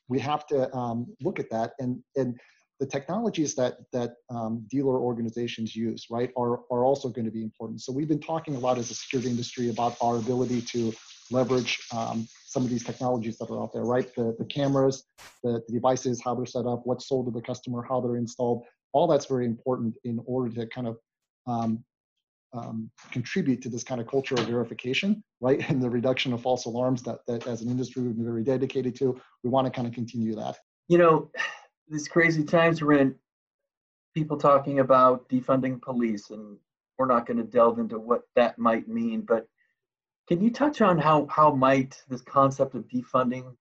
we 0.08 0.18
have 0.18 0.46
to 0.48 0.72
um, 0.74 1.06
look 1.22 1.38
at 1.38 1.50
that. 1.50 1.72
And 1.78 2.02
and 2.16 2.38
the 2.80 2.86
technologies 2.86 3.54
that 3.54 3.78
that 3.92 4.14
um, 4.30 4.66
dealer 4.68 4.98
organizations 4.98 5.74
use 5.74 6.06
right 6.10 6.30
are 6.36 6.60
are 6.70 6.84
also 6.84 7.08
going 7.08 7.24
to 7.24 7.30
be 7.30 7.42
important. 7.42 7.80
So 7.80 7.92
we've 7.92 8.08
been 8.08 8.20
talking 8.20 8.56
a 8.56 8.58
lot 8.58 8.78
as 8.78 8.90
a 8.90 8.94
security 8.94 9.30
industry 9.30 9.70
about 9.70 9.96
our 10.00 10.16
ability 10.16 10.60
to 10.62 10.92
leverage 11.30 11.80
um, 11.92 12.28
some 12.44 12.62
of 12.64 12.70
these 12.70 12.84
technologies 12.84 13.38
that 13.38 13.50
are 13.50 13.62
out 13.62 13.72
there 13.72 13.84
right? 13.84 14.14
The, 14.14 14.34
the 14.38 14.44
cameras 14.44 15.04
the, 15.42 15.62
the 15.66 15.72
devices 15.72 16.20
how 16.22 16.34
they're 16.34 16.46
set 16.46 16.66
up 16.66 16.82
what's 16.84 17.08
sold 17.08 17.26
to 17.26 17.32
the 17.32 17.40
customer 17.40 17.84
how 17.88 18.00
they're 18.00 18.16
installed. 18.16 18.64
All 18.92 19.06
that's 19.06 19.26
very 19.26 19.46
important 19.46 19.94
in 20.04 20.20
order 20.26 20.54
to 20.54 20.66
kind 20.66 20.86
of 20.86 20.98
um, 21.46 21.84
um, 22.54 22.90
contribute 23.10 23.60
to 23.62 23.68
this 23.68 23.84
kind 23.84 24.00
of 24.00 24.06
culture 24.06 24.34
of 24.34 24.46
verification, 24.46 25.22
right? 25.40 25.60
And 25.68 25.82
the 25.82 25.90
reduction 25.90 26.32
of 26.32 26.40
false 26.40 26.64
alarms 26.66 27.02
that, 27.02 27.18
that 27.26 27.46
as 27.46 27.62
an 27.62 27.70
industry 27.70 28.02
we've 28.02 28.16
been 28.16 28.24
very 28.24 28.44
dedicated 28.44 28.94
to. 28.96 29.20
We 29.42 29.50
want 29.50 29.66
to 29.66 29.70
kind 29.70 29.86
of 29.86 29.92
continue 29.92 30.34
that. 30.36 30.56
You 30.88 30.98
know, 30.98 31.30
these 31.88 32.08
crazy 32.08 32.44
times 32.44 32.82
we're 32.82 32.98
in, 32.98 33.14
people 34.14 34.38
talking 34.38 34.78
about 34.78 35.28
defunding 35.28 35.82
police, 35.82 36.30
and 36.30 36.56
we're 36.98 37.06
not 37.06 37.26
going 37.26 37.38
to 37.38 37.42
delve 37.42 37.78
into 37.78 37.98
what 37.98 38.22
that 38.36 38.58
might 38.58 38.88
mean, 38.88 39.22
but 39.22 39.48
can 40.28 40.40
you 40.40 40.50
touch 40.50 40.80
on 40.80 40.98
how 40.98 41.26
how 41.28 41.52
might 41.52 42.02
this 42.08 42.22
concept 42.22 42.74
of 42.74 42.88
defunding 42.88 43.54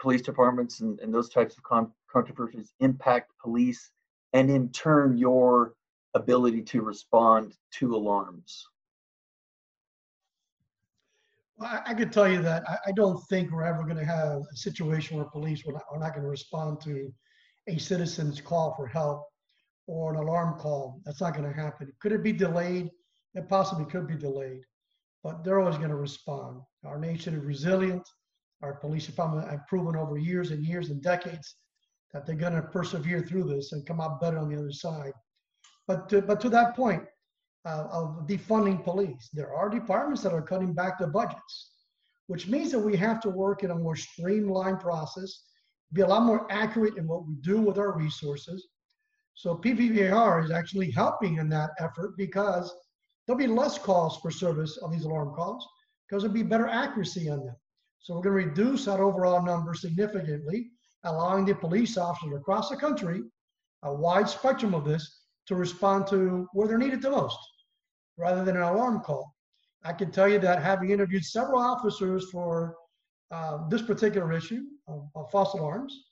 police 0.00 0.22
departments 0.22 0.80
and, 0.80 0.98
and 1.00 1.14
those 1.14 1.28
types 1.28 1.56
of 1.56 1.62
con- 1.62 1.92
controversies 2.10 2.72
impact 2.80 3.30
police 3.40 3.90
and 4.32 4.50
in 4.50 4.70
turn 4.70 5.16
your 5.18 5.74
ability 6.14 6.62
to 6.62 6.82
respond 6.82 7.54
to 7.78 7.94
alarms? 7.94 8.66
Well, 11.56 11.82
I, 11.86 11.92
could 11.92 12.10
tell 12.10 12.26
you 12.26 12.40
that 12.42 12.68
I, 12.68 12.78
I 12.86 12.92
don't 12.92 13.20
think 13.28 13.50
we're 13.50 13.64
ever 13.64 13.82
going 13.82 13.98
to 13.98 14.04
have 14.04 14.42
a 14.50 14.56
situation 14.56 15.16
where 15.16 15.26
police 15.26 15.62
are 15.66 15.72
not, 15.72 15.84
are 15.92 15.98
not 15.98 16.14
going 16.14 16.24
to 16.24 16.30
respond 16.30 16.80
to 16.82 17.12
a 17.68 17.78
citizen's 17.78 18.40
call 18.40 18.74
for 18.74 18.86
help 18.86 19.26
or 19.86 20.12
an 20.12 20.18
alarm 20.18 20.58
call. 20.58 21.00
That's 21.04 21.20
not 21.20 21.36
going 21.36 21.48
to 21.48 21.54
happen. 21.54 21.92
Could 22.00 22.12
it 22.12 22.22
be 22.22 22.32
delayed? 22.32 22.90
It 23.34 23.48
possibly 23.48 23.84
could 23.84 24.08
be 24.08 24.16
delayed, 24.16 24.62
but 25.22 25.44
they're 25.44 25.60
always 25.60 25.76
going 25.76 25.90
to 25.90 25.96
respond. 25.96 26.62
Our 26.84 26.98
nation 26.98 27.34
is 27.34 27.44
resilient. 27.44 28.08
Our 28.62 28.74
police 28.74 29.06
department 29.06 29.48
have 29.48 29.66
proven 29.68 29.96
over 29.96 30.16
years 30.16 30.50
and 30.50 30.64
years 30.64 30.90
and 30.90 31.02
decades 31.02 31.56
that 32.12 32.26
they're 32.26 32.36
going 32.36 32.54
to 32.54 32.62
persevere 32.62 33.20
through 33.20 33.44
this 33.44 33.72
and 33.72 33.86
come 33.86 34.00
out 34.00 34.20
better 34.20 34.38
on 34.38 34.48
the 34.48 34.58
other 34.58 34.72
side. 34.72 35.12
But 35.90 36.08
to, 36.10 36.22
but 36.22 36.40
to 36.42 36.48
that 36.50 36.76
point 36.76 37.02
uh, 37.64 37.88
of 37.90 38.24
defunding 38.28 38.84
police, 38.84 39.28
there 39.32 39.52
are 39.52 39.68
departments 39.68 40.22
that 40.22 40.32
are 40.32 40.40
cutting 40.40 40.72
back 40.72 41.00
their 41.00 41.08
budgets, 41.08 41.72
which 42.28 42.46
means 42.46 42.70
that 42.70 42.78
we 42.78 42.96
have 42.96 43.20
to 43.22 43.28
work 43.28 43.64
in 43.64 43.72
a 43.72 43.74
more 43.74 43.96
streamlined 43.96 44.78
process, 44.78 45.46
be 45.92 46.02
a 46.02 46.06
lot 46.06 46.22
more 46.22 46.46
accurate 46.48 46.96
in 46.96 47.08
what 47.08 47.26
we 47.26 47.34
do 47.40 47.60
with 47.60 47.76
our 47.76 47.90
resources. 47.98 48.68
So 49.34 49.56
PPVAR 49.56 50.44
is 50.44 50.52
actually 50.52 50.92
helping 50.92 51.38
in 51.38 51.48
that 51.48 51.70
effort 51.80 52.16
because 52.16 52.72
there'll 53.26 53.36
be 53.36 53.48
less 53.48 53.76
calls 53.76 54.18
for 54.18 54.30
service 54.30 54.76
of 54.76 54.92
these 54.92 55.06
alarm 55.06 55.34
calls 55.34 55.66
because 56.08 56.22
there'll 56.22 56.32
be 56.32 56.44
better 56.44 56.68
accuracy 56.68 57.28
on 57.28 57.44
them. 57.46 57.56
So 57.98 58.14
we're 58.14 58.22
going 58.22 58.44
to 58.44 58.48
reduce 58.48 58.84
that 58.84 59.00
overall 59.00 59.42
number 59.42 59.74
significantly, 59.74 60.70
allowing 61.02 61.46
the 61.46 61.54
police 61.56 61.96
officers 61.98 62.36
across 62.36 62.68
the 62.68 62.76
country, 62.76 63.22
a 63.82 63.92
wide 63.92 64.28
spectrum 64.28 64.72
of 64.72 64.84
this, 64.84 65.16
to 65.50 65.56
respond 65.56 66.06
to 66.06 66.46
where 66.52 66.68
they're 66.68 66.78
needed 66.78 67.02
the 67.02 67.10
most, 67.10 67.36
rather 68.16 68.44
than 68.44 68.56
an 68.56 68.62
alarm 68.62 69.00
call. 69.00 69.34
I 69.82 69.92
can 69.92 70.12
tell 70.12 70.28
you 70.28 70.38
that 70.38 70.62
having 70.62 70.90
interviewed 70.90 71.24
several 71.24 71.60
officers 71.60 72.30
for 72.30 72.76
uh, 73.32 73.66
this 73.68 73.82
particular 73.82 74.32
issue 74.32 74.62
of, 74.86 75.08
of 75.16 75.28
false 75.32 75.54
alarms, 75.54 76.04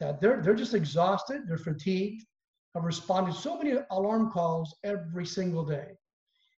that 0.00 0.20
they're 0.20 0.42
they're 0.42 0.54
just 0.54 0.74
exhausted, 0.74 1.48
they're 1.48 1.56
fatigued, 1.56 2.26
have 2.74 2.84
responded 2.84 3.34
so 3.34 3.56
many 3.56 3.78
alarm 3.90 4.30
calls 4.30 4.76
every 4.84 5.24
single 5.24 5.64
day. 5.64 5.88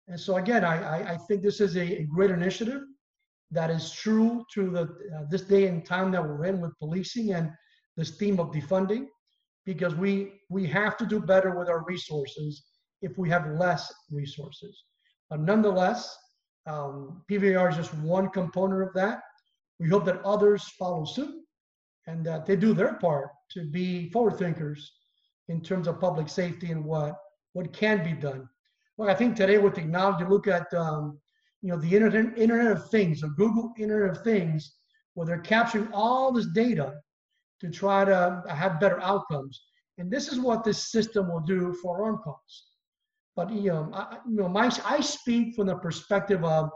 And 0.07 0.19
so 0.19 0.37
again, 0.37 0.65
I, 0.65 0.77
I, 0.81 1.11
I 1.13 1.17
think 1.27 1.43
this 1.43 1.61
is 1.61 1.75
a, 1.75 2.01
a, 2.01 2.03
great 2.05 2.31
initiative 2.31 2.81
that 3.51 3.69
is 3.69 3.91
true 3.91 4.43
to 4.55 4.71
the 4.71 4.83
uh, 5.15 5.25
this 5.29 5.43
day 5.43 5.67
and 5.67 5.85
time 5.85 6.09
that 6.13 6.23
we're 6.23 6.45
in 6.45 6.59
with 6.59 6.75
policing 6.79 7.33
and 7.33 7.51
this 7.97 8.17
theme 8.17 8.39
of 8.39 8.47
defunding, 8.51 9.05
because 9.65 9.95
we 9.95 10.33
we 10.49 10.65
have 10.67 10.97
to 10.97 11.05
do 11.05 11.19
better 11.19 11.57
with 11.57 11.69
our 11.69 11.83
resources 11.85 12.63
if 13.01 13.17
we 13.17 13.29
have 13.29 13.47
less 13.59 13.93
resources. 14.11 14.83
But 15.29 15.39
nonetheless, 15.39 16.15
um, 16.67 17.23
PVR 17.29 17.69
is 17.69 17.75
just 17.75 17.93
one 17.95 18.29
component 18.29 18.81
of 18.83 18.93
that. 18.93 19.21
We 19.79 19.89
hope 19.89 20.05
that 20.05 20.23
others 20.23 20.63
follow 20.79 21.05
suit 21.05 21.35
and 22.07 22.25
that 22.25 22.45
they 22.45 22.55
do 22.55 22.73
their 22.73 22.93
part 22.95 23.29
to 23.51 23.65
be 23.65 24.09
forward 24.11 24.37
thinkers 24.37 24.91
in 25.47 25.61
terms 25.61 25.87
of 25.87 25.99
public 25.99 26.29
safety 26.29 26.71
and 26.71 26.83
what 26.83 27.15
what 27.53 27.73
can 27.73 28.03
be 28.03 28.13
done. 28.13 28.47
Well, 28.97 29.09
I 29.09 29.13
think 29.15 29.35
today 29.35 29.57
with 29.57 29.75
technology, 29.75 30.25
look 30.25 30.47
at 30.47 30.73
um, 30.73 31.19
you 31.61 31.69
know 31.69 31.77
the 31.77 31.93
internet 31.93 32.37
Internet 32.37 32.71
of 32.71 32.89
Things, 32.89 33.21
the 33.21 33.29
Google 33.29 33.73
Internet 33.77 34.17
of 34.17 34.23
Things, 34.23 34.75
where 35.13 35.25
they're 35.25 35.39
capturing 35.39 35.89
all 35.93 36.31
this 36.31 36.47
data 36.47 36.93
to 37.61 37.69
try 37.69 38.05
to 38.05 38.43
have 38.49 38.79
better 38.79 39.01
outcomes. 39.01 39.61
And 39.97 40.11
this 40.11 40.27
is 40.27 40.39
what 40.39 40.63
this 40.63 40.91
system 40.91 41.31
will 41.31 41.39
do 41.39 41.73
for 41.81 41.99
alarm 41.99 42.19
calls. 42.23 42.65
But 43.35 43.51
you 43.51 43.69
know, 43.69 43.89
I, 43.93 44.17
you 44.27 44.37
know, 44.37 44.49
my 44.49 44.71
I 44.85 45.01
speak 45.01 45.55
from 45.55 45.67
the 45.67 45.75
perspective 45.75 46.43
of 46.43 46.69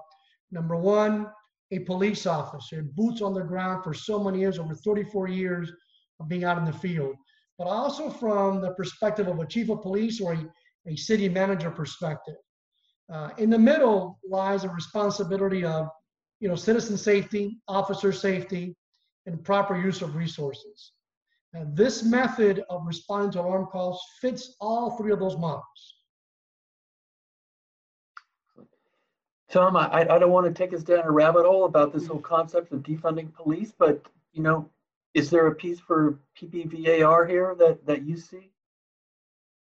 number 0.52 0.76
one, 0.76 1.28
a 1.72 1.80
police 1.80 2.26
officer, 2.26 2.82
boots 2.82 3.22
on 3.22 3.34
the 3.34 3.44
ground 3.44 3.84
for 3.84 3.94
so 3.94 4.22
many 4.22 4.40
years, 4.40 4.60
over 4.60 4.74
34 4.74 5.28
years 5.30 5.72
of 6.20 6.28
being 6.28 6.44
out 6.44 6.58
in 6.58 6.66
the 6.66 6.74
field. 6.74 7.16
But 7.58 7.68
also 7.68 8.10
from 8.10 8.62
the 8.62 8.72
perspective 8.72 9.28
of 9.28 9.40
a 9.40 9.46
chief 9.46 9.70
of 9.70 9.82
police 9.82 10.20
or 10.20 10.34
a, 10.34 10.46
a 10.88 10.96
city 10.96 11.30
manager 11.30 11.70
perspective. 11.70 12.36
Uh, 13.12 13.30
in 13.38 13.50
the 13.50 13.60
middle 13.60 14.20
lies 14.28 14.64
a 14.64 14.70
responsibility 14.70 15.66
of, 15.66 15.88
you 16.40 16.48
know, 16.48 16.56
citizen 16.56 16.98
safety, 16.98 17.58
officer 17.68 18.12
safety, 18.14 18.76
and 19.30 19.44
proper 19.44 19.78
use 19.78 20.02
of 20.02 20.16
resources. 20.16 20.92
And 21.54 21.76
this 21.76 22.04
method 22.04 22.64
of 22.70 22.86
responding 22.86 23.32
to 23.32 23.42
alarm 23.42 23.68
calls 23.68 24.02
fits 24.20 24.56
all 24.60 24.98
three 24.98 25.12
of 25.12 25.20
those 25.20 25.38
models. 25.38 25.96
Tom, 29.52 29.76
I, 29.76 30.02
I 30.02 30.20
don't 30.20 30.30
want 30.30 30.46
to 30.46 30.54
take 30.54 30.74
us 30.76 30.84
down 30.84 31.06
a 31.06 31.12
rabbit 31.12 31.46
hole 31.46 31.66
about 31.66 31.92
this 31.92 32.06
whole 32.06 32.20
concept 32.20 32.72
of 32.72 32.82
defunding 32.82 33.34
police, 33.34 33.72
but 33.78 34.04
you 34.32 34.44
know, 34.44 34.70
is 35.16 35.32
there 35.32 35.48
a 35.48 35.56
piece 35.56 35.80
for 35.80 36.20
PPVAR 36.40 37.28
here 37.28 37.56
that, 37.58 37.84
that 37.88 38.04
you 38.06 38.16
see? 38.16 38.52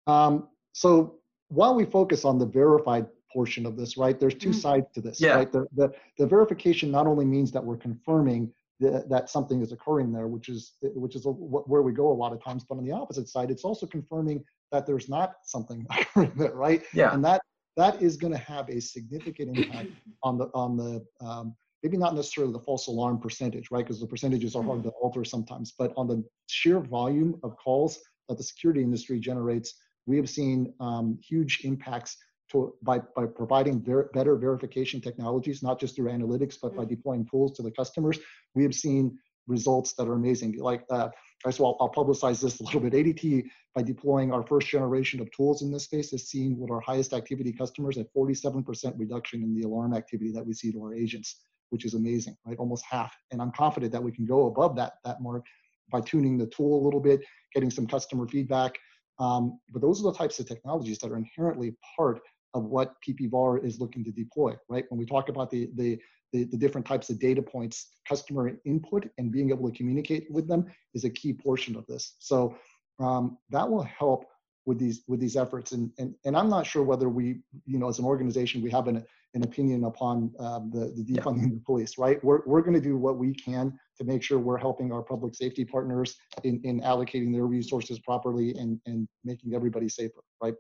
Um, 0.06 0.48
so 0.72 1.14
while 1.48 1.74
we 1.74 1.86
focus 1.86 2.26
on 2.26 2.38
the 2.38 2.44
verified 2.44 3.06
portion 3.32 3.64
of 3.64 3.76
this, 3.76 3.96
right, 3.96 4.20
there's 4.20 4.34
2 4.34 4.50
mm-hmm. 4.50 4.58
sides 4.58 4.86
to 4.94 5.00
this, 5.00 5.22
yeah. 5.22 5.36
right? 5.36 5.50
The, 5.50 5.66
the, 5.74 5.90
the 6.18 6.26
verification 6.26 6.90
not 6.90 7.06
only 7.06 7.24
means 7.24 7.50
that 7.52 7.64
we're 7.64 7.78
confirming 7.78 8.52
that, 8.80 9.08
that 9.08 9.30
something 9.30 9.60
is 9.60 9.72
occurring 9.72 10.12
there, 10.12 10.28
which 10.28 10.48
is 10.48 10.74
which 10.82 11.16
is 11.16 11.26
a, 11.26 11.30
where 11.30 11.82
we 11.82 11.92
go 11.92 12.10
a 12.10 12.12
lot 12.12 12.32
of 12.32 12.42
times. 12.42 12.64
But 12.68 12.78
on 12.78 12.84
the 12.84 12.92
opposite 12.92 13.28
side, 13.28 13.50
it's 13.50 13.64
also 13.64 13.86
confirming 13.86 14.44
that 14.72 14.86
there's 14.86 15.08
not 15.08 15.34
something 15.44 15.86
occurring 15.90 16.32
there, 16.36 16.54
right? 16.54 16.82
Yeah. 16.92 17.12
And 17.12 17.24
that 17.24 17.42
that 17.76 18.02
is 18.02 18.16
going 18.16 18.32
to 18.32 18.38
have 18.38 18.68
a 18.68 18.80
significant 18.80 19.56
impact 19.56 19.90
on 20.22 20.38
the 20.38 20.46
on 20.54 20.76
the 20.76 21.04
um, 21.24 21.56
maybe 21.82 21.96
not 21.96 22.14
necessarily 22.14 22.52
the 22.52 22.60
false 22.60 22.88
alarm 22.88 23.20
percentage, 23.20 23.70
right? 23.70 23.84
Because 23.84 24.00
the 24.00 24.06
percentages 24.06 24.56
are 24.56 24.62
hard 24.62 24.82
to 24.82 24.90
alter 25.00 25.24
sometimes, 25.24 25.74
but 25.78 25.92
on 25.96 26.08
the 26.08 26.24
sheer 26.46 26.80
volume 26.80 27.38
of 27.42 27.56
calls 27.56 27.98
that 28.28 28.36
the 28.36 28.42
security 28.42 28.82
industry 28.82 29.20
generates, 29.20 29.74
we 30.06 30.16
have 30.16 30.28
seen 30.28 30.72
um, 30.80 31.18
huge 31.22 31.60
impacts 31.64 32.16
to, 32.52 32.74
by, 32.82 33.00
by 33.14 33.26
providing 33.26 33.82
ver- 33.82 34.10
better 34.14 34.36
verification 34.36 35.00
technologies, 35.00 35.62
not 35.62 35.78
just 35.78 35.96
through 35.96 36.10
analytics, 36.10 36.56
but 36.60 36.74
by 36.74 36.84
deploying 36.84 37.26
tools 37.26 37.52
to 37.56 37.62
the 37.62 37.70
customers, 37.70 38.18
we 38.54 38.62
have 38.62 38.74
seen 38.74 39.18
results 39.46 39.94
that 39.94 40.06
are 40.06 40.14
amazing. 40.14 40.56
Like, 40.58 40.84
uh, 40.90 41.08
so 41.50 41.64
I'll, 41.64 41.76
I'll 41.80 41.92
publicize 41.92 42.40
this 42.40 42.60
a 42.60 42.64
little 42.64 42.80
bit. 42.80 42.92
ADT, 42.92 43.44
by 43.74 43.82
deploying 43.82 44.32
our 44.32 44.46
first 44.46 44.68
generation 44.68 45.20
of 45.20 45.30
tools 45.32 45.62
in 45.62 45.70
this 45.72 45.84
space, 45.84 46.12
is 46.12 46.28
seeing 46.28 46.58
with 46.58 46.70
our 46.70 46.80
highest 46.80 47.12
activity 47.12 47.52
customers 47.52 47.96
a 47.96 48.04
47% 48.16 48.92
reduction 48.96 49.42
in 49.42 49.54
the 49.54 49.62
alarm 49.62 49.94
activity 49.94 50.32
that 50.32 50.44
we 50.44 50.52
see 50.52 50.70
to 50.72 50.82
our 50.82 50.94
agents, 50.94 51.40
which 51.70 51.84
is 51.84 51.94
amazing, 51.94 52.36
right? 52.46 52.58
Almost 52.58 52.84
half. 52.88 53.14
And 53.30 53.40
I'm 53.40 53.52
confident 53.52 53.92
that 53.92 54.02
we 54.02 54.12
can 54.12 54.26
go 54.26 54.46
above 54.46 54.76
that, 54.76 54.94
that 55.04 55.20
mark 55.20 55.44
by 55.90 56.00
tuning 56.00 56.36
the 56.36 56.46
tool 56.46 56.82
a 56.82 56.84
little 56.84 57.00
bit, 57.00 57.20
getting 57.54 57.70
some 57.70 57.86
customer 57.86 58.26
feedback. 58.26 58.72
Um, 59.18 59.58
but 59.72 59.82
those 59.82 60.00
are 60.00 60.04
the 60.04 60.16
types 60.16 60.38
of 60.38 60.46
technologies 60.46 60.98
that 60.98 61.10
are 61.10 61.16
inherently 61.16 61.74
part 61.96 62.20
of 62.54 62.64
what 62.64 62.94
PPVAR 63.06 63.64
is 63.64 63.80
looking 63.80 64.04
to 64.04 64.10
deploy, 64.10 64.54
right? 64.68 64.84
When 64.88 64.98
we 64.98 65.06
talk 65.06 65.28
about 65.28 65.50
the, 65.50 65.70
the, 65.74 65.98
the, 66.32 66.44
the, 66.44 66.56
different 66.56 66.86
types 66.86 67.10
of 67.10 67.18
data 67.18 67.42
points, 67.42 67.88
customer 68.08 68.58
input 68.64 69.08
and 69.18 69.30
being 69.30 69.50
able 69.50 69.70
to 69.70 69.76
communicate 69.76 70.26
with 70.30 70.48
them 70.48 70.66
is 70.94 71.04
a 71.04 71.10
key 71.10 71.32
portion 71.32 71.76
of 71.76 71.86
this. 71.86 72.16
So 72.18 72.56
um, 73.00 73.38
that 73.50 73.68
will 73.68 73.82
help 73.82 74.24
with 74.66 74.78
these 74.78 75.02
with 75.08 75.18
these 75.18 75.36
efforts. 75.36 75.72
And, 75.72 75.90
and 75.98 76.14
and 76.24 76.36
I'm 76.36 76.50
not 76.50 76.66
sure 76.66 76.82
whether 76.82 77.08
we, 77.08 77.40
you 77.64 77.78
know, 77.78 77.88
as 77.88 77.98
an 77.98 78.04
organization, 78.04 78.60
we 78.60 78.70
have 78.70 78.86
an, 78.86 79.02
an 79.34 79.42
opinion 79.42 79.84
upon 79.84 80.32
um, 80.38 80.70
the, 80.72 80.92
the 80.96 81.04
defunding 81.04 81.50
the 81.54 81.62
police, 81.64 81.98
right? 81.98 82.22
We're, 82.24 82.40
we're 82.46 82.62
going 82.62 82.74
to 82.74 82.80
do 82.80 82.96
what 82.96 83.18
we 83.18 83.34
can 83.34 83.78
to 83.98 84.04
make 84.04 84.22
sure 84.22 84.38
we're 84.38 84.58
helping 84.58 84.92
our 84.92 85.02
public 85.02 85.34
safety 85.34 85.64
partners 85.64 86.16
in, 86.44 86.60
in 86.64 86.80
allocating 86.80 87.32
their 87.32 87.46
resources 87.46 87.98
properly 87.98 88.54
and, 88.54 88.80
and 88.86 89.08
making 89.24 89.54
everybody 89.54 89.88
safer, 89.88 90.20
right? 90.42 90.54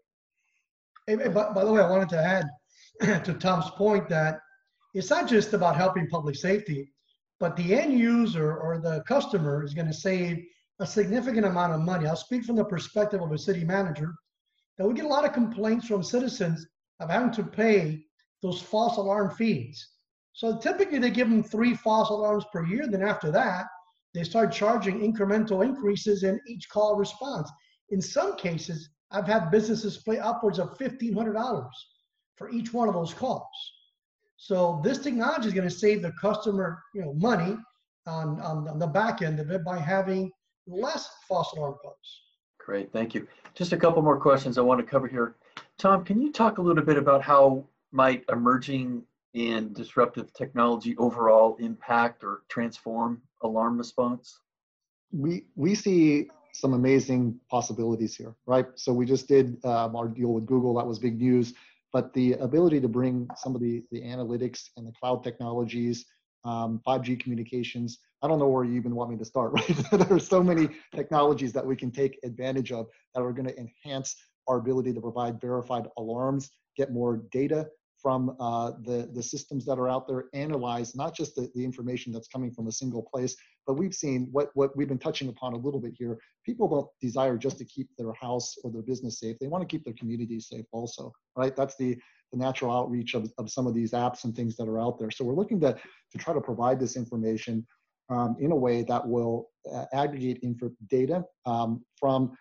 Hey, 1.08 1.16
by, 1.28 1.50
by 1.54 1.64
the 1.64 1.72
way, 1.72 1.80
I 1.80 1.88
wanted 1.88 2.10
to 2.10 2.22
add 2.22 2.44
to 3.24 3.32
Tom's 3.32 3.70
point 3.70 4.10
that 4.10 4.40
it's 4.92 5.08
not 5.08 5.26
just 5.26 5.54
about 5.54 5.74
helping 5.74 6.06
public 6.06 6.36
safety, 6.36 6.92
but 7.40 7.56
the 7.56 7.74
end 7.74 7.98
user 7.98 8.58
or 8.58 8.78
the 8.78 9.02
customer 9.08 9.64
is 9.64 9.72
going 9.72 9.86
to 9.86 9.94
save 9.94 10.44
a 10.80 10.86
significant 10.86 11.46
amount 11.46 11.72
of 11.72 11.80
money. 11.80 12.06
I'll 12.06 12.14
speak 12.14 12.44
from 12.44 12.56
the 12.56 12.64
perspective 12.64 13.22
of 13.22 13.32
a 13.32 13.38
city 13.38 13.64
manager 13.64 14.12
that 14.76 14.86
we 14.86 14.92
get 14.92 15.06
a 15.06 15.08
lot 15.08 15.24
of 15.24 15.32
complaints 15.32 15.86
from 15.86 16.02
citizens 16.02 16.66
of 17.00 17.08
having 17.08 17.32
to 17.32 17.42
pay 17.42 18.04
those 18.42 18.60
false 18.60 18.98
alarm 18.98 19.30
fees. 19.30 19.88
So 20.34 20.58
typically 20.58 20.98
they 20.98 21.10
give 21.10 21.30
them 21.30 21.42
three 21.42 21.74
false 21.74 22.10
alarms 22.10 22.44
per 22.52 22.66
year. 22.66 22.86
Then 22.86 23.02
after 23.02 23.30
that, 23.30 23.64
they 24.12 24.24
start 24.24 24.52
charging 24.52 25.00
incremental 25.00 25.64
increases 25.64 26.22
in 26.22 26.38
each 26.46 26.68
call 26.68 26.96
response. 26.96 27.50
In 27.88 28.02
some 28.02 28.36
cases, 28.36 28.90
I've 29.10 29.26
had 29.26 29.50
businesses 29.50 29.98
pay 29.98 30.18
upwards 30.18 30.58
of 30.58 30.78
$1,500 30.78 31.68
for 32.36 32.50
each 32.50 32.72
one 32.72 32.88
of 32.88 32.94
those 32.94 33.14
calls. 33.14 33.46
So 34.36 34.80
this 34.84 34.98
technology 34.98 35.48
is 35.48 35.54
going 35.54 35.68
to 35.68 35.74
save 35.74 36.02
the 36.02 36.12
customer, 36.20 36.82
you 36.94 37.02
know, 37.02 37.14
money 37.14 37.56
on, 38.06 38.40
on, 38.40 38.68
on 38.68 38.78
the 38.78 38.86
back 38.86 39.22
end 39.22 39.40
of 39.40 39.50
it 39.50 39.64
by 39.64 39.78
having 39.78 40.30
less 40.66 41.10
false 41.28 41.52
alarm 41.52 41.74
calls. 41.82 42.22
Great, 42.58 42.92
thank 42.92 43.14
you. 43.14 43.26
Just 43.54 43.72
a 43.72 43.76
couple 43.76 44.02
more 44.02 44.18
questions 44.18 44.58
I 44.58 44.60
want 44.60 44.78
to 44.78 44.86
cover 44.86 45.08
here. 45.08 45.34
Tom, 45.78 46.04
can 46.04 46.20
you 46.20 46.32
talk 46.32 46.58
a 46.58 46.62
little 46.62 46.84
bit 46.84 46.96
about 46.96 47.22
how 47.22 47.64
might 47.90 48.24
emerging 48.30 49.02
and 49.34 49.74
disruptive 49.74 50.32
technology 50.32 50.96
overall 50.96 51.56
impact 51.58 52.22
or 52.24 52.42
transform 52.48 53.20
alarm 53.42 53.78
response? 53.78 54.40
We 55.12 55.44
we 55.56 55.74
see 55.74 56.28
some 56.52 56.74
amazing 56.74 57.38
possibilities 57.50 58.16
here, 58.16 58.34
right? 58.46 58.66
So 58.76 58.92
we 58.92 59.06
just 59.06 59.28
did 59.28 59.64
um, 59.64 59.96
our 59.96 60.08
deal 60.08 60.32
with 60.32 60.46
Google. 60.46 60.74
That 60.74 60.86
was 60.86 60.98
big 60.98 61.18
news. 61.18 61.54
But 61.92 62.12
the 62.12 62.34
ability 62.34 62.80
to 62.80 62.88
bring 62.88 63.28
some 63.36 63.54
of 63.54 63.60
the, 63.60 63.82
the 63.90 64.02
analytics 64.02 64.68
and 64.76 64.86
the 64.86 64.92
cloud 64.92 65.24
technologies, 65.24 66.04
um, 66.44 66.80
5G 66.86 67.20
communications, 67.20 67.98
I 68.22 68.28
don't 68.28 68.38
know 68.38 68.48
where 68.48 68.64
you 68.64 68.74
even 68.74 68.94
want 68.94 69.10
me 69.10 69.16
to 69.16 69.24
start, 69.24 69.52
right? 69.54 69.90
there 69.92 70.12
are 70.12 70.18
so 70.18 70.42
many 70.42 70.68
technologies 70.94 71.52
that 71.52 71.64
we 71.64 71.76
can 71.76 71.90
take 71.90 72.18
advantage 72.24 72.72
of 72.72 72.86
that 73.14 73.22
are 73.22 73.32
going 73.32 73.48
to 73.48 73.58
enhance 73.58 74.16
our 74.48 74.58
ability 74.58 74.92
to 74.92 75.00
provide 75.00 75.40
verified 75.40 75.86
alarms, 75.96 76.50
get 76.76 76.92
more 76.92 77.22
data 77.32 77.68
from 78.00 78.36
uh, 78.40 78.72
the, 78.84 79.08
the 79.12 79.22
systems 79.22 79.64
that 79.66 79.78
are 79.78 79.88
out 79.88 80.06
there, 80.06 80.26
analyze 80.32 80.94
not 80.94 81.14
just 81.16 81.34
the, 81.34 81.50
the 81.54 81.64
information 81.64 82.12
that's 82.12 82.28
coming 82.28 82.52
from 82.52 82.68
a 82.68 82.72
single 82.72 83.02
place, 83.02 83.36
but 83.66 83.74
we've 83.74 83.94
seen 83.94 84.28
what, 84.32 84.50
what 84.54 84.76
we've 84.76 84.88
been 84.88 84.98
touching 84.98 85.28
upon 85.28 85.52
a 85.52 85.56
little 85.56 85.80
bit 85.80 85.94
here. 85.96 86.18
People 86.44 86.68
don't 86.68 86.88
desire 87.00 87.36
just 87.36 87.58
to 87.58 87.64
keep 87.64 87.88
their 87.98 88.12
house 88.12 88.56
or 88.62 88.70
their 88.70 88.82
business 88.82 89.20
safe. 89.20 89.36
They 89.38 89.48
want 89.48 89.62
to 89.62 89.68
keep 89.68 89.84
their 89.84 89.94
community 89.94 90.40
safe 90.40 90.64
also, 90.72 91.12
right? 91.36 91.54
That's 91.54 91.76
the, 91.76 91.96
the 92.32 92.38
natural 92.38 92.72
outreach 92.72 93.14
of, 93.14 93.32
of 93.38 93.50
some 93.50 93.66
of 93.66 93.74
these 93.74 93.92
apps 93.92 94.24
and 94.24 94.34
things 94.34 94.56
that 94.56 94.68
are 94.68 94.80
out 94.80 94.98
there. 94.98 95.10
So 95.10 95.24
we're 95.24 95.34
looking 95.34 95.60
to, 95.60 95.74
to 95.74 96.18
try 96.18 96.34
to 96.34 96.40
provide 96.40 96.78
this 96.80 96.96
information 96.96 97.66
um, 98.10 98.36
in 98.40 98.52
a 98.52 98.56
way 98.56 98.82
that 98.82 99.06
will 99.06 99.50
uh, 99.70 99.84
aggregate 99.92 100.40
info 100.42 100.70
data 100.88 101.24
um, 101.46 101.84
from 101.98 102.32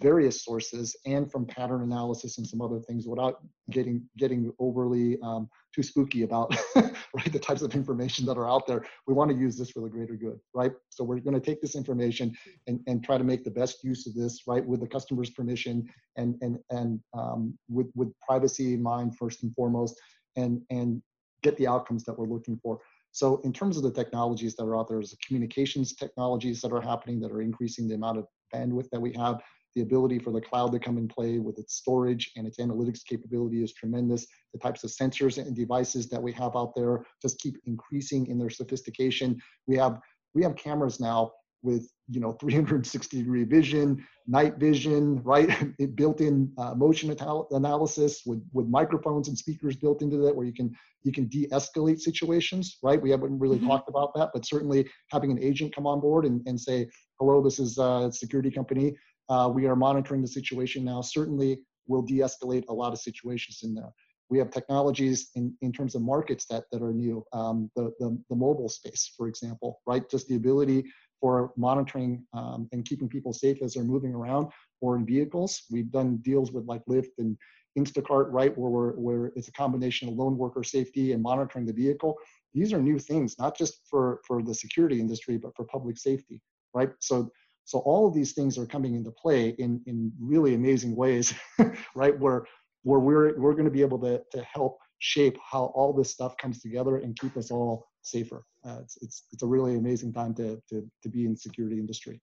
various 0.00 0.44
sources 0.44 0.96
and 1.06 1.30
from 1.30 1.46
pattern 1.46 1.82
analysis 1.82 2.38
and 2.38 2.46
some 2.46 2.60
other 2.60 2.80
things 2.80 3.06
without 3.06 3.40
getting 3.70 4.02
getting 4.18 4.52
overly 4.58 5.18
um, 5.22 5.48
too 5.74 5.82
spooky 5.82 6.22
about 6.22 6.54
right 6.76 7.32
the 7.32 7.38
types 7.38 7.62
of 7.62 7.74
information 7.74 8.26
that 8.26 8.36
are 8.36 8.48
out 8.48 8.66
there. 8.66 8.84
We 9.06 9.14
want 9.14 9.30
to 9.30 9.36
use 9.36 9.56
this 9.56 9.70
for 9.70 9.80
the 9.80 9.88
greater 9.88 10.14
good 10.14 10.38
right? 10.54 10.72
So 10.90 11.04
we're 11.04 11.20
going 11.20 11.34
to 11.34 11.40
take 11.40 11.60
this 11.60 11.76
information 11.76 12.36
and, 12.66 12.80
and 12.86 13.04
try 13.04 13.18
to 13.18 13.24
make 13.24 13.44
the 13.44 13.50
best 13.50 13.84
use 13.84 14.06
of 14.06 14.14
this 14.14 14.42
right 14.46 14.64
with 14.64 14.80
the 14.80 14.88
customer's 14.88 15.30
permission 15.30 15.88
and 16.16 16.36
and 16.40 16.58
and 16.70 17.00
um, 17.14 17.56
with 17.68 17.88
with 17.94 18.12
privacy 18.20 18.74
in 18.74 18.82
mind 18.82 19.16
first 19.16 19.42
and 19.42 19.54
foremost 19.54 19.98
and 20.36 20.62
and 20.70 21.02
get 21.42 21.56
the 21.56 21.66
outcomes 21.66 22.04
that 22.04 22.18
we're 22.18 22.26
looking 22.26 22.58
for. 22.62 22.80
So 23.12 23.40
in 23.44 23.52
terms 23.52 23.78
of 23.78 23.82
the 23.82 23.92
technologies 23.92 24.56
that 24.56 24.64
are 24.64 24.76
out 24.76 24.88
there, 24.88 24.98
there's 24.98 25.16
communications 25.26 25.94
technologies 25.94 26.60
that 26.60 26.72
are 26.72 26.82
happening 26.82 27.18
that 27.20 27.30
are 27.30 27.40
increasing 27.40 27.88
the 27.88 27.94
amount 27.94 28.18
of 28.18 28.26
bandwidth 28.54 28.90
that 28.90 29.00
we 29.00 29.12
have 29.14 29.40
the 29.76 29.82
ability 29.82 30.18
for 30.18 30.32
the 30.32 30.40
cloud 30.40 30.72
to 30.72 30.78
come 30.78 30.96
and 30.96 31.08
play 31.08 31.38
with 31.38 31.58
its 31.58 31.74
storage 31.74 32.32
and 32.34 32.46
its 32.46 32.56
analytics 32.58 33.04
capability 33.04 33.62
is 33.62 33.74
tremendous. 33.74 34.26
The 34.54 34.58
types 34.58 34.82
of 34.82 34.90
sensors 34.90 35.36
and 35.36 35.54
devices 35.54 36.08
that 36.08 36.22
we 36.22 36.32
have 36.32 36.56
out 36.56 36.72
there 36.74 37.04
just 37.20 37.38
keep 37.38 37.56
increasing 37.66 38.26
in 38.26 38.38
their 38.38 38.50
sophistication. 38.50 39.38
We 39.66 39.76
have 39.76 40.00
we 40.34 40.42
have 40.42 40.56
cameras 40.56 40.98
now 40.98 41.32
with 41.62 41.90
you 42.08 42.20
know 42.20 42.32
360 42.40 43.18
degree 43.18 43.44
vision, 43.44 44.02
night 44.26 44.56
vision, 44.56 45.22
right? 45.22 45.50
built-in 45.94 46.50
uh, 46.56 46.74
motion 46.74 47.14
analysis 47.50 48.22
with 48.24 48.42
with 48.54 48.66
microphones 48.68 49.28
and 49.28 49.36
speakers 49.36 49.76
built 49.76 50.00
into 50.00 50.16
that, 50.16 50.34
where 50.34 50.46
you 50.46 50.54
can 50.54 50.74
you 51.02 51.12
can 51.12 51.26
de-escalate 51.26 52.00
situations, 52.00 52.78
right? 52.82 53.00
We 53.00 53.10
haven't 53.10 53.38
really 53.38 53.58
mm-hmm. 53.58 53.68
talked 53.68 53.90
about 53.90 54.14
that, 54.14 54.30
but 54.32 54.46
certainly 54.46 54.88
having 55.10 55.30
an 55.30 55.42
agent 55.42 55.74
come 55.74 55.86
on 55.86 56.00
board 56.00 56.24
and, 56.24 56.42
and 56.46 56.58
say, 56.58 56.88
hello, 57.20 57.42
this 57.42 57.60
is 57.60 57.78
a 57.78 58.10
security 58.10 58.50
company. 58.50 58.96
Uh, 59.28 59.50
we 59.52 59.66
are 59.66 59.76
monitoring 59.76 60.22
the 60.22 60.28
situation 60.28 60.84
now. 60.84 61.00
Certainly, 61.00 61.60
will 61.88 62.02
de-escalate 62.02 62.64
a 62.68 62.72
lot 62.72 62.92
of 62.92 62.98
situations 62.98 63.60
in 63.62 63.74
there. 63.74 63.92
We 64.28 64.38
have 64.38 64.50
technologies 64.50 65.30
in, 65.36 65.54
in 65.62 65.72
terms 65.72 65.94
of 65.94 66.02
markets 66.02 66.46
that, 66.50 66.64
that 66.72 66.82
are 66.82 66.92
new. 66.92 67.24
Um, 67.32 67.70
the, 67.76 67.92
the, 68.00 68.18
the 68.28 68.34
mobile 68.34 68.68
space, 68.68 69.12
for 69.16 69.28
example, 69.28 69.80
right? 69.86 70.08
Just 70.10 70.26
the 70.26 70.34
ability 70.34 70.84
for 71.20 71.52
monitoring 71.56 72.24
um, 72.34 72.68
and 72.72 72.84
keeping 72.84 73.08
people 73.08 73.32
safe 73.32 73.62
as 73.62 73.74
they're 73.74 73.84
moving 73.84 74.14
around 74.14 74.48
or 74.80 74.96
in 74.96 75.06
vehicles. 75.06 75.62
We've 75.70 75.90
done 75.90 76.18
deals 76.18 76.50
with 76.50 76.66
like 76.66 76.82
Lyft 76.88 77.12
and 77.18 77.36
Instacart, 77.78 78.26
right, 78.30 78.56
where, 78.58 78.70
we're, 78.70 78.92
where 78.92 79.32
it's 79.36 79.48
a 79.48 79.52
combination 79.52 80.08
of 80.08 80.14
lone 80.14 80.36
worker 80.36 80.64
safety 80.64 81.12
and 81.12 81.22
monitoring 81.22 81.66
the 81.66 81.72
vehicle. 81.72 82.16
These 82.52 82.72
are 82.72 82.80
new 82.82 82.98
things, 82.98 83.36
not 83.38 83.56
just 83.56 83.80
for, 83.88 84.20
for 84.26 84.42
the 84.42 84.54
security 84.54 84.98
industry, 84.98 85.36
but 85.36 85.54
for 85.54 85.64
public 85.64 85.98
safety, 85.98 86.42
right? 86.74 86.90
So 87.00 87.30
so 87.66 87.80
all 87.80 88.06
of 88.06 88.14
these 88.14 88.32
things 88.32 88.56
are 88.58 88.64
coming 88.64 88.94
into 88.94 89.10
play 89.10 89.48
in, 89.48 89.82
in 89.86 90.12
really 90.20 90.54
amazing 90.54 90.94
ways, 90.94 91.34
right? 91.96 92.16
Where, 92.18 92.46
where 92.84 93.00
we're, 93.00 93.36
we're 93.36 93.54
going 93.54 93.64
to 93.64 93.72
be 93.72 93.80
able 93.80 93.98
to, 93.98 94.22
to 94.30 94.42
help 94.44 94.78
shape 95.00 95.36
how 95.44 95.72
all 95.74 95.92
this 95.92 96.08
stuff 96.12 96.36
comes 96.36 96.60
together 96.60 96.98
and 96.98 97.18
keep 97.18 97.36
us 97.36 97.50
all 97.50 97.88
safer. 98.02 98.44
Uh, 98.64 98.78
it's, 98.82 98.96
it's, 99.02 99.24
it's 99.32 99.42
a 99.42 99.46
really 99.46 99.74
amazing 99.74 100.12
time 100.12 100.32
to, 100.34 100.62
to, 100.70 100.88
to 101.02 101.08
be 101.08 101.26
in 101.26 101.36
security 101.36 101.80
industry. 101.80 102.20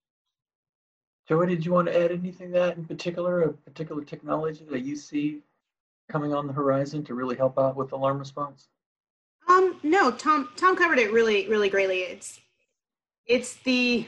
Joey, 1.28 1.48
did 1.48 1.66
you 1.66 1.74
want 1.74 1.90
to 1.90 2.02
add 2.02 2.12
anything 2.12 2.54
to 2.54 2.60
that 2.60 2.78
in 2.78 2.86
particular, 2.86 3.42
a 3.42 3.52
particular 3.52 4.06
technology 4.06 4.66
that 4.72 4.80
you 4.80 4.96
see 4.96 5.42
coming 6.10 6.34
on 6.34 6.48
the 6.48 6.54
horizon 6.54 7.04
to 7.04 7.16
really 7.16 7.36
help 7.36 7.60
out 7.60 7.76
with 7.76 7.92
alarm 7.92 8.18
response? 8.18 8.70
Um, 9.50 9.78
no, 9.84 10.10
Tom, 10.10 10.50
Tom 10.56 10.78
covered 10.78 11.00
it 11.00 11.12
really, 11.12 11.50
really 11.50 11.68
greatly. 11.68 12.00
It's, 12.00 12.40
it's 13.26 13.56
the 13.58 14.08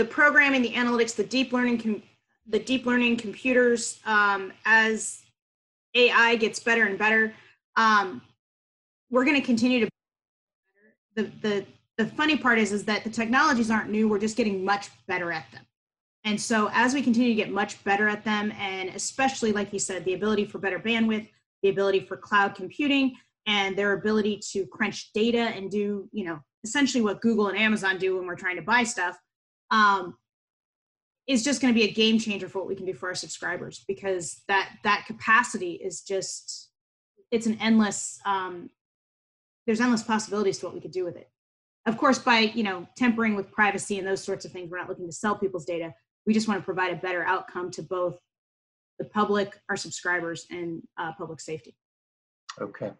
the 0.00 0.06
programming, 0.06 0.62
the 0.62 0.72
analytics, 0.72 1.14
the 1.14 1.22
deep 1.22 1.52
learning, 1.52 2.02
the 2.48 2.58
deep 2.58 2.86
learning 2.86 3.18
computers 3.18 4.00
um, 4.06 4.50
as 4.64 5.20
AI 5.94 6.36
gets 6.36 6.58
better 6.58 6.86
and 6.86 6.98
better. 6.98 7.34
Um, 7.76 8.22
we're 9.10 9.26
going 9.26 9.38
to 9.38 9.44
continue 9.44 9.80
to. 9.84 9.90
The, 11.16 11.30
the 11.42 11.66
the 11.98 12.06
funny 12.06 12.38
part 12.38 12.58
is 12.58 12.72
is 12.72 12.86
that 12.86 13.04
the 13.04 13.10
technologies 13.10 13.70
aren't 13.70 13.90
new. 13.90 14.08
We're 14.08 14.18
just 14.18 14.38
getting 14.38 14.64
much 14.64 14.88
better 15.06 15.32
at 15.32 15.44
them. 15.52 15.66
And 16.24 16.40
so 16.40 16.70
as 16.72 16.94
we 16.94 17.02
continue 17.02 17.28
to 17.28 17.34
get 17.34 17.50
much 17.50 17.84
better 17.84 18.08
at 18.08 18.24
them, 18.24 18.54
and 18.58 18.88
especially 18.88 19.52
like 19.52 19.70
you 19.70 19.78
said, 19.78 20.06
the 20.06 20.14
ability 20.14 20.46
for 20.46 20.58
better 20.58 20.78
bandwidth, 20.78 21.28
the 21.62 21.68
ability 21.68 22.00
for 22.06 22.16
cloud 22.16 22.54
computing, 22.54 23.16
and 23.46 23.76
their 23.76 23.92
ability 23.92 24.40
to 24.52 24.64
crunch 24.64 25.12
data 25.12 25.40
and 25.40 25.70
do, 25.70 26.08
you 26.10 26.24
know, 26.24 26.38
essentially 26.64 27.02
what 27.02 27.20
Google 27.20 27.48
and 27.48 27.58
Amazon 27.58 27.98
do 27.98 28.16
when 28.16 28.26
we're 28.26 28.34
trying 28.34 28.56
to 28.56 28.62
buy 28.62 28.82
stuff, 28.82 29.18
um, 29.70 30.16
is 31.26 31.44
just 31.44 31.60
going 31.60 31.72
to 31.72 31.78
be 31.78 31.86
a 31.86 31.92
game 31.92 32.18
changer 32.18 32.48
for 32.48 32.58
what 32.58 32.68
we 32.68 32.74
can 32.74 32.86
do 32.86 32.94
for 32.94 33.08
our 33.08 33.14
subscribers 33.14 33.84
because 33.86 34.42
that 34.48 34.70
that 34.84 35.04
capacity 35.06 35.72
is 35.72 36.02
just 36.02 36.70
it's 37.30 37.46
an 37.46 37.56
endless 37.60 38.18
um, 38.24 38.70
there's 39.66 39.80
endless 39.80 40.02
possibilities 40.02 40.58
to 40.58 40.66
what 40.66 40.74
we 40.74 40.80
could 40.80 40.90
do 40.90 41.04
with 41.04 41.16
it 41.16 41.30
of 41.86 41.96
course 41.96 42.18
by 42.18 42.38
you 42.40 42.62
know 42.62 42.86
tempering 42.96 43.34
with 43.34 43.50
privacy 43.52 43.98
and 43.98 44.06
those 44.06 44.22
sorts 44.22 44.44
of 44.44 44.52
things 44.52 44.70
we're 44.70 44.78
not 44.78 44.88
looking 44.88 45.06
to 45.06 45.12
sell 45.12 45.36
people's 45.36 45.64
data 45.64 45.92
we 46.26 46.34
just 46.34 46.48
want 46.48 46.60
to 46.60 46.64
provide 46.64 46.92
a 46.92 46.96
better 46.96 47.24
outcome 47.24 47.70
to 47.70 47.82
both 47.82 48.18
the 48.98 49.04
public 49.04 49.58
our 49.68 49.76
subscribers 49.76 50.46
and 50.50 50.82
uh, 50.98 51.12
public 51.16 51.40
safety 51.40 51.76
Okay. 52.60 52.90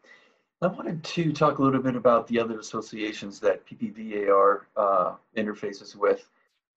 I 0.63 0.67
wanted 0.67 1.03
to 1.03 1.33
talk 1.33 1.59
a 1.59 1.63
little 1.63 1.83
bit 1.83 1.97
about 1.97 2.27
the 2.27 2.39
other 2.39 2.59
associations 2.59 3.41
that 3.41 3.67
PPVAR 3.67 4.61
uh, 4.77 5.15
interfaces 5.37 5.97
with. 5.97 6.29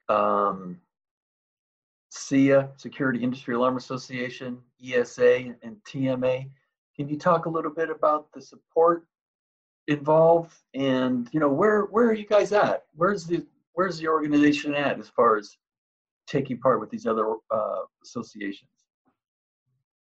Um, 0.10 0.80
SIA, 2.12 2.70
Security 2.78 3.24
Industry 3.24 3.56
Alarm 3.56 3.78
Association, 3.78 4.60
ESA, 4.84 5.56
and 5.64 5.78
TMA. 5.88 6.50
Can 6.96 7.10
you 7.10 7.18
talk 7.18 7.48
a 7.48 7.50
little 7.50 7.72
bit 7.72 7.90
about 7.90 8.32
the 8.34 8.42
support 8.42 9.06
involved 9.88 10.56
and 10.74 11.28
you 11.34 11.40
know 11.40 11.50
where 11.50 11.84
where 11.86 12.08
are 12.08 12.14
you 12.14 12.26
guys 12.26 12.52
at? 12.52 12.84
Where's 12.96 13.26
the 13.26 13.46
where's 13.74 13.98
the 13.98 14.08
organization 14.08 14.74
at 14.76 15.00
as 15.00 15.10
far 15.10 15.38
as 15.38 15.58
taking 16.28 16.58
part 16.60 16.80
with 16.80 16.90
these 16.90 17.06
other 17.06 17.36
uh, 17.52 17.82
associations? 18.04 18.70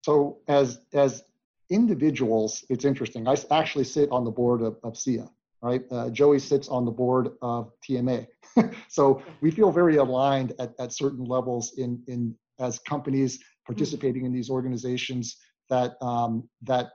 So 0.02 0.38
as 0.48 0.80
as 0.92 1.22
individuals, 1.70 2.64
it's 2.70 2.84
interesting. 2.84 3.28
I 3.28 3.36
actually 3.50 3.84
sit 3.84 4.10
on 4.10 4.24
the 4.24 4.30
board 4.30 4.62
of, 4.62 4.78
of 4.82 4.96
SIA, 4.96 5.28
right? 5.62 5.82
Uh, 5.90 6.10
Joey 6.10 6.38
sits 6.38 6.68
on 6.68 6.84
the 6.84 6.90
board 6.90 7.30
of 7.42 7.72
TMA. 7.88 8.26
so 8.88 9.22
we 9.40 9.50
feel 9.50 9.70
very 9.70 9.96
aligned 9.96 10.52
at, 10.58 10.72
at 10.78 10.92
certain 10.92 11.24
levels 11.24 11.74
in, 11.78 12.02
in 12.06 12.34
as 12.60 12.78
companies 12.80 13.38
participating 13.66 14.24
in 14.24 14.32
these 14.32 14.50
organizations 14.50 15.36
that 15.68 15.96
um, 16.02 16.48
that 16.62 16.90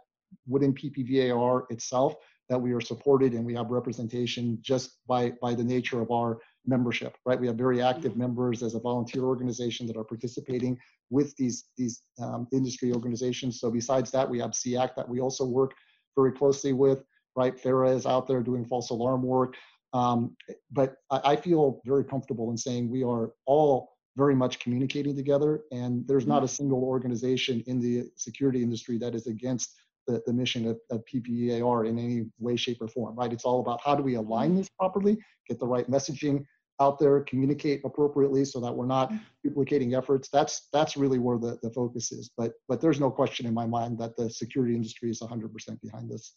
within 0.47 0.73
PPVAR 0.73 1.63
itself 1.69 2.15
that 2.49 2.59
we 2.59 2.73
are 2.73 2.81
supported 2.81 3.33
and 3.33 3.45
we 3.45 3.53
have 3.53 3.69
representation 3.69 4.57
just 4.61 4.99
by 5.07 5.31
by 5.41 5.53
the 5.53 5.63
nature 5.63 6.01
of 6.01 6.11
our 6.11 6.39
membership, 6.65 7.15
right? 7.25 7.39
We 7.39 7.47
have 7.47 7.55
very 7.55 7.81
active 7.81 8.15
members 8.17 8.63
as 8.63 8.75
a 8.75 8.79
volunteer 8.79 9.23
organization 9.23 9.85
that 9.87 9.97
are 9.97 10.03
participating 10.03 10.77
with 11.09 11.35
these 11.37 11.65
these 11.77 12.01
um, 12.21 12.47
industry 12.51 12.91
organizations. 12.93 13.59
So 13.59 13.69
besides 13.69 14.11
that, 14.11 14.29
we 14.29 14.39
have 14.39 14.51
SIAC 14.51 14.95
that 14.95 15.07
we 15.07 15.19
also 15.19 15.45
work 15.45 15.73
very 16.15 16.31
closely 16.31 16.73
with, 16.73 17.03
right? 17.35 17.59
FARA 17.59 17.91
is 17.91 18.05
out 18.05 18.27
there 18.27 18.41
doing 18.41 18.65
false 18.65 18.89
alarm 18.89 19.23
work. 19.23 19.55
Um, 19.93 20.35
but 20.71 20.95
I, 21.11 21.21
I 21.23 21.35
feel 21.35 21.81
very 21.85 22.03
comfortable 22.03 22.49
in 22.51 22.57
saying 22.57 22.89
we 22.89 23.03
are 23.03 23.31
all 23.45 23.93
very 24.15 24.35
much 24.35 24.59
communicating 24.59 25.15
together 25.15 25.61
and 25.71 26.07
there's 26.07 26.27
not 26.27 26.37
mm-hmm. 26.37 26.45
a 26.45 26.49
single 26.49 26.83
organization 26.83 27.63
in 27.67 27.79
the 27.79 28.05
security 28.15 28.61
industry 28.61 28.97
that 28.99 29.15
is 29.15 29.27
against 29.27 29.75
the, 30.07 30.21
the 30.25 30.33
mission 30.33 30.67
of, 30.67 30.79
of 30.91 31.03
PPVAR 31.05 31.87
in 31.87 31.97
any 31.97 32.25
way, 32.39 32.55
shape, 32.55 32.81
or 32.81 32.87
form, 32.87 33.15
right? 33.15 33.31
It's 33.31 33.45
all 33.45 33.61
about 33.61 33.81
how 33.83 33.95
do 33.95 34.03
we 34.03 34.15
align 34.15 34.49
mm-hmm. 34.49 34.57
this 34.57 34.69
properly, 34.77 35.17
get 35.47 35.59
the 35.59 35.67
right 35.67 35.89
messaging 35.89 36.45
out 36.79 36.99
there, 36.99 37.21
communicate 37.21 37.81
appropriately 37.85 38.43
so 38.43 38.59
that 38.59 38.73
we're 38.73 38.85
not 38.85 39.09
mm-hmm. 39.09 39.23
duplicating 39.43 39.95
efforts. 39.95 40.29
That's 40.29 40.67
that's 40.73 40.97
really 40.97 41.19
where 41.19 41.37
the, 41.37 41.57
the 41.61 41.69
focus 41.71 42.11
is. 42.11 42.29
But 42.37 42.53
but 42.67 42.81
there's 42.81 42.99
no 42.99 43.09
question 43.09 43.45
in 43.45 43.53
my 43.53 43.65
mind 43.65 43.97
that 43.99 44.17
the 44.17 44.29
security 44.29 44.75
industry 44.75 45.09
is 45.09 45.21
100% 45.21 45.81
behind 45.81 46.09
this. 46.09 46.35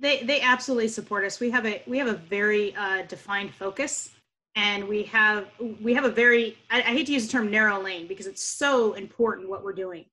They 0.00 0.22
they 0.22 0.40
absolutely 0.40 0.88
support 0.88 1.24
us. 1.24 1.40
We 1.40 1.50
have 1.50 1.66
a 1.66 1.82
we 1.86 1.98
have 1.98 2.08
a 2.08 2.14
very 2.14 2.74
uh, 2.76 3.02
defined 3.02 3.54
focus 3.54 4.10
and 4.56 4.86
we 4.86 5.02
have 5.04 5.48
we 5.80 5.94
have 5.94 6.04
a 6.04 6.10
very 6.10 6.58
I, 6.70 6.78
I 6.78 6.82
hate 6.82 7.06
to 7.06 7.12
use 7.12 7.26
the 7.26 7.32
term 7.32 7.50
narrow 7.50 7.80
lane 7.82 8.06
because 8.06 8.26
it's 8.26 8.42
so 8.42 8.92
important 8.94 9.48
what 9.48 9.64
we're 9.64 9.72
doing. 9.72 10.04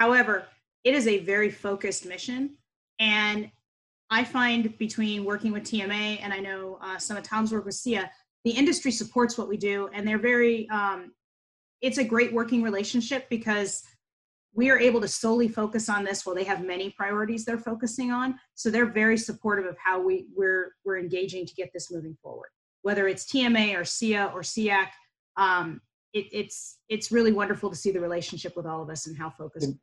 However 0.00 0.46
it 0.84 0.94
is 0.94 1.06
a 1.06 1.18
very 1.18 1.50
focused 1.50 2.06
mission 2.06 2.56
and 2.98 3.50
i 4.10 4.24
find 4.24 4.76
between 4.78 5.24
working 5.24 5.52
with 5.52 5.64
tma 5.64 6.18
and 6.22 6.32
i 6.32 6.38
know 6.38 6.78
uh, 6.82 6.98
some 6.98 7.16
of 7.16 7.22
tom's 7.22 7.52
work 7.52 7.64
with 7.64 7.74
sia 7.74 8.10
the 8.44 8.50
industry 8.50 8.90
supports 8.90 9.36
what 9.36 9.48
we 9.48 9.56
do 9.56 9.88
and 9.92 10.06
they're 10.06 10.18
very 10.18 10.68
um, 10.70 11.12
it's 11.80 11.98
a 11.98 12.04
great 12.04 12.32
working 12.32 12.62
relationship 12.62 13.28
because 13.28 13.82
we 14.58 14.70
are 14.70 14.78
able 14.80 15.00
to 15.00 15.06
solely 15.06 15.46
focus 15.46 15.88
on 15.88 16.02
this 16.02 16.26
while 16.26 16.34
they 16.34 16.42
have 16.42 16.64
many 16.64 16.90
priorities 16.90 17.44
they're 17.44 17.56
focusing 17.72 18.10
on 18.10 18.34
so 18.56 18.70
they're 18.70 18.92
very 19.02 19.16
supportive 19.16 19.64
of 19.66 19.76
how 19.78 20.02
we 20.02 20.26
we're 20.36 20.72
we're 20.84 20.98
engaging 20.98 21.46
to 21.46 21.54
get 21.54 21.70
this 21.72 21.92
moving 21.92 22.16
forward 22.20 22.48
whether 22.82 23.06
it's 23.06 23.24
tma 23.32 23.78
or 23.78 23.84
sia 23.84 24.30
or 24.34 24.40
siac 24.42 24.88
um, 25.36 25.80
it, 26.12 26.26
it's 26.32 26.78
it's 26.88 27.12
really 27.12 27.32
wonderful 27.32 27.70
to 27.70 27.76
see 27.76 27.92
the 27.92 28.00
relationship 28.00 28.56
with 28.56 28.66
all 28.66 28.82
of 28.82 28.90
us 28.90 29.06
and 29.06 29.16
how 29.16 29.30
focused 29.30 29.66
And- 29.66 29.78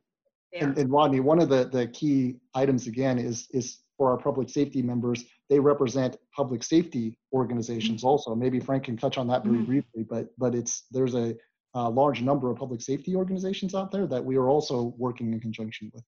they 0.52 0.60
are 0.60 0.68
And, 0.68 0.78
and 0.78 0.90
Rodney, 0.92 1.18
one 1.20 1.40
of 1.40 1.48
the, 1.48 1.64
the 1.76 1.88
key 1.88 2.36
items 2.54 2.86
again 2.86 3.18
is 3.18 3.48
is 3.50 3.78
for 3.96 4.10
our 4.12 4.18
public 4.18 4.48
safety 4.50 4.80
members, 4.82 5.24
they 5.50 5.58
represent 5.58 6.18
public 6.40 6.62
safety 6.62 7.18
organizations 7.32 8.04
also. 8.04 8.34
Maybe 8.34 8.60
Frank 8.60 8.84
can 8.84 8.96
touch 8.96 9.16
on 9.16 9.26
that 9.28 9.42
very 9.44 9.58
Mhm. 9.58 9.66
briefly, 9.66 10.02
but 10.08 10.24
but 10.38 10.54
it's 10.54 10.84
there's 10.92 11.14
a, 11.14 11.34
a 11.76 11.90
large 11.90 12.22
number 12.22 12.50
of 12.50 12.56
public 12.56 12.80
safety 12.80 13.14
organizations 13.14 13.74
out 13.74 13.92
there 13.92 14.06
that 14.06 14.24
we 14.24 14.36
are 14.36 14.48
also 14.48 14.94
working 14.96 15.32
in 15.32 15.40
conjunction 15.40 15.92
with. 15.92 16.02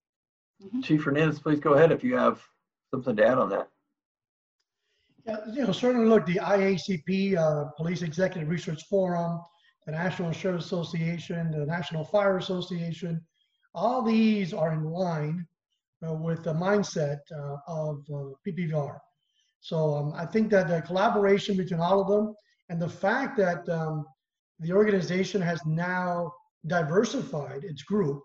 Chief 0.82 1.02
Fernandez, 1.02 1.38
please 1.38 1.60
go 1.60 1.74
ahead 1.74 1.92
if 1.92 2.02
you 2.02 2.16
have 2.16 2.42
something 2.90 3.14
to 3.14 3.26
add 3.26 3.38
on 3.38 3.50
that. 3.50 3.68
Yeah, 5.26 5.36
you 5.52 5.66
know, 5.66 5.72
certainly 5.72 6.08
look, 6.08 6.24
the 6.24 6.36
IACP, 6.36 7.36
uh, 7.36 7.66
Police 7.76 8.00
Executive 8.00 8.48
Research 8.48 8.84
Forum, 8.88 9.40
the 9.84 9.92
National 9.92 10.28
Insurance 10.28 10.64
Association, 10.64 11.50
the 11.50 11.66
National 11.66 12.02
Fire 12.02 12.38
Association, 12.38 13.20
all 13.74 14.02
these 14.02 14.54
are 14.54 14.72
in 14.72 14.84
line 14.84 15.46
uh, 16.06 16.14
with 16.14 16.44
the 16.44 16.54
mindset 16.54 17.18
uh, 17.30 17.56
of 17.66 18.02
uh, 18.10 18.30
PPVR. 18.46 18.98
So 19.60 19.96
um, 19.96 20.12
I 20.16 20.24
think 20.24 20.50
that 20.50 20.68
the 20.68 20.80
collaboration 20.80 21.58
between 21.58 21.80
all 21.80 22.00
of 22.00 22.08
them 22.08 22.34
and 22.70 22.80
the 22.80 22.88
fact 22.88 23.36
that 23.36 23.68
um, 23.68 24.06
the 24.60 24.72
organization 24.72 25.40
has 25.40 25.64
now 25.66 26.32
diversified 26.66 27.64
its 27.64 27.82
group 27.82 28.22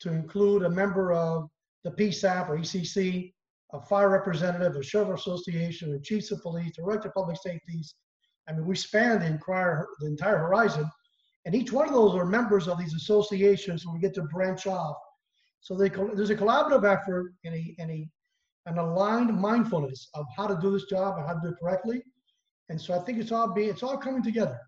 to 0.00 0.10
include 0.10 0.62
a 0.62 0.70
member 0.70 1.12
of 1.12 1.48
the 1.84 1.90
PSAP 1.90 2.48
or 2.48 2.58
ECC, 2.58 3.32
a 3.72 3.80
fire 3.80 4.10
representative, 4.10 4.76
a 4.76 4.82
sheriff 4.82 5.18
association, 5.18 5.94
a 5.94 6.00
chiefs 6.00 6.30
of 6.30 6.40
police, 6.42 6.76
director 6.76 7.08
of 7.08 7.14
public 7.14 7.36
safeties. 7.36 7.94
I 8.48 8.52
mean, 8.52 8.66
we 8.66 8.76
span 8.76 9.20
the 9.20 9.26
entire, 9.26 9.86
the 10.00 10.06
entire 10.06 10.38
horizon. 10.38 10.90
And 11.44 11.54
each 11.54 11.72
one 11.72 11.88
of 11.88 11.94
those 11.94 12.14
are 12.14 12.24
members 12.24 12.68
of 12.68 12.78
these 12.78 12.94
associations, 12.94 13.82
so 13.82 13.92
we 13.92 13.98
get 13.98 14.14
to 14.14 14.22
branch 14.22 14.66
off. 14.66 14.96
So 15.60 15.76
they, 15.76 15.88
there's 15.88 16.30
a 16.30 16.36
collaborative 16.36 16.84
effort 16.90 17.32
and 17.44 17.54
a, 17.54 17.74
and 17.78 17.90
a, 17.90 18.08
an 18.66 18.78
aligned 18.78 19.34
mindfulness 19.38 20.08
of 20.14 20.24
how 20.36 20.46
to 20.46 20.58
do 20.60 20.70
this 20.70 20.84
job 20.84 21.18
and 21.18 21.26
how 21.26 21.34
to 21.34 21.40
do 21.42 21.48
it 21.48 21.56
correctly. 21.60 22.02
And 22.70 22.80
so 22.80 22.94
I 22.94 22.98
think 23.00 23.18
it's 23.18 23.32
all 23.32 23.52
be, 23.52 23.64
it's 23.64 23.82
all 23.82 23.98
coming 23.98 24.22
together. 24.22 24.58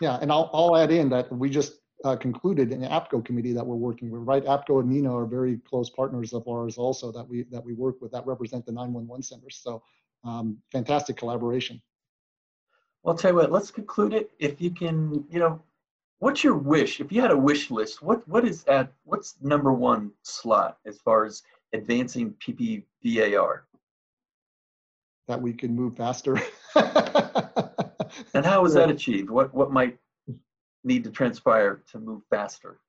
Yeah, 0.00 0.18
and 0.20 0.30
I'll 0.30 0.50
I'll 0.52 0.76
add 0.76 0.90
in 0.90 1.08
that 1.10 1.30
we 1.32 1.50
just 1.50 1.80
uh, 2.04 2.16
concluded 2.16 2.72
an 2.72 2.82
APCO 2.82 3.24
committee 3.24 3.52
that 3.52 3.66
we're 3.66 3.76
working 3.76 4.10
with. 4.10 4.22
Right, 4.22 4.44
APCO 4.44 4.80
and 4.80 4.88
NENA 4.88 5.14
are 5.14 5.26
very 5.26 5.58
close 5.58 5.90
partners 5.90 6.32
of 6.32 6.46
ours 6.48 6.78
also 6.78 7.10
that 7.12 7.26
we 7.26 7.42
that 7.50 7.64
we 7.64 7.74
work 7.74 8.00
with 8.00 8.12
that 8.12 8.26
represent 8.26 8.66
the 8.66 8.72
911 8.72 9.22
centers. 9.22 9.60
So 9.62 9.82
um, 10.24 10.58
fantastic 10.70 11.16
collaboration. 11.16 11.80
Well, 13.02 13.12
I'll 13.12 13.18
tell 13.18 13.32
you 13.32 13.36
what, 13.36 13.52
let's 13.52 13.70
conclude 13.70 14.12
it. 14.12 14.30
If 14.38 14.60
you 14.60 14.70
can, 14.70 15.24
you 15.30 15.38
know, 15.38 15.62
what's 16.18 16.42
your 16.42 16.54
wish? 16.54 17.00
If 17.00 17.12
you 17.12 17.20
had 17.20 17.30
a 17.30 17.36
wish 17.36 17.70
list, 17.70 18.02
what 18.02 18.26
what 18.28 18.44
is 18.44 18.64
at 18.66 18.92
what's 19.04 19.36
number 19.40 19.72
one 19.72 20.12
slot 20.22 20.78
as 20.86 20.98
far 20.98 21.24
as 21.24 21.42
advancing 21.72 22.34
PPVAR? 22.34 23.60
That 25.26 25.42
we 25.42 25.52
can 25.52 25.74
move 25.74 25.96
faster. 25.96 26.40
And 28.34 28.44
how 28.44 28.64
is 28.64 28.74
that 28.74 28.90
achieved? 28.90 29.30
What 29.30 29.54
what 29.54 29.70
might 29.72 29.98
need 30.84 31.04
to 31.04 31.10
transpire 31.10 31.82
to 31.92 31.98
move 31.98 32.22
faster? 32.30 32.80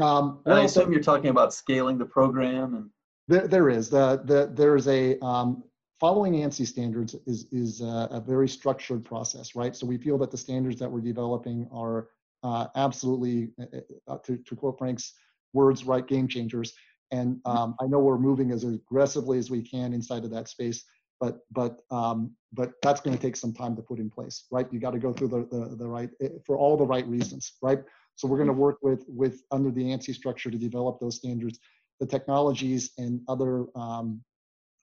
um, 0.00 0.40
And 0.44 0.54
I 0.54 0.58
well, 0.60 0.68
so- 0.68 0.80
assume 0.82 0.92
you're 0.92 1.02
talking 1.02 1.30
about 1.30 1.52
scaling 1.52 1.98
the 1.98 2.04
program 2.06 2.74
and 2.74 2.90
There, 3.28 3.46
there 3.48 3.68
is 3.68 3.90
the, 3.90 4.22
the 4.24 4.50
there's 4.52 4.86
a 4.88 5.18
um, 5.24 5.62
following 5.98 6.32
ANSI 6.34 6.66
standards 6.66 7.14
is 7.26 7.46
is 7.52 7.80
a, 7.80 8.08
a 8.10 8.20
very 8.20 8.48
structured 8.48 9.04
process, 9.04 9.54
right? 9.54 9.74
So 9.76 9.86
we 9.86 9.98
feel 9.98 10.18
that 10.18 10.30
the 10.30 10.38
standards 10.38 10.78
that 10.80 10.90
we're 10.90 11.00
developing 11.00 11.68
are 11.72 12.08
uh, 12.42 12.68
absolutely, 12.74 13.50
uh, 13.60 13.80
uh, 14.08 14.18
to, 14.24 14.38
to 14.38 14.56
quote 14.56 14.78
Frank's 14.78 15.12
words, 15.52 15.84
right, 15.84 16.06
game 16.06 16.26
changers. 16.26 16.72
And 17.10 17.38
um, 17.44 17.74
I 17.80 17.86
know 17.86 17.98
we're 17.98 18.18
moving 18.18 18.50
as 18.52 18.64
aggressively 18.64 19.36
as 19.38 19.50
we 19.50 19.60
can 19.62 19.92
inside 19.92 20.24
of 20.24 20.30
that 20.30 20.48
space, 20.48 20.84
but 21.20 21.40
but 21.52 21.82
um, 21.90 22.32
but 22.52 22.72
that's 22.82 23.00
going 23.00 23.16
to 23.16 23.22
take 23.22 23.36
some 23.36 23.52
time 23.52 23.76
to 23.76 23.82
put 23.82 23.98
in 23.98 24.10
place, 24.10 24.46
right? 24.50 24.66
You 24.72 24.80
got 24.80 24.92
to 24.92 24.98
go 24.98 25.12
through 25.12 25.28
the, 25.28 25.46
the 25.50 25.76
the 25.76 25.86
right 25.86 26.10
eh, 26.20 26.28
for 26.46 26.56
all 26.58 26.76
the 26.76 26.86
right 26.86 27.06
reasons, 27.06 27.52
right? 27.62 27.80
So 28.16 28.26
we're 28.26 28.38
going 28.38 28.48
to 28.48 28.52
work 28.52 28.78
with 28.82 29.04
with 29.08 29.42
under 29.50 29.70
the 29.70 29.82
ANSI 29.82 30.14
structure 30.14 30.50
to 30.50 30.58
develop 30.58 30.98
those 31.00 31.16
standards 31.16 31.60
the 32.00 32.06
technologies 32.06 32.92
and 32.98 33.20
other 33.28 33.66
um, 33.76 34.20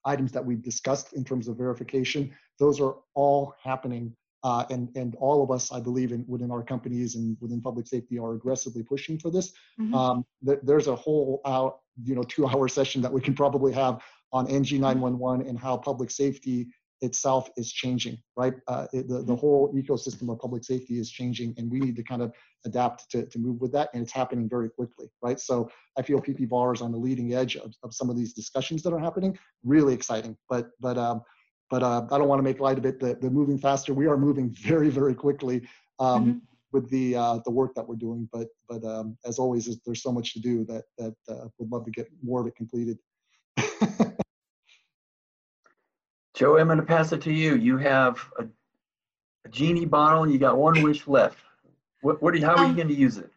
items 0.05 0.31
that 0.31 0.45
we've 0.45 0.61
discussed 0.61 1.13
in 1.13 1.23
terms 1.25 1.47
of 1.47 1.57
verification, 1.57 2.33
those 2.59 2.79
are 2.79 2.95
all 3.15 3.55
happening. 3.61 4.15
Uh, 4.43 4.63
and, 4.69 4.87
and 4.95 5.15
all 5.15 5.43
of 5.43 5.49
us, 5.49 5.71
I 5.71 5.79
believe, 5.79 6.11
in, 6.11 6.23
within 6.27 6.51
our 6.51 6.63
companies 6.63 7.15
and 7.15 7.35
within 7.41 7.59
public 7.59 7.87
safety 7.87 8.19
are 8.19 8.33
aggressively 8.33 8.83
pushing 8.83 9.19
for 9.19 9.31
this. 9.31 9.51
Mhm. 9.79 9.93
Um, 9.93 10.25
th- 10.45 10.59
there's 10.61 10.87
a 10.87 10.95
whole 10.95 11.41
out, 11.45 11.79
you 12.03 12.15
know, 12.15 12.21
two 12.21 12.47
hour 12.47 12.67
session 12.79 13.01
that 13.01 13.11
we 13.11 13.19
can 13.19 13.33
probably 13.33 13.73
have 13.73 14.01
on 14.33 14.47
NG911 14.47 15.47
and 15.47 15.57
how 15.57 15.77
public 15.77 16.11
safety 16.11 16.67
itself 17.01 17.49
is 17.57 17.71
changing, 17.71 18.17
right? 18.35 18.55
Uh, 18.67 18.87
it, 18.91 19.07
the, 19.07 19.21
the 19.21 19.35
whole 19.35 19.71
ecosystem 19.73 20.31
of 20.31 20.39
public 20.39 20.63
safety 20.63 20.99
is 20.99 21.11
changing 21.11 21.53
and 21.57 21.69
we 21.69 21.79
need 21.79 21.95
to 21.95 22.03
kind 22.03 22.21
of 22.23 22.33
adapt 22.65 23.09
to, 23.11 23.25
to 23.27 23.37
move 23.37 23.61
with 23.61 23.71
that. 23.71 23.89
And 23.93 24.01
it's 24.01 24.11
happening 24.11 24.49
very 24.49 24.69
quickly, 24.69 25.07
right? 25.21 25.39
So 25.39 25.69
I 25.97 26.01
feel 26.01 26.19
PPVAR 26.19 26.73
is 26.73 26.81
on 26.81 26.91
the 26.91 26.97
leading 26.97 27.33
edge 27.35 27.55
of, 27.55 27.71
of 27.83 27.93
some 27.93 28.09
of 28.09 28.17
these 28.17 28.33
discussions 28.33 28.81
that 28.83 28.93
are 28.93 28.99
happening. 28.99 29.37
Really 29.63 29.93
exciting, 29.93 30.35
but, 30.49 30.69
but, 30.79 30.97
um, 30.97 31.21
but 31.69 31.83
uh, 31.83 32.07
I 32.11 32.17
don't 32.17 32.27
want 32.27 32.39
to 32.39 32.43
make 32.43 32.59
light 32.59 32.77
of 32.77 32.85
it. 32.85 32.99
The, 32.99 33.15
the 33.21 33.29
moving 33.29 33.57
faster. 33.57 33.93
We 33.93 34.07
are 34.07 34.17
moving 34.17 34.49
very, 34.61 34.89
very 34.89 35.13
quickly 35.13 35.67
um, 35.99 36.25
Mhm. 36.25 36.41
with 36.71 36.89
the 36.89 37.15
uh, 37.15 37.39
the 37.45 37.51
work 37.51 37.73
that 37.75 37.87
we're 37.87 37.95
doing. 37.95 38.29
But 38.31 38.47
but 38.69 38.83
um, 38.83 39.17
as 39.25 39.39
always, 39.39 39.63
there's 39.85 40.03
so 40.03 40.11
much 40.11 40.33
to 40.33 40.39
do 40.39 40.63
that 40.65 40.83
that 40.97 41.15
uh, 41.29 41.47
would 41.57 41.71
love 41.71 41.85
to 41.85 41.91
get 41.91 42.07
more 42.23 42.41
of 42.41 42.47
it 42.47 42.55
completed. 42.55 42.97
Joe, 46.37 46.59
I'm 46.59 46.67
going 46.67 46.77
to 46.77 46.85
pass 46.85 47.11
it 47.11 47.21
to 47.23 47.33
you. 47.33 47.55
You 47.55 47.77
have 47.77 48.23
a, 48.37 48.43
a 48.43 49.49
genie 49.49 49.85
bottle 49.85 50.21
and 50.21 50.31
you 50.31 50.37
got 50.37 50.55
one 50.55 50.83
wish 50.83 51.07
left. 51.07 51.39
What, 52.01 52.21
what 52.21 52.31
are 52.35 52.37
you, 52.37 52.45
how 52.45 52.55
are 52.55 52.59
you 52.59 52.69
Um, 52.69 52.75
going 52.75 52.87
to 52.89 52.93
use 52.93 53.17
it? 53.17 53.31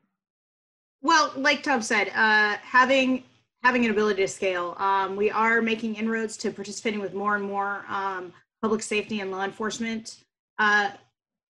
Well, 1.00 1.32
like 1.34 1.62
Tom 1.62 1.80
said, 1.80 2.08
uh, 2.14 2.58
having 2.60 3.24
having 3.62 3.86
an 3.86 3.90
ability 3.90 4.20
to 4.20 4.28
scale, 4.28 4.74
um, 4.78 5.16
we 5.16 5.30
are 5.30 5.62
making 5.62 5.94
inroads 5.94 6.36
to 6.38 6.50
participating 6.50 7.00
with 7.00 7.14
more 7.14 7.36
and 7.36 7.44
more 7.44 7.86
um, 7.88 8.34
public 8.60 8.82
safety 8.82 9.20
and 9.20 9.30
law 9.30 9.44
enforcement 9.44 10.18
uh, 10.58 10.90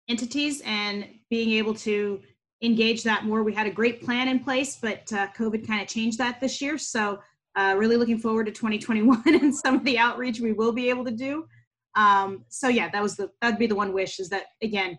entities, 0.07 0.61
and 0.65 1.05
being 1.29 1.51
able 1.51 1.73
to 1.73 2.21
engage 2.61 3.03
that 3.03 3.25
more. 3.25 3.43
We 3.43 3.53
had 3.53 3.67
a 3.67 3.71
great 3.71 4.01
plan 4.01 4.29
in 4.29 4.39
place, 4.39 4.77
but 4.81 5.11
uh, 5.11 5.27
COVID 5.37 5.67
kind 5.67 5.81
of 5.81 5.89
changed 5.89 6.17
that 6.19 6.39
this 6.39 6.61
year. 6.61 6.77
So, 6.77 7.19
uh, 7.55 7.75
really 7.77 7.97
looking 7.97 8.17
forward 8.17 8.45
to 8.45 8.51
2021 8.51 9.21
and 9.25 9.55
some 9.55 9.75
of 9.75 9.83
the 9.83 9.97
outreach 9.97 10.39
we 10.39 10.53
will 10.53 10.71
be 10.71 10.89
able 10.89 11.05
to 11.05 11.11
do. 11.11 11.45
Um, 11.95 12.45
so, 12.47 12.69
yeah, 12.69 12.89
that 12.89 13.01
was 13.01 13.17
the 13.17 13.29
that'd 13.41 13.59
be 13.59 13.67
the 13.67 13.75
one 13.75 13.93
wish 13.93 14.19
is 14.19 14.29
that 14.29 14.45
again, 14.61 14.97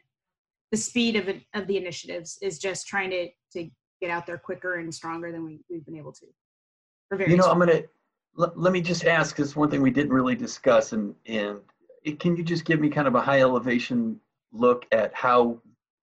the 0.71 0.77
speed 0.77 1.17
of 1.17 1.29
it, 1.29 1.43
of 1.55 1.67
the 1.67 1.77
initiatives 1.77 2.39
is 2.43 2.59
just 2.59 2.87
trying 2.87 3.11
to 3.11 3.29
to 3.53 3.71
get 4.03 4.11
out 4.11 4.27
there 4.27 4.37
quicker 4.37 4.75
and 4.75 4.93
stronger 4.93 5.33
than 5.33 5.45
we, 5.45 5.61
we've 5.71 5.87
been 5.87 5.97
able 5.97 6.13
to. 6.13 6.27
For 7.09 7.23
You 7.23 7.37
know, 7.37 7.45
I'm 7.45 7.59
going 7.59 7.69
to, 7.69 7.89
let, 8.35 8.59
let 8.59 8.73
me 8.73 8.81
just 8.81 9.05
ask, 9.05 9.37
this 9.37 9.55
one 9.55 9.71
thing 9.71 9.81
we 9.81 9.91
didn't 9.91 10.13
really 10.13 10.35
discuss 10.35 10.93
and, 10.93 11.15
and 11.27 11.61
it, 12.03 12.19
can 12.19 12.37
you 12.37 12.43
just 12.43 12.65
give 12.65 12.81
me 12.81 12.89
kind 12.89 13.07
of 13.07 13.15
a 13.15 13.21
high 13.21 13.41
elevation 13.41 14.19
look 14.53 14.87
at 14.93 15.15
how 15.15 15.59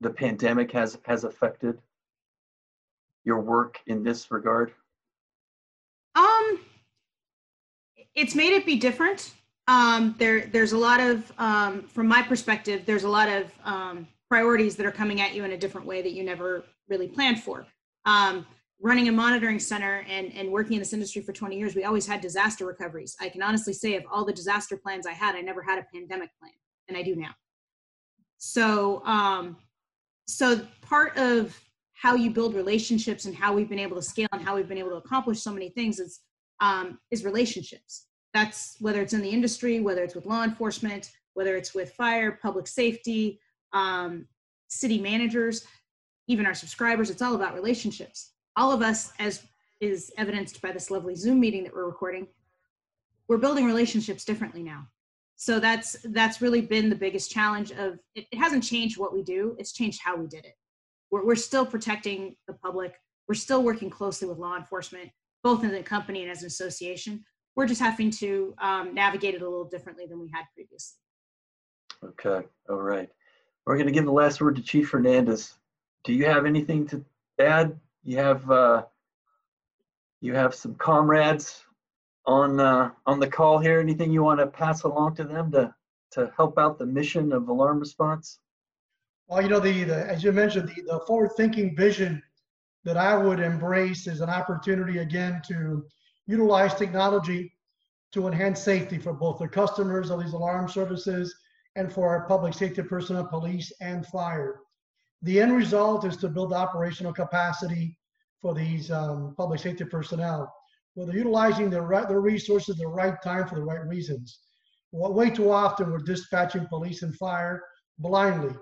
the 0.01 0.11
pandemic 0.11 0.71
has, 0.73 0.99
has 1.05 1.25
affected 1.25 1.79
your 3.25 3.41
work 3.41 3.81
in 3.87 4.03
this 4.03 4.31
regard? 4.31 4.73
Um, 6.15 6.61
it's 8.19 8.35
made 8.35 8.53
it 8.53 8.67
be 8.67 8.77
different. 8.77 9.33
Um, 9.69 10.17
there, 10.19 10.47
there's 10.47 10.73
a 10.73 10.79
lot 10.79 11.01
of, 11.01 11.31
um, 11.39 11.83
from 11.83 12.09
my 12.09 12.23
perspective, 12.23 12.83
there's 12.85 13.05
a 13.05 13.09
lot 13.09 13.29
of 13.29 13.53
um, 13.65 14.09
priorities 14.29 14.77
that 14.77 14.87
are 14.87 14.91
coming 14.91 15.21
at 15.21 15.35
you 15.35 15.45
in 15.45 15.53
a 15.53 15.57
different 15.57 15.87
way 15.87 16.03
that 16.03 16.13
you 16.13 16.25
never 16.25 16.65
really 16.89 17.07
planned 17.07 17.43
for. 17.43 17.65
Um, 18.07 18.45
running 18.81 19.09
a 19.09 19.13
monitoring 19.13 19.59
center 19.61 20.05
and, 20.09 20.33
and 20.35 20.51
working 20.51 20.75
in 20.75 20.79
this 20.81 20.93
industry 20.93 21.23
for 21.23 21.33
20 21.33 21.57
years, 21.57 21.77
we 21.77 21.85
always 21.85 22.07
had 22.07 22.21
disaster 22.21 22.67
recoveries. 22.67 23.17
I 23.21 23.29
can 23.29 23.43
honestly 23.43 23.73
say, 23.73 23.95
of 23.95 24.05
all 24.11 24.25
the 24.25 24.33
disaster 24.33 24.77
plans 24.77 25.07
I 25.07 25.13
had, 25.13 25.37
I 25.37 25.41
never 25.41 25.63
had 25.63 25.79
a 25.79 25.87
pandemic 25.93 26.31
plan, 26.41 26.53
and 26.89 26.97
I 26.97 27.03
do 27.03 27.15
now. 27.15 27.35
So, 28.39 29.05
um, 29.05 29.57
so 30.27 30.61
part 30.81 31.17
of 31.17 31.59
how 31.95 32.15
you 32.15 32.31
build 32.31 32.55
relationships 32.55 33.27
and 33.27 33.35
how 33.35 33.53
we've 33.53 33.69
been 33.69 33.81
able 33.81 33.97
to 33.97 34.03
scale 34.03 34.29
and 34.33 34.43
how 34.43 34.57
we've 34.57 34.69
been 34.69 34.79
able 34.79 34.91
to 34.91 34.97
accomplish 34.97 35.41
so 35.41 35.53
many 35.53 35.69
things 35.71 35.99
is 35.99 36.21
um, 36.61 36.99
is 37.11 37.25
relationships. 37.25 38.07
That's 38.35 38.77
whether 38.81 39.01
it's 39.01 39.15
in 39.15 39.23
the 39.23 39.31
industry, 39.31 39.81
whether 39.81 40.05
it's 40.05 40.15
with 40.15 40.27
law 40.27 40.45
enforcement, 40.45 41.13
whether 41.35 41.57
it's 41.57 41.75
with 41.75 41.93
fire, 41.93 42.39
public 42.43 42.67
safety, 42.67 43.41
um, 43.73 44.27
city 44.69 44.99
managers, 44.99 45.67
even 46.27 46.47
our 46.47 46.55
subscribers. 46.55 47.11
It's 47.11 47.23
all 47.23 47.35
about 47.35 47.55
relationships. 47.55 48.33
All 48.57 48.73
of 48.73 48.83
us, 48.83 49.13
as 49.19 49.43
is 49.81 50.11
evidenced 50.19 50.61
by 50.61 50.73
this 50.73 50.91
lovely 50.91 51.15
Zoom 51.15 51.41
meeting 51.41 51.65
that 51.65 51.75
we're 51.75 51.87
recording, 51.87 52.27
we're 53.29 53.39
building 53.39 53.67
relationships 53.67 54.25
differently 54.25 54.63
now. 54.63 54.87
So 55.37 55.61
that's 55.61 55.97
that's 56.05 56.41
really 56.43 56.61
been 56.61 56.91
the 56.91 56.97
biggest 56.97 57.31
challenge. 57.31 57.71
Of 57.71 57.99
it, 58.15 58.27
it 58.33 58.39
hasn't 58.39 58.65
changed 58.65 58.99
what 58.99 59.15
we 59.15 59.23
do; 59.23 59.55
it's 59.59 59.73
changed 59.73 60.01
how 60.03 60.17
we 60.17 60.27
did 60.27 60.45
it 60.45 60.55
we're, 61.11 61.25
we're 61.25 61.37
still 61.37 61.67
protecting 61.67 62.37
the 62.47 62.55
public. 62.55 62.95
We're 63.29 63.35
still 63.35 63.63
working 63.63 63.91
closely 63.91 64.29
with 64.29 64.39
law 64.39 64.57
enforcement, 64.57 65.11
both 65.43 65.65
in 65.65 65.73
the 65.73 65.83
company 65.83 66.23
and 66.23 66.31
as 66.31 66.43
an 66.43 66.47
association. 66.47 67.25
We're 67.57 67.67
just 67.67 67.81
having 67.81 68.11
to 68.13 68.55
um, 68.59 68.95
navigate 68.95 69.35
it 69.35 69.43
a 69.43 69.49
little 69.49 69.69
differently 69.69 70.07
than 70.07 70.21
we 70.21 70.31
had 70.33 70.45
previously. 70.55 70.99
Okay, 72.05 72.47
all 72.69 72.77
right. 72.77 73.09
We're 73.67 73.75
going 73.75 73.87
to 73.87 73.93
give 73.93 74.05
the 74.05 74.13
last 74.13 74.41
word 74.41 74.57
to 74.57 74.63
Chief 74.63 74.89
Fernandez. 74.89 75.55
Do 76.05 76.13
you 76.13 76.25
have 76.27 76.47
anything 76.47 76.87
to 76.89 77.05
add? 77.41 77.79
You 78.05 78.19
have, 78.19 78.51
uh, 78.51 78.85
you 80.21 80.35
have 80.35 80.55
some 80.55 80.77
comrades 80.77 81.65
on, 82.25 82.61
uh, 82.61 82.91
on 83.07 83.19
the 83.19 83.27
call 83.27 83.59
here. 83.59 83.81
Anything 83.81 84.13
you 84.13 84.23
want 84.23 84.41
to 84.41 84.47
pass 84.47 84.85
along 84.85 85.17
to 85.17 85.25
them 85.25 85.51
to, 85.53 85.75
to 86.13 86.33
help 86.37 86.59
out 86.59 86.79
the 86.79 86.87
mission 86.87 87.33
of 87.33 87.49
alarm 87.49 87.81
response? 87.81 88.39
Well, 89.27 89.43
you 89.43 89.49
know, 89.49 89.61
the, 89.61 89.85
the 89.85 90.09
as 90.09 90.25
you 90.25 90.33
mentioned, 90.33 90.69
the, 90.69 90.83
the 90.83 91.01
forward-thinking 91.07 91.77
vision 91.77 92.23
that 92.85 92.97
I 92.97 93.17
would 93.17 93.41
embrace 93.41 94.07
is 94.07 94.21
an 94.21 94.31
opportunity 94.31 94.99
again 94.99 95.43
to 95.49 95.85
utilize 96.29 96.75
technology 96.75 97.53
to 98.13 98.29
enhance 98.29 98.63
safety 98.63 98.99
for 98.99 99.13
both 99.13 99.41
the 99.41 99.49
customers 99.49 100.11
of 100.11 100.21
these 100.23 100.33
alarm 100.33 100.69
services 100.69 101.35
and 101.75 101.93
for 101.93 102.09
our 102.09 102.27
public 102.29 102.55
safety 102.55 102.83
personnel, 102.83 103.27
police 103.27 103.73
and 103.81 104.07
fire. 104.07 104.61
The 105.23 105.41
end 105.41 105.57
result 105.57 106.05
is 106.05 106.17
to 106.19 106.29
build 106.29 106.53
operational 106.53 107.13
capacity 107.13 107.99
for 108.41 108.55
these 108.55 108.93
um, 108.93 109.35
public 109.37 109.59
safety 109.59 109.85
personnel, 109.85 110.55
where 110.95 111.07
they're 111.07 111.17
utilizing 111.17 111.69
their, 111.69 111.83
right, 111.83 112.09
their 112.09 112.21
resources 112.21 112.77
at 112.77 112.79
the 112.79 112.87
right 112.87 113.21
time 113.25 113.49
for 113.49 113.57
the 113.57 113.65
right 113.65 113.85
reasons. 113.87 114.39
Well, 114.93 115.13
way 115.13 115.31
too 115.31 115.51
often 115.51 115.91
we're 115.91 115.99
dispatching 115.99 116.67
police 116.69 117.03
and 117.03 117.15
fire 117.17 117.63
blindly 117.99 118.55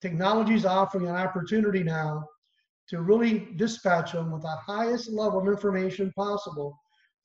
technology 0.00 0.54
is 0.54 0.64
offering 0.64 1.08
an 1.08 1.16
opportunity 1.16 1.82
now 1.82 2.24
to 2.88 3.02
really 3.02 3.48
dispatch 3.56 4.12
them 4.12 4.30
with 4.30 4.42
the 4.42 4.56
highest 4.66 5.10
level 5.10 5.40
of 5.40 5.48
information 5.48 6.12
possible 6.16 6.78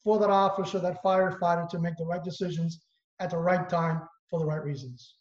for 0.04 0.20
that 0.20 0.30
officer, 0.30 0.80
that 0.80 1.04
firefighter 1.04 1.68
to 1.70 1.80
make 1.80 1.96
the 1.98 2.06
right 2.06 2.24
decisions 2.24 2.82
at 3.20 3.30
the 3.30 3.38
right 3.38 3.70
time 3.70 4.02
for 4.30 4.40
the 4.40 4.46
right 4.46 4.64
reasons. 4.64 5.16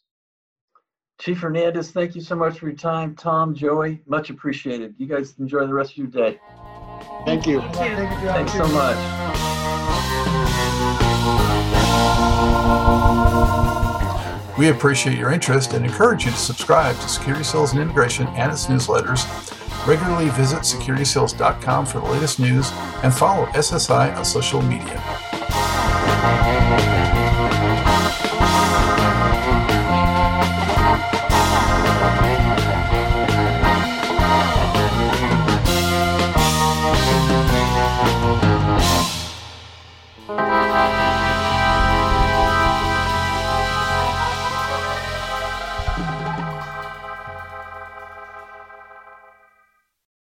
Chief 1.19 1.39
Fernandez, 1.39 1.91
thank 1.91 2.15
you 2.15 2.21
so 2.21 2.35
much 2.35 2.59
for 2.59 2.67
your 2.67 2.75
time. 2.75 3.15
Tom, 3.15 3.55
Joey, 3.55 4.01
much 4.07 4.29
appreciated. 4.29 4.95
You 4.97 5.07
guys 5.07 5.35
enjoy 5.39 5.65
the 5.67 5.73
rest 5.73 5.91
of 5.91 5.97
your 5.97 6.07
day. 6.07 6.39
Thank 7.25 7.45
you. 7.47 7.61
Thank 7.61 7.91
you. 7.91 7.95
Thank 7.95 8.21
you 8.21 8.27
Thanks 8.27 8.53
so 8.53 8.67
much. 8.67 8.97
We 14.57 14.69
appreciate 14.69 15.17
your 15.17 15.31
interest 15.31 15.73
and 15.73 15.85
encourage 15.85 16.25
you 16.25 16.31
to 16.31 16.37
subscribe 16.37 16.95
to 16.97 17.09
Security 17.09 17.43
Sales 17.43 17.71
and 17.71 17.81
Integration 17.81 18.27
and 18.27 18.51
its 18.51 18.67
newsletters. 18.67 19.62
Regularly 19.85 20.29
visit 20.29 20.59
securitysales.com 20.59 21.85
for 21.85 21.99
the 21.99 22.05
latest 22.05 22.39
news 22.39 22.71
and 23.03 23.13
follow 23.13 23.45
SSI 23.47 24.15
on 24.15 24.23
social 24.23 24.61
media. 24.61 25.01